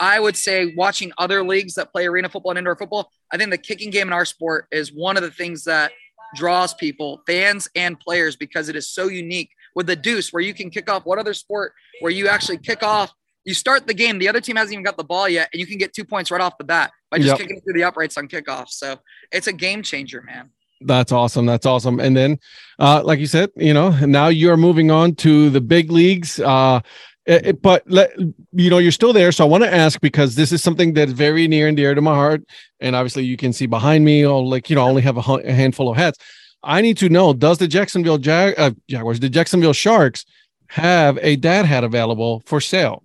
I 0.00 0.18
would 0.20 0.36
say, 0.36 0.72
watching 0.76 1.12
other 1.18 1.44
leagues 1.44 1.74
that 1.74 1.90
play 1.92 2.06
arena 2.06 2.28
football 2.28 2.52
and 2.52 2.58
indoor 2.58 2.76
football, 2.76 3.10
I 3.32 3.36
think 3.38 3.50
the 3.50 3.58
kicking 3.58 3.90
game 3.90 4.06
in 4.08 4.12
our 4.12 4.24
sport 4.24 4.66
is 4.70 4.92
one 4.92 5.16
of 5.16 5.22
the 5.22 5.30
things 5.30 5.64
that 5.64 5.90
draws 6.34 6.74
people, 6.74 7.22
fans 7.26 7.68
and 7.74 7.98
players, 7.98 8.36
because 8.36 8.68
it 8.68 8.76
is 8.76 8.88
so 8.88 9.08
unique. 9.08 9.50
With 9.76 9.88
the 9.88 9.96
deuce, 9.96 10.32
where 10.32 10.40
you 10.40 10.54
can 10.54 10.70
kick 10.70 10.88
off. 10.88 11.04
What 11.04 11.18
other 11.18 11.34
sport 11.34 11.72
where 12.00 12.12
you 12.12 12.28
actually 12.28 12.58
kick 12.58 12.84
off? 12.84 13.12
You 13.44 13.54
start 13.54 13.88
the 13.88 13.92
game, 13.92 14.20
the 14.20 14.28
other 14.28 14.40
team 14.40 14.54
hasn't 14.54 14.72
even 14.72 14.84
got 14.84 14.96
the 14.96 15.02
ball 15.02 15.28
yet, 15.28 15.48
and 15.52 15.58
you 15.58 15.66
can 15.66 15.78
get 15.78 15.92
two 15.92 16.04
points 16.04 16.30
right 16.30 16.40
off 16.40 16.56
the 16.58 16.64
bat 16.64 16.92
by 17.10 17.18
just 17.18 17.30
Yep. 17.30 17.38
kicking 17.38 17.60
through 17.60 17.74
the 17.74 17.82
uprights 17.82 18.16
on 18.16 18.28
kickoff. 18.28 18.68
So 18.68 19.00
it's 19.32 19.48
a 19.48 19.52
game 19.52 19.82
changer, 19.82 20.22
man. 20.22 20.50
That's 20.80 21.10
awesome. 21.10 21.44
That's 21.44 21.66
awesome. 21.66 21.98
And 21.98 22.16
then, 22.16 22.38
uh, 22.78 23.02
like 23.04 23.18
you 23.18 23.26
said, 23.26 23.50
you 23.56 23.74
know, 23.74 23.90
now 24.06 24.28
you're 24.28 24.56
moving 24.56 24.92
on 24.92 25.16
to 25.16 25.50
the 25.50 25.60
big 25.60 25.90
leagues. 25.90 26.38
Uh, 26.38 26.80
it- 27.26 27.46
it- 27.46 27.62
but 27.62 27.82
let, 27.86 28.12
you 28.52 28.70
know, 28.70 28.78
you're 28.78 28.92
still 28.92 29.12
there. 29.12 29.32
So 29.32 29.44
I 29.44 29.48
want 29.48 29.64
to 29.64 29.72
ask 29.74 30.00
because 30.00 30.34
this 30.34 30.52
is 30.52 30.62
something 30.62 30.92
that's 30.92 31.12
very 31.12 31.46
near 31.48 31.68
and 31.68 31.76
dear 31.76 31.94
to 31.94 32.00
my 32.00 32.14
heart. 32.14 32.42
And 32.80 32.96
obviously, 32.96 33.24
you 33.24 33.36
can 33.36 33.52
see 33.52 33.66
behind 33.66 34.04
me, 34.04 34.24
oh, 34.26 34.40
like 34.40 34.68
you 34.68 34.76
know, 34.76 34.84
I 34.84 34.88
only 34.88 35.02
have 35.02 35.16
a, 35.16 35.32
a 35.44 35.52
handful 35.52 35.90
of 35.90 35.96
hats. 35.96 36.18
I 36.62 36.80
need 36.80 36.96
to 36.98 37.08
know: 37.08 37.32
Does 37.32 37.58
the 37.58 37.68
Jacksonville 37.68 38.18
Jag- 38.18 38.54
uh, 38.58 38.72
Jaguars, 38.88 39.20
the 39.20 39.30
Jacksonville 39.30 39.72
Sharks, 39.72 40.24
have 40.68 41.18
a 41.22 41.36
dad 41.36 41.66
hat 41.66 41.84
available 41.84 42.42
for 42.46 42.60
sale? 42.60 43.03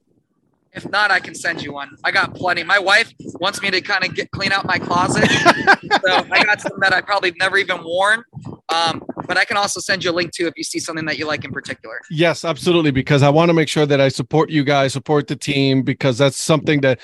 If 0.73 0.89
not, 0.89 1.09
I 1.09 1.19
can 1.19 1.33
send 1.33 1.63
you 1.63 1.73
one. 1.73 1.89
I 2.03 2.11
got 2.11 2.35
plenty. 2.35 2.63
My 2.63 2.79
wife 2.79 3.11
wants 3.39 3.61
me 3.61 3.71
to 3.71 3.81
kind 3.81 4.03
of 4.03 4.13
get 4.13 4.29
clean 4.31 4.51
out 4.51 4.65
my 4.65 4.77
closet, 4.77 5.27
so 5.31 6.25
I 6.31 6.43
got 6.43 6.61
some 6.61 6.79
that 6.79 6.93
I 6.93 7.01
probably 7.01 7.33
never 7.39 7.57
even 7.57 7.83
worn. 7.83 8.23
Um, 8.69 9.03
but 9.25 9.37
I 9.37 9.45
can 9.45 9.57
also 9.57 9.79
send 9.79 10.03
you 10.03 10.11
a 10.11 10.13
link 10.13 10.31
too 10.31 10.47
if 10.47 10.53
you 10.57 10.63
see 10.63 10.79
something 10.79 11.05
that 11.05 11.17
you 11.17 11.25
like 11.25 11.43
in 11.43 11.51
particular. 11.51 11.99
Yes, 12.11 12.45
absolutely. 12.45 12.91
Because 12.91 13.23
I 13.23 13.29
want 13.29 13.49
to 13.49 13.53
make 13.53 13.67
sure 13.67 13.85
that 13.87 13.99
I 13.99 14.09
support 14.09 14.49
you 14.49 14.63
guys, 14.63 14.93
support 14.93 15.27
the 15.27 15.35
team, 15.35 15.81
because 15.81 16.17
that's 16.17 16.37
something 16.37 16.81
that 16.81 16.99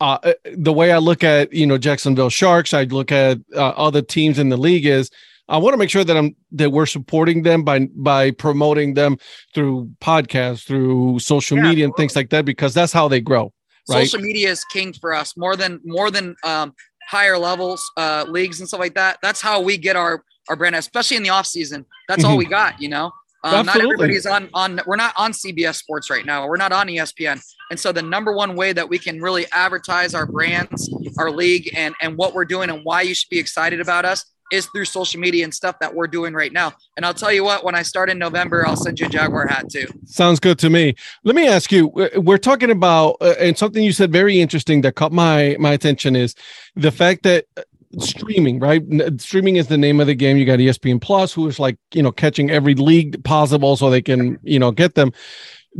uh, 0.00 0.18
uh, 0.22 0.32
the 0.56 0.72
way 0.72 0.92
I 0.92 0.98
look 0.98 1.22
at 1.22 1.52
you 1.52 1.66
know 1.66 1.76
Jacksonville 1.76 2.30
Sharks, 2.30 2.72
I 2.72 2.84
look 2.84 3.12
at 3.12 3.38
uh, 3.54 3.68
other 3.70 4.00
teams 4.00 4.38
in 4.38 4.48
the 4.48 4.56
league 4.56 4.86
is 4.86 5.10
I 5.50 5.58
want 5.58 5.74
to 5.74 5.78
make 5.78 5.90
sure 5.90 6.04
that 6.04 6.16
I'm 6.16 6.36
that 6.52 6.70
we're 6.70 6.86
supporting 6.86 7.42
them 7.42 7.64
by 7.64 7.88
by 7.96 8.30
promoting 8.30 8.94
them 8.94 9.18
through 9.52 9.90
podcasts, 10.00 10.64
through 10.64 11.18
social 11.18 11.56
Yeah, 11.58 11.64
media, 11.64 11.84
and 11.84 11.94
things 11.96 12.14
like 12.14 12.30
that, 12.30 12.44
because 12.44 12.72
that's 12.72 12.92
how 12.92 13.08
they 13.08 13.20
grow. 13.20 13.52
Right. 13.88 14.08
Social 14.08 14.20
media 14.20 14.50
is 14.50 14.64
king 14.66 14.92
for 14.92 15.12
us 15.12 15.36
more 15.36 15.56
than 15.56 15.80
more 15.84 16.10
than 16.10 16.36
um, 16.44 16.72
higher 17.08 17.36
levels 17.36 17.82
uh, 17.96 18.24
leagues 18.28 18.60
and 18.60 18.68
stuff 18.68 18.80
like 18.80 18.94
that. 18.94 19.18
That's 19.22 19.40
how 19.40 19.60
we 19.60 19.76
get 19.76 19.96
our 19.96 20.22
our 20.48 20.56
brand, 20.56 20.76
especially 20.76 21.16
in 21.16 21.24
the 21.24 21.30
off 21.30 21.46
season. 21.46 21.84
That's 22.08 22.24
all 22.24 22.34
Mhm. 22.36 22.38
we 22.38 22.44
got, 22.46 22.80
you 22.80 22.88
know. 22.88 23.10
Um, 23.42 23.64
not 23.66 23.80
everybody's 23.80 24.26
on 24.26 24.50
on. 24.54 24.80
We're 24.86 24.96
not 24.96 25.14
on 25.16 25.32
CBS 25.32 25.78
Sports 25.78 26.10
right 26.10 26.26
now. 26.26 26.46
We're 26.46 26.58
not 26.58 26.72
on 26.72 26.88
ESPN. 26.88 27.40
And 27.70 27.80
so 27.80 27.90
the 27.90 28.02
number 28.02 28.32
one 28.32 28.54
way 28.54 28.72
that 28.72 28.88
we 28.88 28.98
can 28.98 29.20
really 29.20 29.46
advertise 29.50 30.14
our 30.14 30.26
brands, 30.26 30.90
our 31.18 31.30
league, 31.30 31.70
and 31.74 31.94
and 32.00 32.16
what 32.16 32.34
we're 32.34 32.44
doing 32.44 32.70
and 32.70 32.84
why 32.84 33.02
you 33.02 33.14
should 33.14 33.30
be 33.30 33.38
excited 33.38 33.80
about 33.80 34.04
us 34.04 34.24
is 34.50 34.66
through 34.66 34.84
social 34.84 35.20
media 35.20 35.44
and 35.44 35.54
stuff 35.54 35.78
that 35.80 35.94
we're 35.94 36.06
doing 36.06 36.34
right 36.34 36.52
now. 36.52 36.72
And 36.96 37.06
I'll 37.06 37.14
tell 37.14 37.32
you 37.32 37.44
what, 37.44 37.64
when 37.64 37.74
I 37.74 37.82
start 37.82 38.10
in 38.10 38.18
November, 38.18 38.66
I'll 38.66 38.76
send 38.76 39.00
you 39.00 39.06
a 39.06 39.08
Jaguar 39.08 39.46
hat 39.46 39.70
too. 39.70 39.86
Sounds 40.04 40.40
good 40.40 40.58
to 40.60 40.70
me. 40.70 40.94
Let 41.24 41.36
me 41.36 41.46
ask 41.46 41.72
you: 41.72 41.88
We're 42.16 42.38
talking 42.38 42.70
about, 42.70 43.16
uh, 43.20 43.34
and 43.38 43.56
something 43.56 43.82
you 43.82 43.92
said 43.92 44.12
very 44.12 44.40
interesting 44.40 44.80
that 44.82 44.94
caught 44.94 45.12
my 45.12 45.56
my 45.58 45.72
attention 45.72 46.16
is 46.16 46.34
the 46.76 46.90
fact 46.90 47.22
that 47.24 47.46
uh, 47.56 47.62
streaming, 47.98 48.58
right? 48.58 48.82
Streaming 49.18 49.56
is 49.56 49.68
the 49.68 49.78
name 49.78 50.00
of 50.00 50.06
the 50.06 50.14
game. 50.14 50.36
You 50.36 50.44
got 50.44 50.58
ESPN 50.58 51.00
Plus, 51.00 51.32
who 51.32 51.46
is 51.48 51.58
like 51.58 51.78
you 51.94 52.02
know 52.02 52.12
catching 52.12 52.50
every 52.50 52.74
league 52.74 53.22
possible 53.24 53.76
so 53.76 53.90
they 53.90 54.02
can 54.02 54.38
you 54.42 54.58
know 54.58 54.70
get 54.72 54.94
them. 54.94 55.12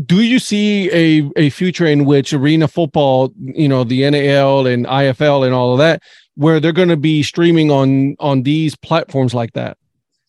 Do 0.06 0.22
you 0.22 0.38
see 0.38 0.90
a 0.92 1.30
a 1.36 1.50
future 1.50 1.86
in 1.86 2.04
which 2.04 2.32
arena 2.32 2.68
football, 2.68 3.32
you 3.36 3.68
know, 3.68 3.84
the 3.84 4.08
NAL 4.08 4.66
and 4.66 4.86
IFL 4.86 5.44
and 5.44 5.54
all 5.54 5.72
of 5.72 5.78
that, 5.78 6.02
where 6.40 6.58
they're 6.58 6.72
going 6.72 6.88
to 6.88 6.96
be 6.96 7.22
streaming 7.22 7.70
on 7.70 8.16
on 8.18 8.42
these 8.42 8.74
platforms 8.74 9.34
like 9.34 9.52
that? 9.52 9.76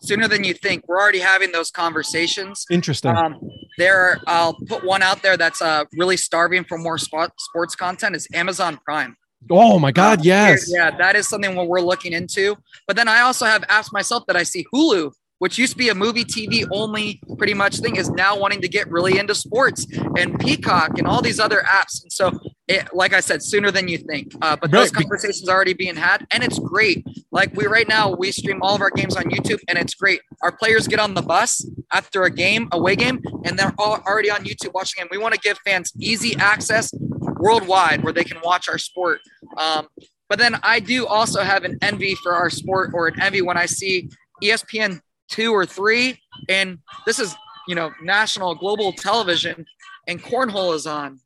Sooner 0.02 0.28
than 0.28 0.44
you 0.44 0.54
think. 0.54 0.84
We're 0.88 1.00
already 1.00 1.20
having 1.20 1.52
those 1.52 1.72
conversations. 1.72 2.66
Interesting. 2.70 3.16
Um, 3.16 3.40
there, 3.78 3.98
are, 3.98 4.20
I'll 4.28 4.56
put 4.68 4.84
one 4.84 5.04
out 5.04 5.22
there 5.22 5.38
that's 5.38 5.62
uh, 5.62 5.86
really 5.94 6.18
starving 6.18 6.64
for 6.66 6.78
more 6.78 6.98
sport, 6.98 7.32
sports 7.40 7.76
content 7.76 8.16
is 8.16 8.28
Amazon 8.34 8.80
Prime. 8.84 9.16
oh 9.50 9.80
my 9.80 9.92
God! 9.92 10.20
Uh, 10.20 10.24
Yes. 10.24 10.70
Yeah, 10.70 10.92
that 10.98 11.16
is 11.16 11.30
something 11.30 11.56
what 11.56 11.68
we're 11.68 11.82
looking 11.82 12.12
into. 12.14 12.58
But 12.88 12.98
then 12.98 13.08
I 13.08 13.22
also 13.22 13.46
have 13.46 13.64
asked 13.70 13.94
myself 13.94 14.26
that 14.28 14.36
I 14.36 14.44
see 14.44 14.66
Hulu, 14.74 15.14
which 15.40 15.58
used 15.58 15.74
to 15.74 15.78
be 15.78 15.90
a 15.90 15.96
movie 15.96 16.26
TV 16.26 16.68
only 16.72 17.22
pretty 17.38 17.54
much 17.54 17.80
thing, 17.80 17.96
is 17.96 18.10
now 18.10 18.38
wanting 18.38 18.62
to 18.62 18.68
get 18.68 18.92
really 18.92 19.18
into 19.18 19.34
sports 19.34 19.88
and 20.18 20.38
Peacock 20.40 20.98
and 20.98 21.08
all 21.08 21.22
these 21.22 21.40
other 21.40 21.62
apps. 21.62 22.04
And 22.04 22.12
so, 22.12 22.38
it, 22.72 22.94
like 22.94 23.14
I 23.14 23.20
said, 23.20 23.44
sooner 23.44 23.72
than 23.72 23.88
you 23.88 23.98
think. 23.98 24.34
Uh, 24.42 24.56
but 24.56 24.72
those 24.72 24.92
Right, 24.94 25.04
conversations 25.04 25.48
are 25.48 25.56
already 25.56 25.74
being 25.74 25.96
had, 25.96 26.26
and 26.32 26.44
it's 26.44 26.60
great. 26.60 27.06
Like 27.32 27.56
we 27.56 27.66
right 27.68 27.88
now, 27.88 28.16
we 28.16 28.32
stream 28.32 28.62
all 28.62 28.76
of 28.76 28.82
our 28.82 28.90
games 28.90 29.16
on 29.16 29.24
YouTube, 29.26 29.60
and 29.68 29.78
it's 29.78 29.94
great. 29.94 30.22
Our 30.42 30.52
players 30.52 30.88
get 30.88 31.00
on 31.00 31.14
the 31.14 31.22
bus 31.22 31.66
after 31.92 32.24
a 32.24 32.32
game, 32.32 32.68
away 32.72 32.96
game, 32.96 33.22
and 33.46 33.58
they're 33.58 33.74
all 33.78 34.00
already 34.08 34.32
on 34.32 34.44
YouTube 34.44 34.74
watching 34.74 35.04
it. 35.04 35.12
We 35.12 35.18
want 35.18 35.34
to 35.34 35.40
give 35.40 35.58
fans 35.66 35.92
easy 36.00 36.36
access 36.38 36.94
worldwide 37.42 38.04
where 38.04 38.14
they 38.14 38.24
can 38.24 38.40
watch 38.44 38.70
our 38.70 38.78
sport. 38.78 39.20
Um, 39.58 39.88
but 40.30 40.40
then 40.40 40.58
I 40.64 40.80
do 40.80 41.06
also 41.08 41.42
have 41.42 41.64
an 41.66 41.78
envy 41.82 42.16
for 42.16 42.34
our 42.34 42.50
sport 42.50 42.92
or 42.94 43.08
an 43.08 43.22
envy 43.22 43.42
when 43.42 43.58
I 43.58 43.66
see 43.66 44.10
ESPN 44.42 45.02
two 45.30 45.52
or 45.52 45.66
three, 45.66 46.20
and 46.48 46.80
this 47.06 47.20
is 47.20 47.36
you 47.68 47.76
know 47.76 47.92
national 48.02 48.56
global 48.56 48.94
television, 48.94 49.66
and 50.08 50.22
cornhole 50.24 50.74
is 50.76 50.88
on, 50.88 51.20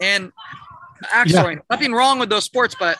and 0.00 0.32
actually 1.10 1.58
nothing 1.70 1.92
wrong 1.92 2.18
with 2.18 2.28
those 2.28 2.44
sports, 2.44 2.74
but 2.78 2.98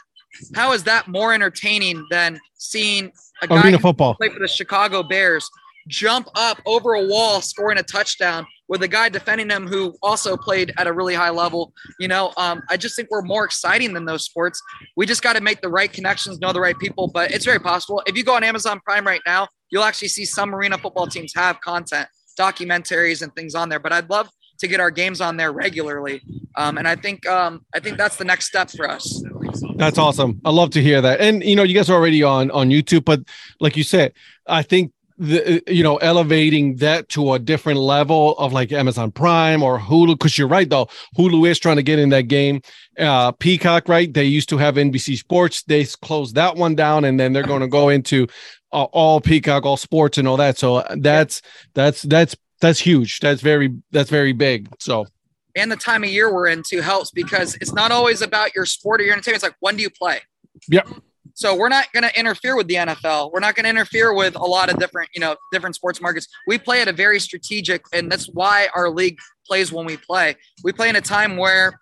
how 0.54 0.72
is 0.72 0.84
that 0.84 1.08
more 1.08 1.34
entertaining 1.34 2.06
than 2.10 2.40
seeing 2.54 3.12
a 3.42 3.46
guy 3.46 3.62
Arena 3.62 3.76
who 3.76 3.82
football. 3.82 4.14
play 4.14 4.28
for 4.28 4.38
the 4.38 4.48
Chicago 4.48 5.02
Bears 5.02 5.48
jump 5.88 6.28
up 6.34 6.60
over 6.66 6.94
a 6.94 7.06
wall, 7.06 7.40
scoring 7.40 7.78
a 7.78 7.82
touchdown 7.82 8.46
with 8.68 8.82
a 8.82 8.88
guy 8.88 9.08
defending 9.08 9.50
him 9.50 9.66
who 9.66 9.94
also 10.02 10.36
played 10.36 10.72
at 10.78 10.86
a 10.86 10.92
really 10.92 11.14
high 11.14 11.30
level. 11.30 11.72
You 11.98 12.08
know, 12.08 12.32
um, 12.36 12.62
I 12.70 12.76
just 12.76 12.96
think 12.96 13.08
we're 13.10 13.22
more 13.22 13.44
exciting 13.44 13.92
than 13.92 14.04
those 14.04 14.24
sports. 14.24 14.62
We 14.96 15.06
just 15.06 15.22
got 15.22 15.34
to 15.34 15.42
make 15.42 15.60
the 15.60 15.68
right 15.68 15.92
connections, 15.92 16.40
know 16.40 16.52
the 16.52 16.60
right 16.60 16.78
people, 16.78 17.08
but 17.08 17.32
it's 17.32 17.44
very 17.44 17.58
possible. 17.58 18.02
If 18.06 18.16
you 18.16 18.24
go 18.24 18.34
on 18.34 18.44
Amazon 18.44 18.80
Prime 18.84 19.06
right 19.06 19.20
now, 19.26 19.48
you'll 19.70 19.84
actually 19.84 20.08
see 20.08 20.24
some 20.24 20.54
arena 20.54 20.78
football 20.78 21.06
teams 21.06 21.32
have 21.34 21.60
content, 21.60 22.08
documentaries, 22.38 23.22
and 23.22 23.34
things 23.34 23.54
on 23.54 23.68
there. 23.68 23.80
But 23.80 23.92
I'd 23.92 24.08
love 24.08 24.28
to 24.60 24.68
get 24.68 24.80
our 24.80 24.90
games 24.90 25.20
on 25.20 25.36
there 25.36 25.52
regularly, 25.52 26.22
um, 26.56 26.78
and 26.78 26.86
I 26.86 26.96
think 26.96 27.26
um, 27.26 27.64
I 27.74 27.80
think 27.80 27.98
that's 27.98 28.16
the 28.16 28.24
next 28.24 28.46
step 28.46 28.70
for 28.70 28.88
us. 28.88 29.22
That's 29.76 29.98
awesome. 29.98 30.40
I 30.44 30.50
love 30.50 30.70
to 30.70 30.82
hear 30.82 31.00
that. 31.00 31.20
And 31.20 31.42
you 31.42 31.56
know, 31.56 31.62
you 31.62 31.74
guys 31.74 31.90
are 31.90 31.94
already 31.94 32.22
on 32.22 32.50
on 32.50 32.70
YouTube, 32.70 33.04
but 33.04 33.20
like 33.60 33.76
you 33.76 33.84
said, 33.84 34.12
I 34.46 34.62
think 34.62 34.92
the 35.18 35.62
you 35.66 35.82
know 35.82 35.96
elevating 35.98 36.76
that 36.76 37.08
to 37.10 37.34
a 37.34 37.38
different 37.38 37.78
level 37.78 38.36
of 38.38 38.52
like 38.52 38.72
Amazon 38.72 39.12
Prime 39.12 39.62
or 39.62 39.78
Hulu 39.78 40.18
because 40.18 40.36
you're 40.36 40.48
right 40.48 40.68
though 40.68 40.88
Hulu 41.16 41.48
is 41.48 41.58
trying 41.58 41.76
to 41.76 41.82
get 41.82 41.98
in 41.98 42.08
that 42.10 42.22
game. 42.22 42.62
Uh, 42.98 43.32
Peacock, 43.32 43.88
right? 43.88 44.12
They 44.12 44.24
used 44.24 44.48
to 44.50 44.58
have 44.58 44.74
NBC 44.74 45.16
Sports. 45.16 45.62
They 45.62 45.84
closed 45.84 46.34
that 46.34 46.56
one 46.56 46.74
down, 46.74 47.04
and 47.04 47.18
then 47.18 47.32
they're 47.32 47.42
going 47.42 47.60
to 47.60 47.68
go 47.68 47.88
into 47.88 48.26
uh, 48.72 48.84
all 48.84 49.20
Peacock, 49.20 49.64
all 49.64 49.76
sports, 49.76 50.18
and 50.18 50.26
all 50.26 50.36
that. 50.38 50.58
So 50.58 50.84
that's 50.96 51.42
that's 51.74 52.02
that's 52.02 52.36
that's 52.60 52.80
huge. 52.80 53.20
That's 53.20 53.42
very 53.42 53.74
that's 53.90 54.10
very 54.10 54.32
big. 54.32 54.68
So 54.78 55.06
and 55.56 55.70
the 55.70 55.76
time 55.76 56.04
of 56.04 56.10
year 56.10 56.32
we're 56.32 56.48
in 56.48 56.62
into 56.62 56.82
helps 56.82 57.10
because 57.10 57.56
it's 57.56 57.72
not 57.72 57.90
always 57.90 58.22
about 58.22 58.54
your 58.54 58.66
sport 58.66 59.00
or 59.00 59.04
your 59.04 59.14
entertainment. 59.14 59.36
It's 59.36 59.44
like 59.44 59.56
when 59.60 59.76
do 59.76 59.82
you 59.82 59.90
play? 59.90 60.20
Yep. 60.68 60.88
So 61.34 61.56
we're 61.56 61.70
not 61.70 61.90
going 61.92 62.04
to 62.04 62.18
interfere 62.18 62.56
with 62.56 62.68
the 62.68 62.74
NFL. 62.74 63.32
We're 63.32 63.40
not 63.40 63.54
going 63.54 63.64
to 63.64 63.70
interfere 63.70 64.14
with 64.14 64.36
a 64.36 64.44
lot 64.44 64.70
of 64.70 64.78
different, 64.78 65.08
you 65.14 65.20
know, 65.20 65.34
different 65.50 65.74
sports 65.74 66.00
markets. 66.00 66.28
We 66.46 66.58
play 66.58 66.82
at 66.82 66.88
a 66.88 66.92
very 66.92 67.18
strategic, 67.18 67.84
and 67.92 68.12
that's 68.12 68.26
why 68.26 68.68
our 68.74 68.90
league 68.90 69.18
plays 69.46 69.72
when 69.72 69.86
we 69.86 69.96
play. 69.96 70.36
We 70.62 70.72
play 70.72 70.90
in 70.90 70.96
a 70.96 71.00
time 71.00 71.36
where 71.38 71.78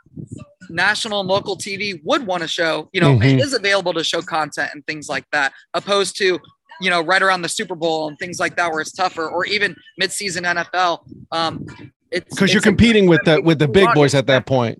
national 0.68 1.20
and 1.20 1.28
local 1.28 1.56
TV 1.56 2.00
would 2.04 2.26
want 2.26 2.42
to 2.42 2.48
show, 2.48 2.88
you 2.92 3.00
know, 3.00 3.16
Mhm. 3.18 3.38
it 3.38 3.40
is 3.40 3.52
available 3.52 3.92
to 3.94 4.04
show 4.04 4.22
content 4.22 4.70
and 4.72 4.86
things 4.86 5.08
like 5.08 5.24
that, 5.32 5.52
opposed 5.74 6.16
to, 6.18 6.38
you 6.80 6.90
know, 6.90 7.00
right 7.02 7.20
around 7.20 7.42
the 7.42 7.48
Super 7.48 7.74
Bowl 7.74 8.06
and 8.08 8.16
things 8.18 8.38
like 8.38 8.54
that 8.56 8.70
where 8.70 8.80
it's 8.80 8.92
tougher, 8.92 9.28
or 9.28 9.44
even 9.46 9.74
midseason 10.00 10.46
NFL. 10.46 11.04
Um, 11.32 11.66
it's 12.10 12.34
because 12.34 12.52
you're 12.52 12.62
competing 12.62 13.06
with 13.06 13.20
the 13.24 13.40
with 13.40 13.58
the 13.58 13.68
big 13.68 13.92
boys 13.94 14.14
at 14.14 14.26
that 14.26 14.46
point. 14.46 14.78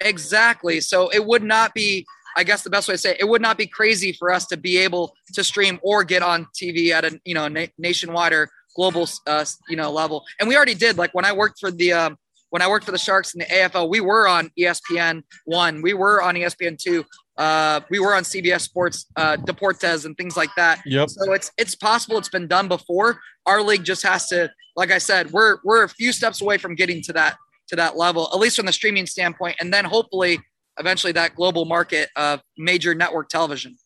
Exactly. 0.00 0.80
So 0.80 1.10
it 1.10 1.24
would 1.24 1.42
not 1.42 1.74
be, 1.74 2.06
I 2.36 2.42
guess 2.42 2.62
the 2.62 2.70
best 2.70 2.88
way 2.88 2.94
to 2.94 2.98
say 2.98 3.10
it, 3.10 3.18
it 3.20 3.28
would 3.28 3.42
not 3.42 3.58
be 3.58 3.66
crazy 3.66 4.12
for 4.12 4.32
us 4.32 4.46
to 4.46 4.56
be 4.56 4.78
able 4.78 5.14
to 5.34 5.44
stream 5.44 5.78
or 5.82 6.04
get 6.04 6.22
on 6.22 6.46
TV 6.54 6.90
at 6.90 7.04
a 7.04 7.20
you 7.24 7.34
know 7.34 7.48
na- 7.48 7.66
nationwide 7.78 8.32
or 8.32 8.48
global 8.76 9.08
uh, 9.26 9.44
you 9.68 9.76
know 9.76 9.90
level. 9.90 10.24
And 10.38 10.48
we 10.48 10.56
already 10.56 10.74
did. 10.74 10.96
Like 10.96 11.12
when 11.14 11.24
I 11.24 11.32
worked 11.32 11.60
for 11.60 11.70
the 11.70 11.92
um, 11.92 12.18
when 12.50 12.62
I 12.62 12.68
worked 12.68 12.84
for 12.84 12.92
the 12.92 12.98
Sharks 12.98 13.34
in 13.34 13.40
the 13.40 13.46
AFL, 13.46 13.88
we 13.88 14.00
were 14.00 14.26
on 14.26 14.50
ESPN 14.58 15.22
one, 15.44 15.82
we 15.82 15.94
were 15.94 16.22
on 16.22 16.34
ESPN 16.34 16.78
two, 16.78 17.04
uh, 17.36 17.80
we 17.90 17.98
were 17.98 18.14
on 18.14 18.22
CBS 18.22 18.60
Sports, 18.60 19.06
uh, 19.16 19.36
Deportes, 19.36 20.04
and 20.04 20.16
things 20.16 20.36
like 20.36 20.50
that. 20.56 20.80
Yep. 20.84 21.10
So 21.10 21.32
it's 21.32 21.50
it's 21.56 21.74
possible. 21.74 22.18
It's 22.18 22.28
been 22.28 22.46
done 22.46 22.68
before. 22.68 23.20
Our 23.46 23.62
league 23.62 23.84
just 23.84 24.02
has 24.02 24.28
to, 24.28 24.50
like 24.76 24.90
I 24.90 24.98
said, 24.98 25.30
we're 25.30 25.58
we're 25.64 25.84
a 25.84 25.88
few 25.88 26.12
steps 26.12 26.40
away 26.40 26.58
from 26.58 26.74
getting 26.74 27.02
to 27.02 27.12
that 27.14 27.36
to 27.68 27.76
that 27.76 27.96
level, 27.96 28.28
at 28.32 28.38
least 28.38 28.56
from 28.56 28.66
the 28.66 28.72
streaming 28.72 29.06
standpoint, 29.06 29.56
and 29.60 29.72
then 29.72 29.84
hopefully 29.84 30.38
eventually 30.78 31.12
that 31.12 31.34
global 31.34 31.64
market 31.64 32.08
of 32.16 32.40
major 32.58 32.94
network 32.94 33.28
television. 33.28 33.76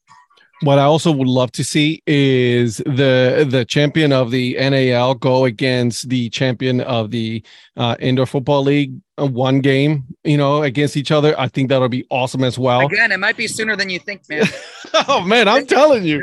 What 0.62 0.78
I 0.78 0.84
also 0.84 1.12
would 1.12 1.28
love 1.28 1.52
to 1.52 1.64
see 1.64 2.02
is 2.06 2.78
the 2.78 3.46
the 3.48 3.64
champion 3.64 4.12
of 4.12 4.30
the 4.30 4.54
NAL 4.54 5.14
go 5.14 5.44
against 5.44 6.08
the 6.08 6.30
champion 6.30 6.80
of 6.80 7.10
the 7.10 7.42
uh, 7.76 7.96
indoor 7.98 8.26
football 8.26 8.62
league, 8.62 8.94
uh, 9.18 9.26
one 9.26 9.60
game, 9.60 10.04
you 10.22 10.36
know, 10.36 10.62
against 10.62 10.96
each 10.96 11.10
other. 11.10 11.38
I 11.38 11.48
think 11.48 11.68
that'll 11.68 11.88
be 11.88 12.06
awesome 12.08 12.44
as 12.44 12.58
well. 12.58 12.86
Again, 12.86 13.12
it 13.12 13.18
might 13.18 13.36
be 13.36 13.48
sooner 13.48 13.76
than 13.76 13.90
you 13.90 13.98
think, 13.98 14.28
man. 14.28 14.44
oh 15.08 15.20
man, 15.20 15.48
I'm 15.48 15.66
telling 15.66 16.04
you, 16.04 16.22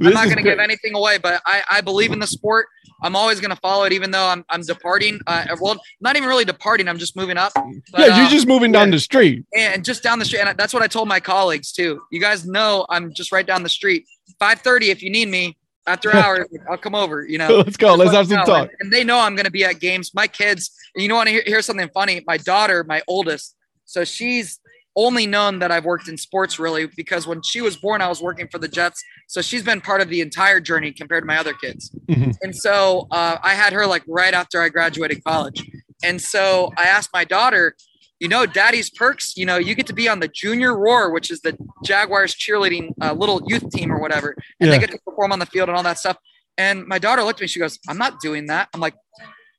I'm 0.00 0.12
not 0.12 0.24
going 0.24 0.36
to 0.36 0.42
give 0.42 0.58
anything 0.58 0.94
away, 0.94 1.18
but 1.18 1.40
I, 1.46 1.62
I 1.70 1.80
believe 1.80 2.12
in 2.12 2.18
the 2.18 2.26
sport. 2.26 2.66
I'm 3.02 3.14
always 3.14 3.40
going 3.40 3.50
to 3.50 3.60
follow 3.60 3.84
it, 3.84 3.92
even 3.92 4.10
though 4.10 4.26
I'm, 4.26 4.44
I'm 4.48 4.62
departing. 4.62 5.20
Uh, 5.26 5.44
well, 5.60 5.78
not 6.00 6.16
even 6.16 6.28
really 6.28 6.44
departing. 6.44 6.88
I'm 6.88 6.98
just 6.98 7.16
moving 7.16 7.36
up. 7.36 7.52
But, 7.54 7.74
yeah, 7.98 8.16
you're 8.16 8.26
uh, 8.26 8.30
just 8.30 8.46
moving 8.46 8.72
down 8.72 8.88
yeah. 8.88 8.96
the 8.96 9.00
street. 9.00 9.44
and 9.54 9.84
just 9.84 10.02
down 10.02 10.18
the 10.18 10.24
street. 10.24 10.40
And 10.40 10.56
that's 10.56 10.72
what 10.72 10.82
I 10.82 10.86
told 10.86 11.08
my 11.08 11.20
colleagues 11.20 11.72
too. 11.72 12.00
You 12.10 12.20
guys 12.20 12.46
know 12.46 12.86
I'm 12.88 13.12
just 13.12 13.32
right 13.32 13.46
down 13.46 13.62
the 13.62 13.68
street. 13.68 14.06
5:30 14.40 14.88
if 14.88 15.02
you 15.02 15.10
need 15.10 15.28
me 15.28 15.56
after 15.86 16.14
hours, 16.16 16.46
I'll 16.70 16.78
come 16.78 16.94
over. 16.94 17.26
You 17.26 17.38
know. 17.38 17.58
Let's 17.58 17.76
go. 17.76 17.94
Let's 17.94 18.12
have 18.12 18.28
some 18.28 18.38
know. 18.38 18.44
talk. 18.44 18.68
And, 18.68 18.76
and 18.80 18.92
they 18.92 19.04
know 19.04 19.18
I'm 19.18 19.34
going 19.34 19.44
to 19.44 19.52
be 19.52 19.64
at 19.64 19.78
games. 19.78 20.14
My 20.14 20.26
kids, 20.26 20.70
you 20.94 21.08
know, 21.08 21.16
want 21.16 21.28
to 21.28 21.32
hear, 21.32 21.42
hear 21.44 21.62
something 21.62 21.90
funny? 21.92 22.22
My 22.26 22.38
daughter, 22.38 22.82
my 22.84 23.02
oldest, 23.06 23.54
so 23.84 24.04
she's 24.04 24.58
only 24.96 25.26
known 25.26 25.58
that 25.58 25.70
I've 25.70 25.84
worked 25.84 26.08
in 26.08 26.16
sports 26.16 26.58
really 26.58 26.88
because 26.96 27.26
when 27.26 27.42
she 27.42 27.60
was 27.60 27.76
born, 27.76 28.00
I 28.00 28.08
was 28.08 28.22
working 28.22 28.48
for 28.48 28.58
the 28.58 28.68
Jets. 28.68 29.04
So 29.26 29.42
she's 29.42 29.62
been 29.62 29.80
part 29.80 30.00
of 30.00 30.08
the 30.08 30.20
entire 30.20 30.60
journey 30.60 30.92
compared 30.92 31.22
to 31.22 31.26
my 31.26 31.36
other 31.38 31.52
kids. 31.54 31.90
Mhm. 32.08 32.34
And 32.42 32.54
so 32.54 33.08
uh, 33.10 33.38
I 33.42 33.54
had 33.54 33.72
her 33.72 33.86
like 33.86 34.04
right 34.08 34.32
after 34.34 34.60
I 34.62 34.68
graduated 34.68 35.24
college. 35.24 35.68
And 36.04 36.20
so 36.20 36.70
I 36.76 36.84
asked 36.84 37.10
my 37.12 37.24
daughter, 37.24 37.74
you 38.20 38.28
know, 38.28 38.46
daddy's 38.46 38.88
perks, 38.88 39.36
you 39.36 39.44
know, 39.44 39.56
you 39.58 39.74
get 39.74 39.86
to 39.88 39.92
be 39.92 40.08
on 40.08 40.20
the 40.20 40.28
junior 40.28 40.76
roar, 40.78 41.10
which 41.10 41.30
is 41.30 41.40
the 41.40 41.56
Jaguars 41.84 42.34
cheerleading 42.34 42.92
uh, 43.02 43.12
little 43.12 43.42
youth 43.46 43.68
team 43.70 43.92
or 43.92 43.98
whatever. 44.00 44.36
And 44.60 44.70
Yeah. 44.70 44.78
they 44.78 44.86
get 44.86 44.90
to 44.92 44.98
perform 45.04 45.32
on 45.32 45.38
the 45.38 45.46
field 45.46 45.68
and 45.68 45.76
all 45.76 45.82
that 45.82 45.98
stuff. 45.98 46.16
And 46.56 46.86
my 46.86 46.98
daughter 46.98 47.22
looked 47.22 47.40
at 47.40 47.42
me, 47.42 47.48
she 47.48 47.58
goes, 47.58 47.78
I'm 47.88 47.98
not 47.98 48.20
doing 48.20 48.46
that. 48.46 48.68
I'm 48.72 48.80
like, 48.80 48.94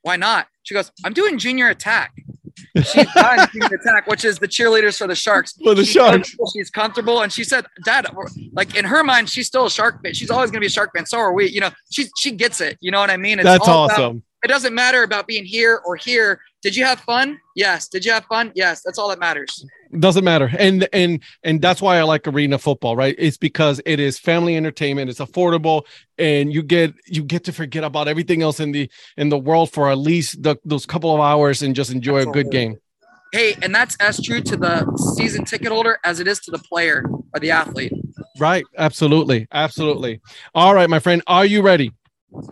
why 0.01 0.15
not? 0.15 0.47
She 0.63 0.73
goes, 0.73 0.91
I'm 1.03 1.13
doing 1.13 1.37
junior 1.37 1.67
attack. 1.67 2.13
She's 2.83 3.13
done 3.13 3.47
junior 3.53 3.75
attack, 3.81 4.07
which 4.07 4.25
is 4.25 4.39
the 4.39 4.47
cheerleaders 4.47 4.97
for 4.97 5.07
the 5.07 5.15
Sharks. 5.15 5.53
For 5.63 5.73
the 5.75 5.83
She's 5.83 5.93
Sharks. 5.93 6.11
comfortable, 6.35 6.51
She's 6.55 6.69
comfortable. 6.69 7.21
And 7.21 7.31
she 7.31 7.43
said, 7.43 7.65
Dad, 7.85 8.07
like 8.53 8.75
in 8.75 8.85
her 8.85 9.03
mind, 9.03 9.29
she's 9.29 9.47
still 9.47 9.65
a 9.65 9.71
Shark 9.71 10.01
fan. 10.03 10.13
She's 10.13 10.29
always 10.29 10.49
going 10.51 10.57
to 10.59 10.61
be 10.61 10.67
a 10.67 10.69
Shark 10.71 10.91
fan. 10.95 11.05
So 11.05 11.17
are 11.17 11.33
we. 11.33 11.49
You 11.49 11.61
know, 11.61 11.69
she, 11.91 12.07
she 12.17 12.31
gets 12.31 12.61
it. 12.61 12.77
You 12.81 12.91
know 12.91 12.99
what 12.99 13.09
I 13.09 13.17
mean? 13.17 13.39
It's 13.39 13.45
That's 13.45 13.67
all 13.67 13.85
about- 13.85 13.99
awesome. 13.99 14.23
it 14.43 14.47
doesn't 14.47 14.73
matter 14.75 15.03
about 15.03 15.27
being 15.27 15.45
here 15.45 15.81
or 15.85 15.95
here. 15.95 16.39
Did 16.63 16.75
you 16.75 16.85
have 16.85 16.99
fun? 17.01 17.39
Yes. 17.55 17.87
Did 17.87 18.03
you 18.03 18.11
have 18.11 18.25
fun? 18.25 18.51
Yes. 18.55 18.81
That's 18.83 18.97
all 18.97 19.09
that 19.09 19.19
matters. 19.19 19.65
doesn't 19.99 20.23
matter 20.25 20.51
and 20.59 20.85
and 20.91 21.23
and 21.43 21.61
that's 21.61 21.81
why 21.81 21.97
i 21.97 22.03
like 22.03 22.27
arena 22.27 22.57
football 22.57 22.93
right 22.97 23.15
it's 23.17 23.37
because 23.37 23.79
it 23.85 24.01
is 24.01 24.19
family 24.19 24.57
entertainment 24.57 25.09
it's 25.09 25.21
affordable 25.21 25.83
and 26.17 26.51
you 26.51 26.61
get 26.61 26.93
you 27.05 27.23
get 27.23 27.45
to 27.45 27.53
forget 27.53 27.85
about 27.85 28.05
everything 28.09 28.41
else 28.41 28.59
in 28.59 28.73
the 28.73 28.89
in 29.15 29.29
the 29.29 29.37
world 29.37 29.71
for 29.71 29.89
at 29.89 29.97
least 29.97 30.43
the, 30.43 30.57
those 30.65 30.85
couple 30.85 31.13
of 31.15 31.21
hours 31.21 31.61
and 31.63 31.73
just 31.73 31.89
enjoy 31.89 32.17
a 32.19 32.25
good 32.25 32.51
game 32.51 32.75
Hey, 33.33 33.55
and 33.61 33.73
that's 33.75 33.95
as 33.99 34.21
true 34.21 34.41
to 34.41 34.55
the 34.57 34.75
season 35.17 35.43
ticket 35.45 35.71
holder 35.71 35.99
as 36.03 36.19
it 36.19 36.27
is 36.27 36.39
to 36.41 36.51
the 36.51 36.59
player 36.59 37.03
or 37.33 37.39
the 37.39 37.51
athlete. 37.51 37.93
right 38.39 38.65
absolutely 38.77 39.47
absolutely 39.53 40.19
all 40.53 40.73
right 40.75 40.89
my 40.89 40.99
friend 40.99 41.21
are 41.27 41.45
you 41.45 41.61
ready 41.61 41.93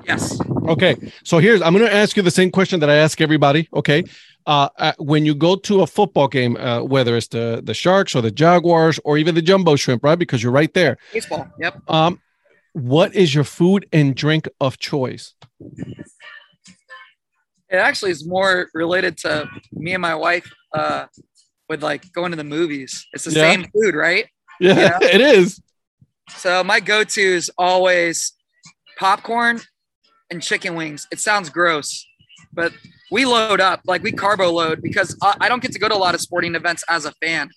Yes. 0.08 0.40
okay 0.68 0.96
so 1.24 1.38
here's 1.40 1.62
i'm 1.62 1.74
going 1.74 1.86
to 1.86 1.94
ask 1.94 2.16
you 2.16 2.24
the 2.24 2.32
same 2.32 2.50
question 2.52 2.80
that 2.80 2.90
i 2.90 2.96
ask 2.96 3.20
everybody 3.22 3.68
okay 3.74 4.04
uh, 4.46 4.70
uh 4.78 4.94
when 5.00 5.26
you 5.26 5.36
go 5.36 5.56
to 5.56 5.82
a 5.82 5.88
football 5.88 6.28
game 6.28 6.56
uh, 6.58 6.82
whether 6.82 7.16
it's 7.18 7.28
the 7.28 7.62
the 7.64 7.74
sharks 7.74 8.16
or 8.16 8.22
the 8.22 8.32
jaguars 8.32 9.00
or 9.04 9.18
even 9.18 9.36
the 9.36 9.42
jumbo 9.42 9.76
shrimp 9.76 10.04
right 10.04 10.18
because 10.20 10.42
you're 10.42 10.52
right 10.52 10.74
there 10.74 10.98
Baseball. 11.14 11.48
Yep. 11.60 11.74
um 11.88 12.22
what 12.74 13.14
is 13.16 13.34
your 13.36 13.44
food 13.44 13.88
and 13.92 14.16
drink 14.16 14.48
of 14.60 14.78
choice 14.80 15.34
It 17.70 17.78
actually 17.78 18.12
is 18.12 18.28
more 18.28 18.70
related 18.74 19.18
to 19.20 19.50
me 19.74 19.94
and 19.94 20.02
my 20.02 20.14
wife 20.16 20.50
uh, 20.74 21.08
with 21.68 21.82
like 21.82 22.12
going 22.14 22.30
to 22.32 22.38
the 22.38 22.44
movies. 22.44 23.08
It's 23.12 23.24
the 23.26 23.32
Yeah. 23.32 23.42
same 23.52 23.66
food, 23.74 23.96
right? 23.96 24.28
Yeah, 24.60 24.80
Yeah. 24.80 25.00
it 25.16 25.20
is. 25.20 25.60
So 26.38 26.64
my 26.64 26.80
go-to 26.80 27.22
is 27.22 27.50
always 27.58 28.35
popcorn 28.98 29.62
and 30.32 30.42
chicken 30.42 30.76
wings. 30.76 31.08
It 31.12 31.20
sounds 31.20 31.50
gross, 31.50 32.06
but 32.54 32.74
we 33.12 33.26
load 33.26 33.62
up 33.62 33.82
like 33.86 34.04
we 34.04 34.12
carbo 34.12 34.50
load 34.52 34.82
because 34.82 35.18
I, 35.22 35.36
I 35.42 35.50
don't 35.50 35.62
get 35.62 35.72
to 35.74 35.80
go 35.80 35.88
to 35.88 35.96
a 35.96 35.98
lot 35.98 36.16
of 36.16 36.22
sporting 36.22 36.56
events 36.56 36.84
as 36.90 37.06
a 37.06 37.12
fan. 37.24 37.50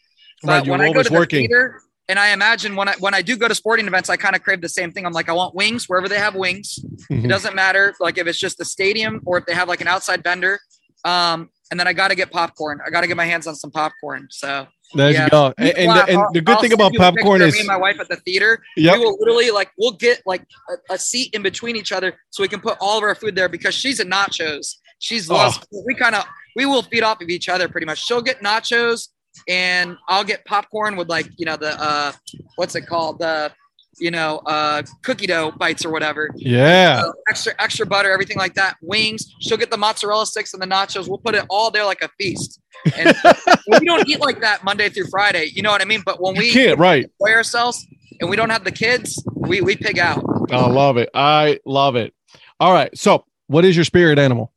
But 0.42 0.62
Right, 0.62 0.68
when 0.68 0.80
I 0.80 0.92
go 0.92 1.02
to 1.02 1.08
the 1.08 1.14
working. 1.14 1.40
theater, 1.40 1.82
and 2.08 2.18
I 2.18 2.28
imagine 2.28 2.76
when 2.76 2.88
I 2.88 2.94
when 3.00 3.12
I 3.12 3.22
do 3.22 3.36
go 3.36 3.48
to 3.48 3.54
sporting 3.54 3.86
events, 3.86 4.08
I 4.08 4.16
kind 4.16 4.34
of 4.36 4.42
crave 4.42 4.60
the 4.60 4.68
same 4.68 4.92
thing. 4.92 5.04
I'm 5.04 5.12
like, 5.12 5.28
I 5.28 5.32
want 5.32 5.54
wings 5.54 5.88
wherever 5.88 6.08
they 6.08 6.18
have 6.18 6.34
wings. 6.34 6.78
It 7.10 7.14
Mhm. 7.14 7.28
doesn't 7.28 7.54
matter 7.54 7.94
like 8.00 8.18
if 8.18 8.26
it's 8.26 8.38
just 8.38 8.56
the 8.58 8.64
stadium 8.64 9.20
or 9.26 9.38
if 9.38 9.46
they 9.46 9.52
have 9.54 9.68
like 9.68 9.80
an 9.80 9.88
outside 9.88 10.22
vendor. 10.22 10.60
Um, 11.04 11.50
and 11.70 11.78
then 11.78 11.86
I 11.86 11.92
got 11.92 12.08
to 12.08 12.14
get 12.14 12.30
popcorn. 12.30 12.80
I 12.84 12.90
got 12.90 13.02
to 13.02 13.06
get 13.06 13.16
my 13.16 13.26
hands 13.26 13.46
on 13.46 13.54
some 13.54 13.70
popcorn. 13.70 14.28
So 14.30 14.66
There 14.94 15.10
yeah. 15.10 15.24
you 15.24 15.30
go. 15.30 15.54
And, 15.58 15.68
and, 15.76 15.90
the, 15.90 16.04
and 16.08 16.34
the 16.34 16.40
good 16.40 16.56
I'll 16.56 16.62
thing 16.62 16.72
about 16.72 16.94
popcorn 16.94 17.42
is, 17.42 17.54
me 17.54 17.60
and 17.60 17.68
my 17.68 17.76
wife 17.76 18.00
at 18.00 18.08
the 18.08 18.16
theater. 18.16 18.62
yep, 18.76 18.98
We 18.98 19.04
will 19.04 19.16
literally 19.18 19.50
like 19.50 19.70
we'll 19.76 19.92
get 19.92 20.22
like 20.24 20.46
a, 20.70 20.94
a 20.94 20.98
seat 20.98 21.34
in 21.34 21.42
between 21.42 21.76
each 21.76 21.92
other 21.92 22.14
so 22.30 22.42
we 22.42 22.48
can 22.48 22.60
put 22.60 22.78
all 22.80 22.96
of 22.96 23.04
our 23.04 23.14
food 23.14 23.34
there 23.34 23.48
because 23.48 23.74
she's 23.74 24.00
at 24.00 24.06
nachos. 24.06 24.76
She's 24.98 25.30
loves 25.30 25.60
we 25.86 25.94
kind 25.94 26.14
of 26.14 26.24
we 26.56 26.66
will 26.66 26.82
feed 26.82 27.02
off 27.02 27.20
of 27.22 27.28
each 27.28 27.48
other 27.48 27.68
pretty 27.68 27.86
much. 27.86 28.04
She'll 28.04 28.22
get 28.22 28.40
nachos 28.40 29.08
and 29.46 29.96
I'll 30.08 30.24
get 30.24 30.44
popcorn 30.44 30.96
with 30.96 31.08
like 31.08 31.28
you 31.36 31.46
know 31.46 31.56
the 31.56 31.80
uh 31.80 32.12
what's 32.56 32.74
it 32.74 32.86
called 32.86 33.20
the 33.20 33.52
you 34.00 34.10
know, 34.10 34.38
uh, 34.46 34.82
cookie 35.02 35.26
dough 35.26 35.52
bites 35.52 35.84
or 35.84 35.90
whatever. 35.90 36.30
Yeah. 36.36 37.02
Uh, 37.04 37.12
extra 37.28 37.52
extra 37.58 37.86
butter, 37.86 38.10
everything 38.10 38.38
like 38.38 38.54
that. 38.54 38.76
Wings. 38.82 39.34
She'll 39.40 39.56
get 39.56 39.70
the 39.70 39.76
mozzarella 39.76 40.26
sticks 40.26 40.52
and 40.52 40.62
the 40.62 40.66
nachos. 40.66 41.08
We'll 41.08 41.18
put 41.18 41.34
it 41.34 41.44
all 41.48 41.70
there 41.70 41.84
like 41.84 42.02
a 42.02 42.08
feast. 42.18 42.60
And 42.96 43.16
we 43.68 43.80
don't 43.80 44.08
eat 44.08 44.20
like 44.20 44.40
that 44.40 44.64
Monday 44.64 44.88
through 44.88 45.08
Friday. 45.08 45.50
You 45.52 45.62
know 45.62 45.70
what 45.70 45.82
I 45.82 45.84
mean? 45.84 46.02
But 46.04 46.20
when 46.20 46.36
we 46.36 46.50
can't, 46.50 46.78
right. 46.78 47.10
enjoy 47.20 47.34
ourselves 47.34 47.86
and 48.20 48.30
we 48.30 48.36
don't 48.36 48.50
have 48.50 48.64
the 48.64 48.72
kids, 48.72 49.22
we 49.34 49.60
we 49.60 49.76
pig 49.76 49.98
out. 49.98 50.24
I 50.50 50.66
love 50.66 50.96
it. 50.96 51.10
I 51.14 51.60
love 51.64 51.96
it. 51.96 52.14
All 52.60 52.72
right. 52.72 52.96
So, 52.96 53.24
what 53.46 53.64
is 53.64 53.76
your 53.76 53.84
spirit 53.84 54.18
animal? 54.18 54.52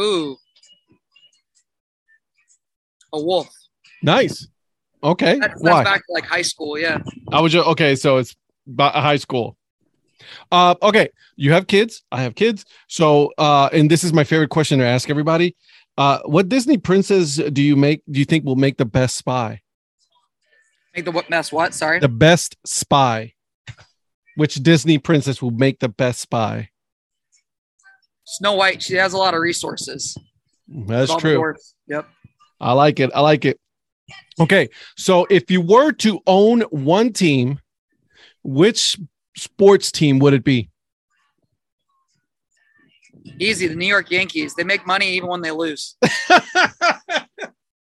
Ooh, 0.00 0.36
a 3.12 3.20
wolf. 3.20 3.48
Nice. 4.02 4.46
Okay. 5.02 5.38
That's, 5.38 5.60
that's 5.62 5.74
Why? 5.74 5.84
back 5.84 6.06
to 6.06 6.12
like 6.12 6.24
high 6.24 6.42
school. 6.42 6.78
Yeah. 6.78 6.98
I 7.32 7.40
was 7.40 7.52
just 7.52 7.66
okay. 7.68 7.94
So 7.94 8.18
it's 8.18 8.34
high 8.78 9.16
school. 9.16 9.56
Uh, 10.50 10.74
okay. 10.82 11.08
You 11.36 11.52
have 11.52 11.66
kids. 11.66 12.02
I 12.10 12.22
have 12.22 12.34
kids. 12.34 12.64
So, 12.88 13.32
uh, 13.38 13.68
and 13.72 13.90
this 13.90 14.04
is 14.04 14.12
my 14.12 14.24
favorite 14.24 14.50
question 14.50 14.78
to 14.80 14.84
ask 14.84 15.08
everybody. 15.08 15.56
Uh, 15.96 16.20
what 16.24 16.48
Disney 16.48 16.78
princess 16.78 17.36
do 17.36 17.62
you 17.62 17.76
make? 17.76 18.02
Do 18.10 18.18
you 18.18 18.24
think 18.24 18.44
will 18.44 18.56
make 18.56 18.76
the 18.76 18.84
best 18.84 19.16
spy? 19.16 19.62
Make 20.94 21.04
the 21.04 21.12
what 21.12 21.28
mess? 21.30 21.52
What? 21.52 21.74
Sorry. 21.74 21.98
The 21.98 22.08
best 22.08 22.56
spy. 22.64 23.34
Which 24.36 24.54
Disney 24.56 24.98
princess 24.98 25.42
will 25.42 25.50
make 25.50 25.80
the 25.80 25.88
best 25.88 26.20
spy? 26.20 26.70
Snow 28.24 28.54
White. 28.54 28.82
She 28.82 28.94
has 28.94 29.12
a 29.12 29.16
lot 29.16 29.34
of 29.34 29.40
resources. 29.40 30.16
That's 30.68 30.88
With 31.02 31.10
all 31.10 31.16
the 31.16 31.20
true. 31.20 31.54
Yep. 31.88 32.08
I 32.60 32.72
like 32.72 33.00
it. 33.00 33.10
I 33.14 33.20
like 33.20 33.44
it. 33.44 33.58
Okay. 34.40 34.68
So 34.96 35.26
if 35.30 35.50
you 35.50 35.60
were 35.60 35.92
to 35.92 36.20
own 36.26 36.62
one 36.62 37.12
team, 37.12 37.60
which 38.42 38.98
sports 39.36 39.90
team 39.90 40.18
would 40.20 40.34
it 40.34 40.44
be? 40.44 40.70
Easy. 43.38 43.66
The 43.66 43.74
New 43.74 43.86
York 43.86 44.10
Yankees. 44.10 44.54
They 44.54 44.64
make 44.64 44.86
money 44.86 45.10
even 45.12 45.28
when 45.28 45.42
they 45.42 45.50
lose. 45.50 45.96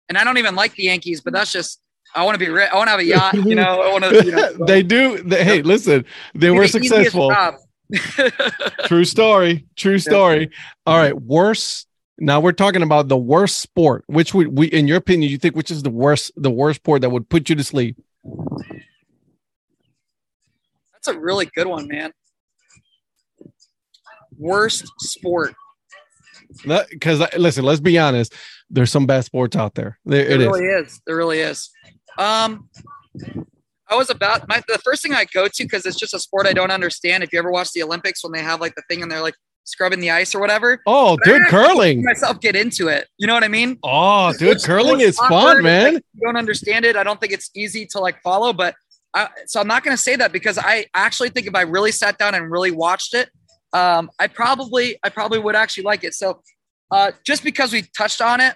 And 0.08 0.18
I 0.18 0.24
don't 0.24 0.38
even 0.38 0.54
like 0.54 0.74
the 0.74 0.84
Yankees, 0.84 1.20
but 1.20 1.32
that's 1.32 1.52
just. 1.52 1.80
I 2.14 2.22
want 2.24 2.36
to 2.36 2.38
be 2.38 2.48
rich. 2.48 2.70
I 2.72 2.76
want 2.76 2.86
to 2.86 2.90
have 2.92 3.00
a 3.00 3.04
yacht. 3.04 3.34
You 3.34 3.56
know. 3.56 3.82
I 3.82 3.90
want 3.90 4.04
to. 4.04 4.24
You 4.24 4.30
know, 4.30 4.52
they 4.66 4.82
do. 4.82 5.22
They, 5.22 5.42
hey, 5.42 5.62
listen, 5.62 6.04
they 6.34 6.50
were 6.50 6.62
the 6.62 6.68
successful. 6.68 7.34
True 8.86 9.04
story. 9.04 9.66
True 9.74 9.98
story. 9.98 10.50
All 10.86 10.96
right. 10.96 11.16
Worst. 11.20 11.88
Now 12.18 12.40
we're 12.40 12.52
talking 12.52 12.82
about 12.82 13.08
the 13.08 13.16
worst 13.16 13.58
sport. 13.58 14.04
Which 14.06 14.34
would 14.34 14.56
we, 14.56 14.66
in 14.68 14.86
your 14.86 14.96
opinion, 14.98 15.30
you 15.30 15.38
think 15.38 15.56
which 15.56 15.70
is 15.70 15.82
the 15.82 15.90
worst, 15.90 16.32
the 16.36 16.50
worst 16.50 16.76
sport 16.76 17.00
that 17.02 17.10
would 17.10 17.28
put 17.28 17.48
you 17.48 17.56
to 17.56 17.64
sleep? 17.64 17.96
That's 20.92 21.08
a 21.08 21.18
really 21.18 21.46
good 21.54 21.66
one, 21.66 21.88
man. 21.88 22.12
Worst 24.38 24.86
sport. 25.00 25.54
Because 26.66 27.20
listen, 27.36 27.64
let's 27.64 27.80
be 27.80 27.98
honest. 27.98 28.32
There's 28.70 28.90
some 28.90 29.06
bad 29.06 29.24
sports 29.24 29.56
out 29.56 29.74
there. 29.74 29.98
There 30.04 30.24
There 30.24 30.32
it 30.34 30.40
is. 30.40 30.46
really 30.46 30.64
is. 30.66 31.00
There 31.06 31.16
really 31.16 31.40
is. 31.40 31.70
Um, 32.16 32.68
I 33.88 33.96
was 33.96 34.08
about 34.08 34.48
my 34.48 34.62
the 34.68 34.78
first 34.78 35.02
thing 35.02 35.14
I 35.14 35.24
go 35.26 35.46
to 35.48 35.64
because 35.64 35.84
it's 35.84 35.98
just 35.98 36.14
a 36.14 36.18
sport 36.18 36.46
I 36.46 36.52
don't 36.52 36.70
understand. 36.70 37.22
If 37.22 37.32
you 37.32 37.38
ever 37.38 37.50
watch 37.50 37.72
the 37.72 37.82
Olympics 37.82 38.22
when 38.24 38.32
they 38.32 38.40
have 38.42 38.60
like 38.60 38.74
the 38.76 38.82
thing 38.88 39.02
and 39.02 39.10
they're 39.10 39.20
like 39.20 39.34
scrubbing 39.64 40.00
the 40.00 40.10
ice 40.10 40.34
or 40.34 40.40
whatever, 40.40 40.80
Oh, 40.86 41.16
dude, 41.24 41.46
curling. 41.48 42.02
myself 42.02 42.40
get 42.40 42.54
into 42.54 42.88
it. 42.88 43.08
You 43.18 43.26
know 43.26 43.34
what 43.34 43.44
I 43.44 43.48
mean? 43.48 43.78
Oh, 43.82 44.32
dude, 44.32 44.42
It's- 44.48 44.64
curling 44.66 45.00
it's 45.00 45.10
is 45.10 45.18
fun, 45.18 45.62
man. 45.62 45.94
like, 45.94 46.04
you 46.14 46.20
don't 46.26 46.36
understand 46.36 46.84
it. 46.84 46.96
I 46.96 47.02
don't 47.02 47.20
think 47.20 47.32
it's 47.32 47.50
easy 47.54 47.86
to 47.86 47.98
like 47.98 48.20
follow, 48.22 48.52
but 48.52 48.74
I, 49.14 49.28
so 49.46 49.60
I'm 49.60 49.66
not 49.68 49.84
going 49.84 49.96
to 49.96 50.02
say 50.02 50.16
that 50.16 50.32
because 50.32 50.58
I 50.58 50.86
actually 50.94 51.30
think 51.30 51.46
if 51.46 51.54
I 51.54 51.62
really 51.62 51.92
sat 51.92 52.18
down 52.18 52.34
and 52.34 52.50
really 52.50 52.70
watched 52.72 53.14
it, 53.14 53.30
um, 53.72 54.10
I 54.18 54.26
probably 54.26 54.98
I 55.02 55.08
probably 55.08 55.38
would 55.38 55.54
actually 55.56 55.84
like 55.84 56.04
it. 56.04 56.14
So 56.14 56.42
uh, 56.90 57.12
just 57.24 57.42
because 57.44 57.72
we 57.72 57.82
touched 57.96 58.20
on 58.20 58.40
it, 58.40 58.54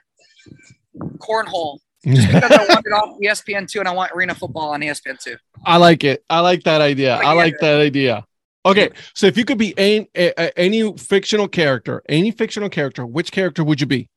cornhole. 1.18 1.78
Just 2.06 2.26
because 2.32 2.50
I 2.52 2.66
want 2.68 2.86
it 2.86 2.92
off 2.92 3.16
ESPN 3.22 3.68
two 3.68 3.80
and 3.80 3.88
I 3.88 3.92
want 3.92 4.12
arena 4.14 4.34
football 4.34 4.70
on 4.70 4.80
ESPN 4.80 5.18
two. 5.22 5.36
I 5.64 5.76
like 5.76 6.04
it. 6.04 6.24
I 6.30 6.40
like 6.40 6.62
that 6.64 6.80
idea. 6.80 7.16
I 7.16 7.30
I 7.30 7.32
like 7.32 7.54
that 7.60 7.80
idea. 7.80 8.24
Okay, 8.68 8.90
so 9.14 9.26
if 9.26 9.38
you 9.38 9.44
could 9.44 9.58
be 9.58 9.72
any, 9.78 10.08
any 10.14 10.96
fictional 10.96 11.48
character, 11.48 12.02
any 12.08 12.30
fictional 12.30 12.68
character, 12.68 13.06
which 13.06 13.32
character 13.32 13.64
would 13.64 13.80
you 13.80 13.86
be? 13.86 14.10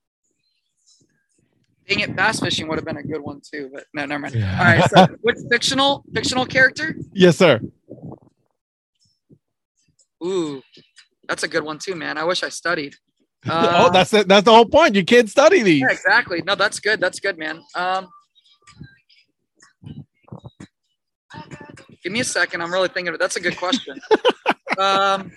Dang 1.87 2.01
it, 2.01 2.15
bass 2.15 2.39
fishing 2.39 2.67
would 2.67 2.77
have 2.77 2.85
been 2.85 2.97
a 2.97 3.03
good 3.03 3.21
one 3.21 3.41
too, 3.41 3.69
but 3.73 3.85
no, 3.93 4.05
never 4.05 4.19
mind. 4.19 4.35
Yeah. 4.35 4.57
All 4.59 4.65
right, 4.65 4.89
so 4.89 5.15
which 5.21 5.37
fictional 5.49 6.03
fictional 6.13 6.45
character? 6.45 6.95
Yes, 7.13 7.37
sir. 7.37 7.61
Ooh, 10.23 10.61
that's 11.27 11.43
a 11.43 11.47
good 11.47 11.63
one 11.63 11.79
too, 11.79 11.95
man. 11.95 12.17
I 12.17 12.23
wish 12.23 12.43
I 12.43 12.49
studied. 12.49 12.95
Uh, 13.47 13.85
oh, 13.87 13.91
that's 13.91 14.13
it. 14.13 14.27
That's 14.27 14.45
the 14.45 14.51
whole 14.51 14.65
point. 14.65 14.95
You 14.95 15.03
can't 15.03 15.29
study 15.29 15.63
these. 15.63 15.81
Yeah, 15.81 15.91
exactly. 15.91 16.43
No, 16.45 16.55
that's 16.55 16.79
good. 16.79 16.99
That's 16.99 17.19
good, 17.19 17.37
man. 17.37 17.61
Um, 17.75 18.07
give 22.03 22.11
me 22.11 22.19
a 22.19 22.25
second. 22.25 22.61
I'm 22.61 22.71
really 22.71 22.87
thinking 22.87 23.09
of 23.09 23.15
it. 23.15 23.19
That's 23.19 23.35
a 23.35 23.39
good 23.39 23.57
question. 23.57 23.99
um, 24.77 25.31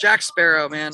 Jack 0.00 0.22
Sparrow, 0.22 0.68
man. 0.68 0.92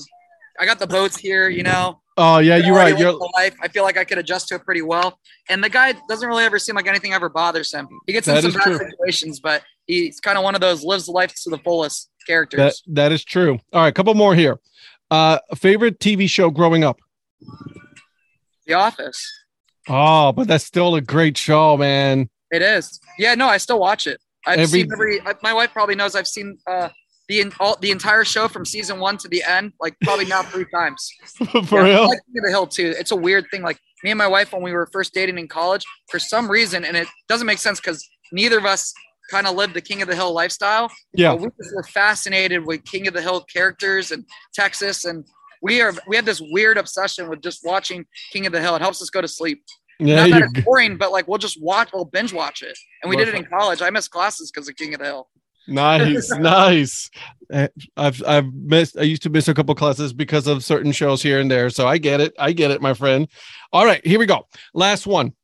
I 0.60 0.66
got 0.66 0.78
the 0.78 0.86
boats 0.86 1.16
here, 1.16 1.48
you 1.48 1.62
know. 1.62 2.00
Oh, 2.18 2.38
yeah, 2.38 2.56
you're 2.56 2.74
right. 2.76 2.96
You're 2.98 3.12
life. 3.36 3.56
I 3.62 3.68
feel 3.68 3.84
like 3.84 3.96
I 3.96 4.04
could 4.04 4.18
adjust 4.18 4.48
to 4.48 4.56
it 4.56 4.64
pretty 4.64 4.82
well. 4.82 5.18
And 5.48 5.64
the 5.64 5.70
guy 5.70 5.94
doesn't 6.08 6.28
really 6.28 6.44
ever 6.44 6.58
seem 6.58 6.76
like 6.76 6.86
anything 6.86 7.14
ever 7.14 7.30
bothers 7.30 7.72
him. 7.72 7.88
He 8.06 8.12
gets 8.12 8.28
in 8.28 8.40
some 8.42 8.52
bad 8.52 8.62
true. 8.62 8.78
situations, 8.78 9.40
but 9.40 9.62
he's 9.86 10.20
kind 10.20 10.36
of 10.36 10.44
one 10.44 10.54
of 10.54 10.60
those 10.60 10.84
lives 10.84 11.08
life 11.08 11.34
to 11.44 11.50
the 11.50 11.58
fullest 11.58 12.10
characters. 12.26 12.58
that. 12.58 12.94
That 12.94 13.12
is 13.12 13.24
true. 13.24 13.58
All 13.72 13.82
right, 13.82 13.88
a 13.88 13.92
couple 13.92 14.14
more 14.14 14.34
here. 14.34 14.58
Uh, 15.10 15.38
favorite 15.56 15.98
TV 16.00 16.28
show 16.28 16.50
growing 16.50 16.84
up. 16.84 17.00
the 18.66 18.74
Office. 18.74 19.26
Oh, 19.88 20.32
but 20.32 20.48
that's 20.48 20.64
still 20.64 20.94
a 20.94 21.00
great 21.00 21.36
show, 21.36 21.76
man. 21.76 22.28
It 22.50 22.62
is. 22.62 23.00
Yeah, 23.18 23.34
no, 23.34 23.48
I 23.48 23.56
still 23.56 23.78
watch 23.78 24.06
it. 24.06 24.20
I've 24.46 24.58
Every- 24.60 24.80
seen 24.82 24.92
every. 24.92 25.20
My 25.42 25.52
wife 25.54 25.72
probably 25.72 25.94
knows 25.94 26.14
I've 26.14 26.26
seen 26.28 26.58
uh, 26.66 26.88
the 27.28 27.52
all, 27.60 27.76
the 27.80 27.90
entire 27.90 28.24
show 28.24 28.48
from 28.48 28.64
season 28.64 28.98
one 28.98 29.16
to 29.18 29.28
the 29.28 29.42
end, 29.44 29.72
like 29.80 29.94
probably 30.02 30.24
now 30.26 30.42
three 30.42 30.66
times. 30.74 31.08
For 31.66 31.86
Yeah, 31.86 31.94
real. 31.94 32.08
like 32.08 32.18
King 32.26 32.38
of 32.38 32.44
the 32.44 32.50
Hill 32.50 32.66
too. 32.66 32.94
It's 32.98 33.12
a 33.12 33.16
weird 33.16 33.46
thing. 33.50 33.62
Like 33.62 33.78
me 34.04 34.10
and 34.10 34.18
my 34.18 34.26
wife, 34.26 34.52
when 34.52 34.62
we 34.62 34.72
were 34.72 34.88
first 34.92 35.14
dating 35.14 35.38
in 35.38 35.48
college, 35.48 35.84
for 36.10 36.18
some 36.18 36.50
reason, 36.50 36.84
and 36.84 36.96
it 36.96 37.06
doesn't 37.28 37.46
make 37.46 37.58
sense 37.58 37.80
because 37.80 38.06
neither 38.32 38.58
of 38.58 38.64
us 38.64 38.92
kind 39.30 39.46
of 39.46 39.54
lived 39.54 39.72
the 39.74 39.80
King 39.80 40.02
of 40.02 40.08
the 40.08 40.14
Hill 40.16 40.32
lifestyle. 40.32 40.90
Yeah. 41.14 41.32
We 41.34 41.46
just 41.46 41.74
were 41.74 41.84
fascinated 41.84 42.66
with 42.66 42.84
King 42.84 43.06
of 43.06 43.14
the 43.14 43.22
Hill 43.22 43.44
characters 43.44 44.10
and 44.10 44.24
Texas, 44.52 45.04
and 45.04 45.24
we 45.62 45.80
are 45.80 45.92
we 46.08 46.16
had 46.16 46.26
this 46.26 46.42
weird 46.50 46.76
obsession 46.76 47.28
with 47.30 47.40
just 47.40 47.60
watching 47.64 48.04
King 48.32 48.46
of 48.46 48.52
the 48.52 48.60
Hill. 48.60 48.74
It 48.74 48.82
helps 48.82 49.00
us 49.00 49.10
go 49.10 49.20
to 49.20 49.28
sleep. 49.28 49.62
Yeah, 49.98 50.26
Not 50.26 50.30
that 50.30 50.50
it's 50.54 50.64
boring, 50.64 50.96
but 50.96 51.12
like 51.12 51.28
we'll 51.28 51.38
just 51.38 51.62
watch, 51.62 51.90
we'll 51.92 52.04
binge 52.04 52.32
watch 52.32 52.62
it, 52.62 52.76
and 53.02 53.10
we 53.10 53.16
did 53.16 53.28
it 53.28 53.34
in 53.34 53.44
college. 53.44 53.82
I 53.82 53.90
missed 53.90 54.10
classes 54.10 54.50
because 54.50 54.68
of 54.68 54.76
King 54.76 54.94
of 54.94 55.00
the 55.00 55.06
Hill. 55.06 55.28
nice, 55.68 56.30
nice. 56.38 57.10
Uh, 57.52 57.68
I've 57.96 58.22
I've 58.26 58.52
missed. 58.52 58.98
I 58.98 59.02
used 59.02 59.22
to 59.22 59.30
miss 59.30 59.48
a 59.48 59.54
couple 59.54 59.74
classes 59.74 60.12
because 60.12 60.46
of 60.46 60.64
certain 60.64 60.92
shows 60.92 61.22
here 61.22 61.38
and 61.40 61.50
there. 61.50 61.70
So 61.70 61.86
I 61.86 61.98
get 61.98 62.20
it. 62.20 62.34
I 62.38 62.52
get 62.52 62.70
it, 62.70 62.80
my 62.82 62.94
friend. 62.94 63.28
All 63.72 63.84
right, 63.84 64.04
here 64.04 64.18
we 64.18 64.26
go. 64.26 64.46
Last 64.74 65.06
one. 65.06 65.34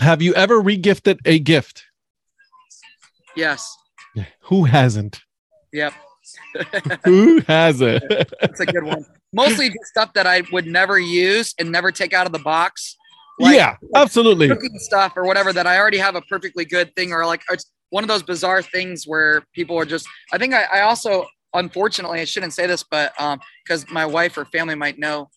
Have 0.00 0.22
you 0.22 0.34
ever 0.34 0.62
regifted 0.62 1.18
a 1.24 1.38
gift? 1.38 1.84
Yes. 3.36 3.76
Who 4.42 4.64
hasn't? 4.64 5.22
Yep. 5.72 5.92
Who 7.04 7.40
hasn't? 7.42 8.04
That's 8.40 8.60
a 8.60 8.66
good 8.66 8.84
one. 8.84 9.04
Mostly 9.32 9.68
just 9.68 9.86
stuff 9.86 10.12
that 10.14 10.26
I 10.26 10.42
would 10.52 10.66
never 10.66 10.98
use 10.98 11.54
and 11.58 11.72
never 11.72 11.90
take 11.90 12.12
out 12.12 12.26
of 12.26 12.32
the 12.32 12.38
box. 12.38 12.96
Like, 13.38 13.56
yeah, 13.56 13.76
absolutely. 13.94 14.48
Cooking 14.48 14.78
stuff 14.78 15.14
or 15.16 15.24
whatever 15.24 15.52
that 15.52 15.66
I 15.66 15.78
already 15.78 15.98
have 15.98 16.14
a 16.14 16.22
perfectly 16.22 16.64
good 16.64 16.94
thing, 16.94 17.12
or 17.12 17.24
like 17.26 17.42
it's 17.50 17.70
one 17.90 18.04
of 18.04 18.08
those 18.08 18.22
bizarre 18.22 18.62
things 18.62 19.04
where 19.06 19.42
people 19.54 19.78
are 19.78 19.84
just. 19.84 20.06
I 20.32 20.38
think 20.38 20.54
I, 20.54 20.64
I 20.64 20.80
also, 20.82 21.26
unfortunately, 21.54 22.20
I 22.20 22.24
shouldn't 22.24 22.52
say 22.52 22.66
this, 22.66 22.82
but 22.82 23.18
um, 23.20 23.40
because 23.64 23.88
my 23.90 24.06
wife 24.06 24.36
or 24.38 24.44
family 24.44 24.74
might 24.74 24.98
know 24.98 25.30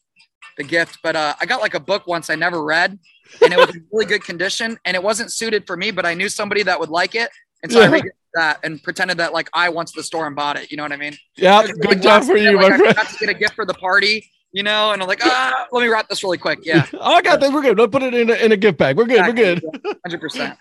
the 0.58 0.64
gift, 0.64 1.00
but 1.04 1.16
uh, 1.16 1.34
I 1.40 1.46
got 1.46 1.62
like 1.62 1.74
a 1.74 1.80
book 1.80 2.08
once 2.08 2.30
I 2.30 2.36
never 2.36 2.64
read, 2.64 2.98
and 3.44 3.54
it 3.54 3.60
was 3.60 3.70
in 3.76 3.86
really 3.92 4.06
good 4.06 4.24
condition, 4.24 4.78
and 4.86 4.96
it 4.96 5.04
wasn't 5.04 5.32
suited 5.32 5.66
for 5.68 5.76
me, 5.76 5.92
but 5.92 6.06
I 6.06 6.14
knew 6.14 6.30
somebody 6.30 6.64
that 6.64 6.80
would 6.80 6.90
like 6.90 7.16
it, 7.16 7.30
and 7.64 7.72
so 7.72 7.80
I 7.80 7.86
Yeah. 7.86 7.92
read 7.92 8.04
that 8.36 8.60
and 8.64 8.84
pretended 8.84 9.18
that 9.18 9.34
like 9.34 9.50
I 9.54 9.70
went 9.70 9.88
to 9.90 9.94
the 9.96 10.04
store 10.04 10.28
and 10.28 10.36
bought 10.36 10.58
it. 10.58 10.70
You 10.70 10.78
know 10.78 10.84
what 10.84 10.92
I 10.92 10.98
mean? 10.98 11.16
Yeah, 11.38 11.66
good 11.82 12.02
job 12.02 12.24
for 12.24 12.38
you, 12.38 12.58
my 12.58 12.68
I 12.68 12.78
friend. 12.78 12.96
got 12.96 13.08
to 13.08 13.18
get 13.20 13.30
a 13.30 13.34
gift 13.34 13.56
for 13.56 13.66
the 13.66 13.74
party, 13.74 14.30
you 14.56 14.64
know, 14.64 14.94
and 14.94 15.02
I'm 15.02 15.08
like, 15.08 15.20
ah, 15.24 15.68
let 15.74 15.82
me 15.82 15.88
wrap 15.90 16.08
this 16.08 16.24
really 16.24 16.38
quick. 16.38 16.60
Yeah, 16.64 16.88
Oh, 16.94 17.14
I 17.14 17.22
got 17.22 17.42
this. 17.42 17.52
We're 17.52 17.62
good. 17.62 17.78
Let's 17.78 17.92
put 17.92 18.04
it 18.04 18.14
in 18.14 18.30
a, 18.30 18.34
in 18.34 18.52
a 18.54 18.58
gift 18.58 18.78
bag. 18.78 18.96
We're 18.98 19.06
good. 19.06 19.22
We're 19.28 19.34
good. 19.34 19.62
hundred 20.06 20.22
percent. 20.22 20.58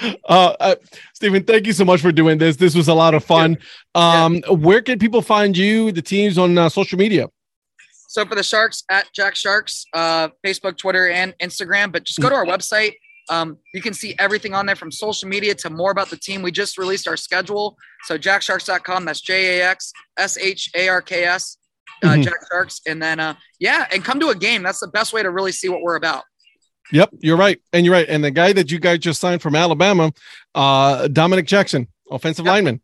Uh, 0.00 0.54
uh, 0.58 0.74
Steven, 1.12 1.44
thank 1.44 1.66
you 1.66 1.74
so 1.74 1.84
much 1.84 2.00
for 2.00 2.10
doing 2.10 2.38
this. 2.38 2.56
This 2.56 2.74
was 2.74 2.88
a 2.88 2.94
lot 2.94 3.12
of 3.12 3.22
fun. 3.22 3.58
Um, 3.94 4.40
where 4.48 4.80
can 4.80 4.98
people 4.98 5.20
find 5.20 5.54
you, 5.54 5.92
the 5.92 6.00
teams 6.00 6.38
on 6.38 6.56
uh, 6.56 6.70
social 6.70 6.98
media? 6.98 7.28
So 8.08 8.24
for 8.24 8.34
the 8.34 8.42
Sharks 8.42 8.82
at 8.90 9.12
Jax 9.12 9.38
Sharks, 9.40 9.84
uh, 9.92 10.28
Facebook, 10.44 10.78
Twitter, 10.78 11.10
and 11.10 11.34
Instagram. 11.42 11.92
But 11.92 12.04
just 12.04 12.18
go 12.18 12.30
to 12.30 12.34
our 12.34 12.46
website, 12.54 12.94
Um, 13.28 13.58
you 13.74 13.82
can 13.82 13.92
see 13.92 14.14
everything 14.18 14.54
on 14.54 14.64
there 14.64 14.74
from 14.76 14.90
social 14.90 15.28
media 15.28 15.54
to 15.56 15.68
more 15.68 15.90
about 15.90 16.08
the 16.08 16.16
team. 16.16 16.40
We 16.40 16.50
just 16.50 16.78
released 16.78 17.06
our 17.06 17.18
schedule. 17.18 17.76
So 18.04 18.16
jaxsharks.com. 18.16 19.04
That's 19.04 19.20
J 19.20 19.58
A 19.60 19.68
X 19.68 19.92
S 20.16 20.38
H 20.38 20.70
A 20.74 20.88
R 20.88 21.02
K 21.02 21.24
S. 21.24 21.58
Uh, 22.02 22.08
Mhm. 22.14 22.24
Jax 22.24 22.46
Sharks, 22.50 22.80
and 22.86 23.02
then 23.02 23.18
uh, 23.20 23.34
yeah, 23.58 23.86
and 23.92 24.04
come 24.04 24.20
to 24.20 24.28
a 24.28 24.34
game. 24.34 24.62
That's 24.62 24.80
the 24.80 24.88
best 24.88 25.12
way 25.12 25.22
to 25.22 25.30
really 25.30 25.52
see 25.52 25.68
what 25.68 25.80
we're 25.82 25.96
about. 25.96 26.24
Yep, 26.92 27.10
you're 27.20 27.36
right, 27.36 27.60
and 27.72 27.84
you're 27.84 27.94
right. 27.94 28.08
And 28.08 28.22
the 28.24 28.30
guy 28.30 28.52
that 28.54 28.70
you 28.70 28.78
guys 28.78 29.00
just 29.00 29.20
signed 29.20 29.42
from 29.42 29.54
Alabama, 29.54 30.12
uh, 30.54 31.08
Dominic 31.08 31.46
Jackson, 31.46 31.88
offensive 32.10 32.46
Yep. 32.46 32.52
lineman. 32.52 32.80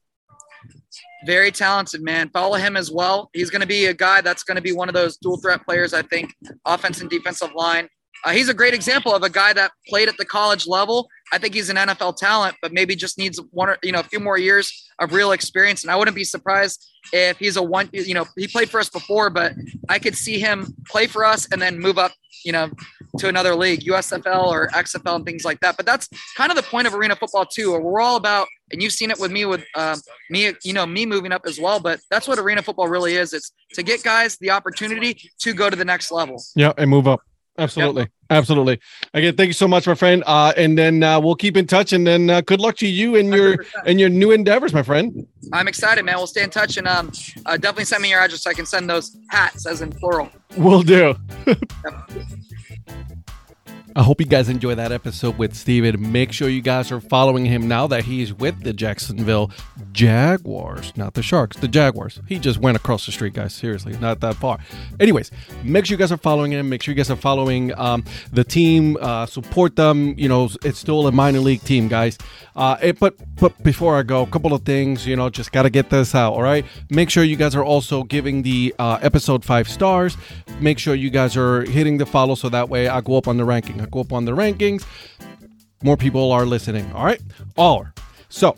Very 1.26 1.50
talented 1.50 2.02
man. 2.02 2.28
Follow 2.30 2.56
him 2.56 2.76
as 2.76 2.90
well. 2.90 3.30
He's 3.32 3.48
going 3.48 3.62
to 3.62 3.66
be 3.66 3.86
a 3.86 3.94
guy 3.94 4.20
that's 4.20 4.42
going 4.42 4.56
to 4.56 4.62
be 4.62 4.72
one 4.72 4.88
of 4.88 4.94
those 4.94 5.16
dual 5.16 5.38
threat 5.38 5.64
players. 5.64 5.94
I 5.94 6.02
think 6.02 6.34
offense 6.66 7.00
and 7.00 7.08
defensive 7.08 7.54
line. 7.54 7.88
Uh, 8.24 8.30
he's 8.30 8.48
a 8.48 8.54
great 8.54 8.74
example 8.74 9.14
of 9.14 9.22
a 9.22 9.30
guy 9.30 9.52
that 9.52 9.72
played 9.86 10.08
at 10.08 10.16
the 10.16 10.24
college 10.24 10.66
level. 10.66 11.08
I 11.32 11.38
think 11.38 11.54
he's 11.54 11.68
an 11.68 11.76
NFL 11.76 12.16
talent, 12.16 12.56
but 12.62 12.72
maybe 12.72 12.96
just 12.96 13.18
needs 13.18 13.40
one 13.50 13.68
or 13.68 13.78
you 13.82 13.92
know 13.92 14.00
a 14.00 14.04
few 14.04 14.20
more 14.20 14.38
years 14.38 14.88
of 14.98 15.12
real 15.12 15.32
experience. 15.32 15.82
And 15.82 15.90
I 15.90 15.96
wouldn't 15.96 16.14
be 16.14 16.24
surprised 16.24 16.84
if 17.12 17.38
he's 17.38 17.56
a 17.56 17.62
one. 17.62 17.90
You 17.92 18.14
know, 18.14 18.26
he 18.36 18.48
played 18.48 18.70
for 18.70 18.80
us 18.80 18.88
before, 18.88 19.30
but 19.30 19.52
I 19.88 19.98
could 19.98 20.16
see 20.16 20.38
him 20.38 20.74
play 20.88 21.06
for 21.06 21.24
us 21.24 21.50
and 21.50 21.60
then 21.60 21.78
move 21.78 21.98
up. 21.98 22.12
You 22.44 22.52
know, 22.52 22.70
to 23.18 23.28
another 23.28 23.54
league, 23.54 23.80
USFL 23.80 24.46
or 24.46 24.68
XFL 24.68 25.16
and 25.16 25.24
things 25.24 25.44
like 25.44 25.60
that. 25.60 25.76
But 25.76 25.86
that's 25.86 26.08
kind 26.36 26.50
of 26.50 26.56
the 26.56 26.62
point 26.62 26.86
of 26.86 26.94
arena 26.94 27.16
football 27.16 27.46
too. 27.46 27.78
We're 27.78 28.00
all 28.00 28.16
about, 28.16 28.48
and 28.72 28.82
you've 28.82 28.92
seen 28.92 29.10
it 29.10 29.18
with 29.18 29.30
me 29.30 29.44
with 29.44 29.64
um, 29.76 30.00
me, 30.30 30.52
you 30.62 30.72
know, 30.72 30.84
me 30.84 31.06
moving 31.06 31.32
up 31.32 31.42
as 31.46 31.58
well. 31.58 31.80
But 31.80 32.00
that's 32.10 32.28
what 32.28 32.38
arena 32.38 32.62
football 32.62 32.88
really 32.88 33.14
is. 33.14 33.32
It's 33.32 33.52
to 33.74 33.82
get 33.82 34.02
guys 34.02 34.36
the 34.38 34.50
opportunity 34.50 35.30
to 35.40 35.52
go 35.52 35.70
to 35.70 35.76
the 35.76 35.84
next 35.84 36.10
level. 36.10 36.42
Yeah, 36.54 36.72
and 36.76 36.90
move 36.90 37.06
up. 37.08 37.20
Absolutely, 37.56 38.08
absolutely. 38.30 38.80
Again, 39.12 39.36
thank 39.36 39.46
you 39.46 39.52
so 39.52 39.68
much, 39.68 39.86
my 39.86 39.94
friend. 39.94 40.24
Uh, 40.26 40.52
and 40.56 40.76
then 40.76 41.02
uh, 41.02 41.20
we'll 41.20 41.36
keep 41.36 41.56
in 41.56 41.66
touch. 41.66 41.92
And 41.92 42.06
then 42.06 42.28
uh, 42.28 42.40
good 42.40 42.60
luck 42.60 42.76
to 42.78 42.86
you 42.86 43.14
and 43.16 43.32
your 43.32 43.58
100%. 43.58 43.66
and 43.86 44.00
your 44.00 44.08
new 44.08 44.32
endeavors, 44.32 44.74
my 44.74 44.82
friend. 44.82 45.26
I'm 45.52 45.68
excited, 45.68 46.04
man. 46.04 46.16
We'll 46.16 46.26
stay 46.26 46.42
in 46.42 46.50
touch 46.50 46.76
and 46.76 46.88
um, 46.88 47.12
uh, 47.46 47.56
definitely 47.56 47.84
send 47.84 48.02
me 48.02 48.10
your 48.10 48.20
address 48.20 48.42
so 48.42 48.50
I 48.50 48.54
can 48.54 48.66
send 48.66 48.90
those 48.90 49.16
hats, 49.30 49.66
as 49.66 49.82
in 49.82 49.92
plural. 49.92 50.30
We'll 50.56 50.82
do. 50.82 51.14
I 53.96 54.02
hope 54.02 54.20
you 54.20 54.26
guys 54.26 54.48
enjoy 54.48 54.74
that 54.74 54.90
episode 54.90 55.38
with 55.38 55.54
Steven. 55.54 56.10
Make 56.10 56.32
sure 56.32 56.48
you 56.48 56.62
guys 56.62 56.90
are 56.90 57.00
following 57.00 57.44
him 57.44 57.68
now 57.68 57.86
that 57.86 58.04
he's 58.04 58.34
with 58.34 58.64
the 58.64 58.72
Jacksonville 58.72 59.52
Jaguars, 59.92 60.92
not 60.96 61.14
the 61.14 61.22
Sharks, 61.22 61.56
the 61.58 61.68
Jaguars. 61.68 62.20
He 62.26 62.40
just 62.40 62.58
went 62.58 62.76
across 62.76 63.06
the 63.06 63.12
street, 63.12 63.34
guys. 63.34 63.54
Seriously, 63.54 63.96
not 63.98 64.18
that 64.18 64.34
far. 64.34 64.58
Anyways, 64.98 65.30
make 65.62 65.86
sure 65.86 65.94
you 65.94 65.98
guys 65.98 66.10
are 66.10 66.16
following 66.16 66.50
him. 66.50 66.68
Make 66.68 66.82
sure 66.82 66.90
you 66.90 66.96
guys 66.96 67.08
are 67.08 67.14
following 67.14 67.72
um, 67.78 68.04
the 68.32 68.42
team. 68.42 68.96
Uh, 69.00 69.26
support 69.26 69.76
them. 69.76 70.18
You 70.18 70.28
know, 70.28 70.50
it's 70.64 70.80
still 70.80 71.06
a 71.06 71.12
minor 71.12 71.38
league 71.38 71.62
team, 71.62 71.86
guys. 71.86 72.18
Uh, 72.56 72.76
it, 72.82 72.98
but 72.98 73.14
but 73.36 73.62
before 73.62 73.96
I 73.96 74.02
go, 74.02 74.22
a 74.22 74.26
couple 74.26 74.52
of 74.52 74.62
things. 74.62 75.06
You 75.06 75.16
know, 75.16 75.28
just 75.30 75.52
gotta 75.52 75.70
get 75.70 75.90
this 75.90 76.14
out. 76.14 76.34
All 76.34 76.42
right. 76.42 76.64
Make 76.90 77.10
sure 77.10 77.24
you 77.24 77.36
guys 77.36 77.54
are 77.54 77.64
also 77.64 78.02
giving 78.04 78.42
the 78.42 78.74
uh, 78.78 78.98
episode 79.02 79.44
five 79.44 79.68
stars. 79.68 80.16
Make 80.60 80.78
sure 80.78 80.94
you 80.94 81.10
guys 81.10 81.36
are 81.36 81.62
hitting 81.64 81.98
the 81.98 82.06
follow 82.06 82.34
so 82.34 82.48
that 82.48 82.68
way 82.68 82.88
I 82.88 83.00
go 83.00 83.16
up 83.16 83.28
on 83.28 83.36
the 83.36 83.44
ranking. 83.44 83.80
I 83.80 83.86
go 83.86 84.00
up 84.00 84.12
on 84.12 84.24
the 84.24 84.32
rankings. 84.32 84.84
More 85.82 85.96
people 85.96 86.32
are 86.32 86.46
listening. 86.46 86.90
All 86.92 87.04
right. 87.04 87.20
All. 87.56 87.86
So 88.28 88.56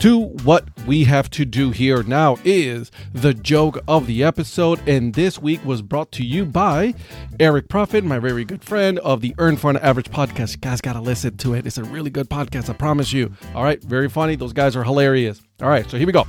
to 0.00 0.26
what 0.44 0.64
we 0.86 1.04
have 1.04 1.28
to 1.30 1.44
do 1.44 1.70
here 1.70 2.04
now 2.04 2.36
is 2.44 2.92
the 3.12 3.34
joke 3.34 3.78
of 3.88 4.06
the 4.06 4.22
episode, 4.22 4.86
and 4.88 5.14
this 5.14 5.40
week 5.40 5.64
was 5.64 5.82
brought 5.82 6.12
to 6.12 6.24
you 6.24 6.44
by 6.44 6.94
Eric 7.40 7.68
Prophet, 7.68 8.04
my 8.04 8.20
very 8.20 8.44
good 8.44 8.62
friend 8.62 9.00
of 9.00 9.20
the 9.20 9.34
Earn 9.38 9.56
for 9.56 9.70
an 9.70 9.76
Average 9.78 10.10
podcast. 10.10 10.52
You 10.52 10.58
guys 10.58 10.80
gotta 10.80 11.00
listen 11.00 11.36
to 11.38 11.54
it. 11.54 11.66
It's 11.66 11.78
a 11.78 11.84
really 11.84 12.10
good 12.10 12.28
podcast, 12.28 12.70
I 12.70 12.74
promise 12.74 13.12
you. 13.12 13.32
All 13.54 13.64
right, 13.64 13.82
very 13.82 14.08
funny. 14.08 14.36
Those 14.36 14.52
guys 14.52 14.76
are 14.76 14.84
hilarious. 14.84 15.42
All 15.60 15.68
right, 15.68 15.88
so 15.90 15.98
here 15.98 16.06
we 16.06 16.12
go. 16.12 16.28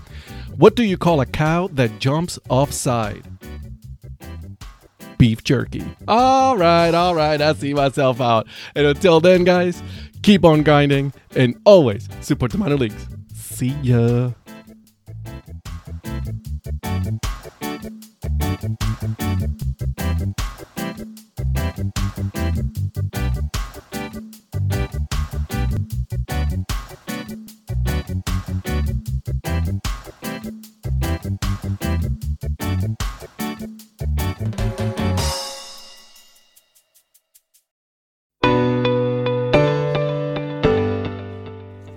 What 0.58 0.76
do 0.76 0.84
you 0.84 0.98
call 0.98 1.22
a 1.22 1.28
cow 1.28 1.68
that 1.74 2.00
jumps 2.00 2.40
offside? 2.50 3.24
Beef 5.20 5.44
jerky. 5.44 5.84
All 6.08 6.58
right, 6.58 6.94
all 6.96 7.14
right. 7.14 7.40
I 7.40 7.54
see 7.54 7.74
myself 7.76 8.20
out. 8.20 8.48
And 8.74 8.88
until 8.88 9.20
then, 9.20 9.44
guys, 9.44 9.84
keep 10.24 10.44
on 10.44 10.64
grinding 10.64 11.14
and 11.36 11.60
always 11.66 12.10
support 12.22 12.52
the 12.52 12.58
minor 12.58 12.78
leagues. 12.78 13.08
See 13.60 13.76
euh, 13.90 14.30
ya. 14.30 14.49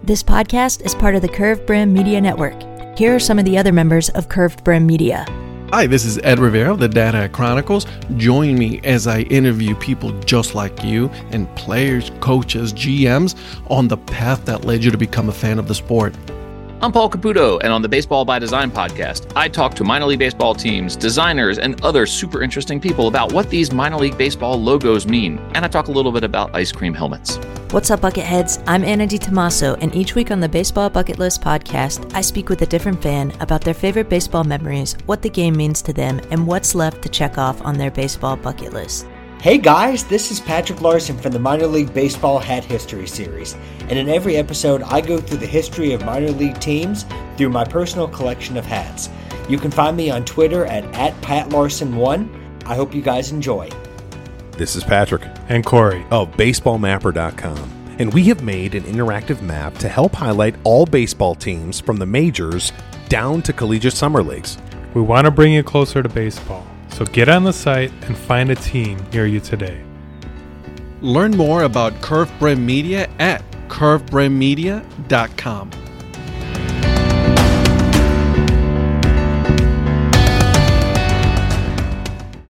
This 0.05 0.21
podcast 0.21 0.85
is 0.85 0.97
part 0.97 1.15
of 1.15 1.23
the 1.23 1.29
Curved 1.29 1.65
Brim 1.65 1.93
Media 1.93 2.21
Network. 2.21 2.61
Here 2.99 3.15
are 3.15 3.21
some 3.21 3.39
of 3.39 3.45
the 3.45 3.57
other 3.57 3.71
members 3.71 4.09
of 4.09 4.29
Curved 4.29 4.65
Brim 4.65 4.85
Media. 4.85 5.25
Hi, 5.71 5.87
this 5.87 6.05
is 6.05 6.19
Ed 6.25 6.41
Rivera 6.41 6.73
of 6.73 6.81
the 6.81 6.89
Dad 6.89 7.15
Hat 7.15 7.31
Chronicles. 7.31 7.87
Join 8.17 8.59
me 8.59 8.81
as 8.83 9.07
I 9.07 9.21
interview 9.21 9.77
people 9.77 10.11
just 10.23 10.57
like 10.57 10.83
you 10.83 11.09
and 11.31 11.49
players, 11.55 12.11
coaches, 12.19 12.73
GMs 12.73 13.37
on 13.71 13.87
the 13.87 13.97
path 13.97 14.45
that 14.45 14.65
led 14.65 14.83
you 14.83 14.91
to 14.91 14.99
become 14.99 15.29
a 15.29 15.33
fan 15.33 15.61
of 15.61 15.69
the 15.69 15.75
sport. 15.77 16.17
I'm 16.81 16.91
Paul 16.91 17.09
Caputo, 17.09 17.61
and 17.63 17.73
on 17.73 17.81
the 17.81 17.89
Baseball 17.89 18.25
by 18.25 18.41
Design 18.41 18.73
podcast, 18.73 19.31
I 19.37 19.47
talk 19.47 19.73
to 19.75 19.85
minor 19.85 20.07
league 20.07 20.19
baseball 20.19 20.53
teams, 20.53 20.97
designers, 20.97 21.59
and 21.59 21.81
other 21.85 22.07
super 22.07 22.43
interesting 22.43 22.81
people 22.81 23.07
about 23.07 23.33
what 23.33 23.51
these 23.51 23.71
minor 23.71 23.99
league 23.99 24.19
baseball 24.19 24.61
logos 24.61 25.07
mean. 25.07 25.39
And 25.55 25.65
I 25.65 25.69
talk 25.69 25.87
a 25.87 25.93
little 25.93 26.11
bit 26.11 26.25
about 26.25 26.53
ice 26.57 26.73
cream 26.73 26.93
helmets. 26.93 27.39
What's 27.73 27.91
up, 27.91 28.01
Bucketheads? 28.01 28.63
I'm 28.67 28.85
Anna 28.85 29.07
Di 29.07 29.19
DiTomaso, 29.19 29.79
and 29.81 29.97
each 29.97 30.15
week 30.15 30.31
on 30.31 30.41
the 30.41 30.49
Baseball 30.49 30.91
Bucket 30.91 31.19
List 31.19 31.41
podcast, 31.41 32.15
I 32.15 32.21
speak 32.21 32.51
with 32.51 32.61
a 32.61 32.67
different 32.67 33.03
fan 33.03 33.33
about 33.41 33.63
their 33.63 33.73
favorite 33.73 34.11
baseball 34.11 34.45
memories, 34.45 34.95
what 35.07 35.23
the 35.23 35.31
game 35.31 35.57
means 35.57 35.81
to 35.81 35.95
them, 35.95 36.21
and 36.31 36.47
what's 36.47 36.75
left 36.75 37.01
to 37.01 37.09
check 37.09 37.39
off 37.39 37.63
on 37.63 37.79
their 37.79 37.91
baseball 37.91 38.37
bucket 38.37 38.75
list. 38.75 39.07
Hey 39.41 39.57
guys, 39.57 40.05
this 40.05 40.31
is 40.31 40.39
Patrick 40.39 40.83
Larson 40.83 41.17
from 41.17 41.33
the 41.33 41.39
Minor 41.39 41.67
League 41.67 41.95
Baseball 41.95 42.39
Hat 42.39 42.63
History 42.63 43.07
Series, 43.07 43.57
and 43.89 43.99
in 43.99 44.11
every 44.11 44.37
episode 44.37 44.83
I 44.83 45.01
go 45.01 45.17
through 45.17 45.39
the 45.39 45.47
history 45.47 45.95
of 45.95 46.05
minor 46.05 46.31
league 46.31 46.61
teams 46.61 47.07
through 47.39 47.49
my 47.49 47.65
personal 47.65 48.07
collection 48.07 48.59
of 48.59 48.67
hats. 48.67 49.09
You 49.49 49.57
can 49.57 49.71
find 49.71 49.97
me 49.97 50.11
on 50.11 50.27
Twitter 50.27 50.67
at, 50.67 50.85
at 50.95 51.19
PatLarson1. 51.23 52.67
I 52.67 52.75
hope 52.75 52.95
you 52.95 53.01
guys 53.01 53.33
enjoy. 53.33 53.71
This 54.59 54.77
is 54.77 54.85
Patrick 54.85 55.23
and 55.49 55.65
Corey. 55.65 56.05
of 56.11 56.31
BaseballMapper.com, 56.33 57.97
and 57.99 58.13
we 58.13 58.25
have 58.25 58.43
made 58.43 58.75
an 58.75 58.83
interactive 58.83 59.41
map 59.41 59.79
to 59.79 59.89
help 59.89 60.15
highlight 60.15 60.57
all 60.63 60.85
baseball 60.85 61.35
teams 61.35 61.81
from 61.81 61.97
the 61.97 62.05
majors 62.05 62.71
down 63.09 63.41
to 63.43 63.55
collegiate 63.55 63.95
summer 63.95 64.23
leagues. 64.23 64.59
We 64.93 65.01
want 65.01 65.25
to 65.25 65.31
bring 65.31 65.55
you 65.55 65.63
closer 65.63 66.03
to 66.03 66.09
baseball, 66.09 66.67
so 66.91 67.07
get 67.07 67.31
on 67.31 67.45
the 67.45 67.53
site 67.53 67.93
and 68.03 68.15
find 68.17 68.51
a 68.51 68.55
team 68.55 69.03
near 69.11 69.25
you 69.27 69.41
today. 69.41 69.83
Learn 71.01 71.31
more 71.31 71.63
about 71.63 72.03
Curve 72.03 72.31
Brim 72.39 72.67
Media 72.67 73.09
at 73.19 73.43
curvebrimmedia.com. 73.69 75.71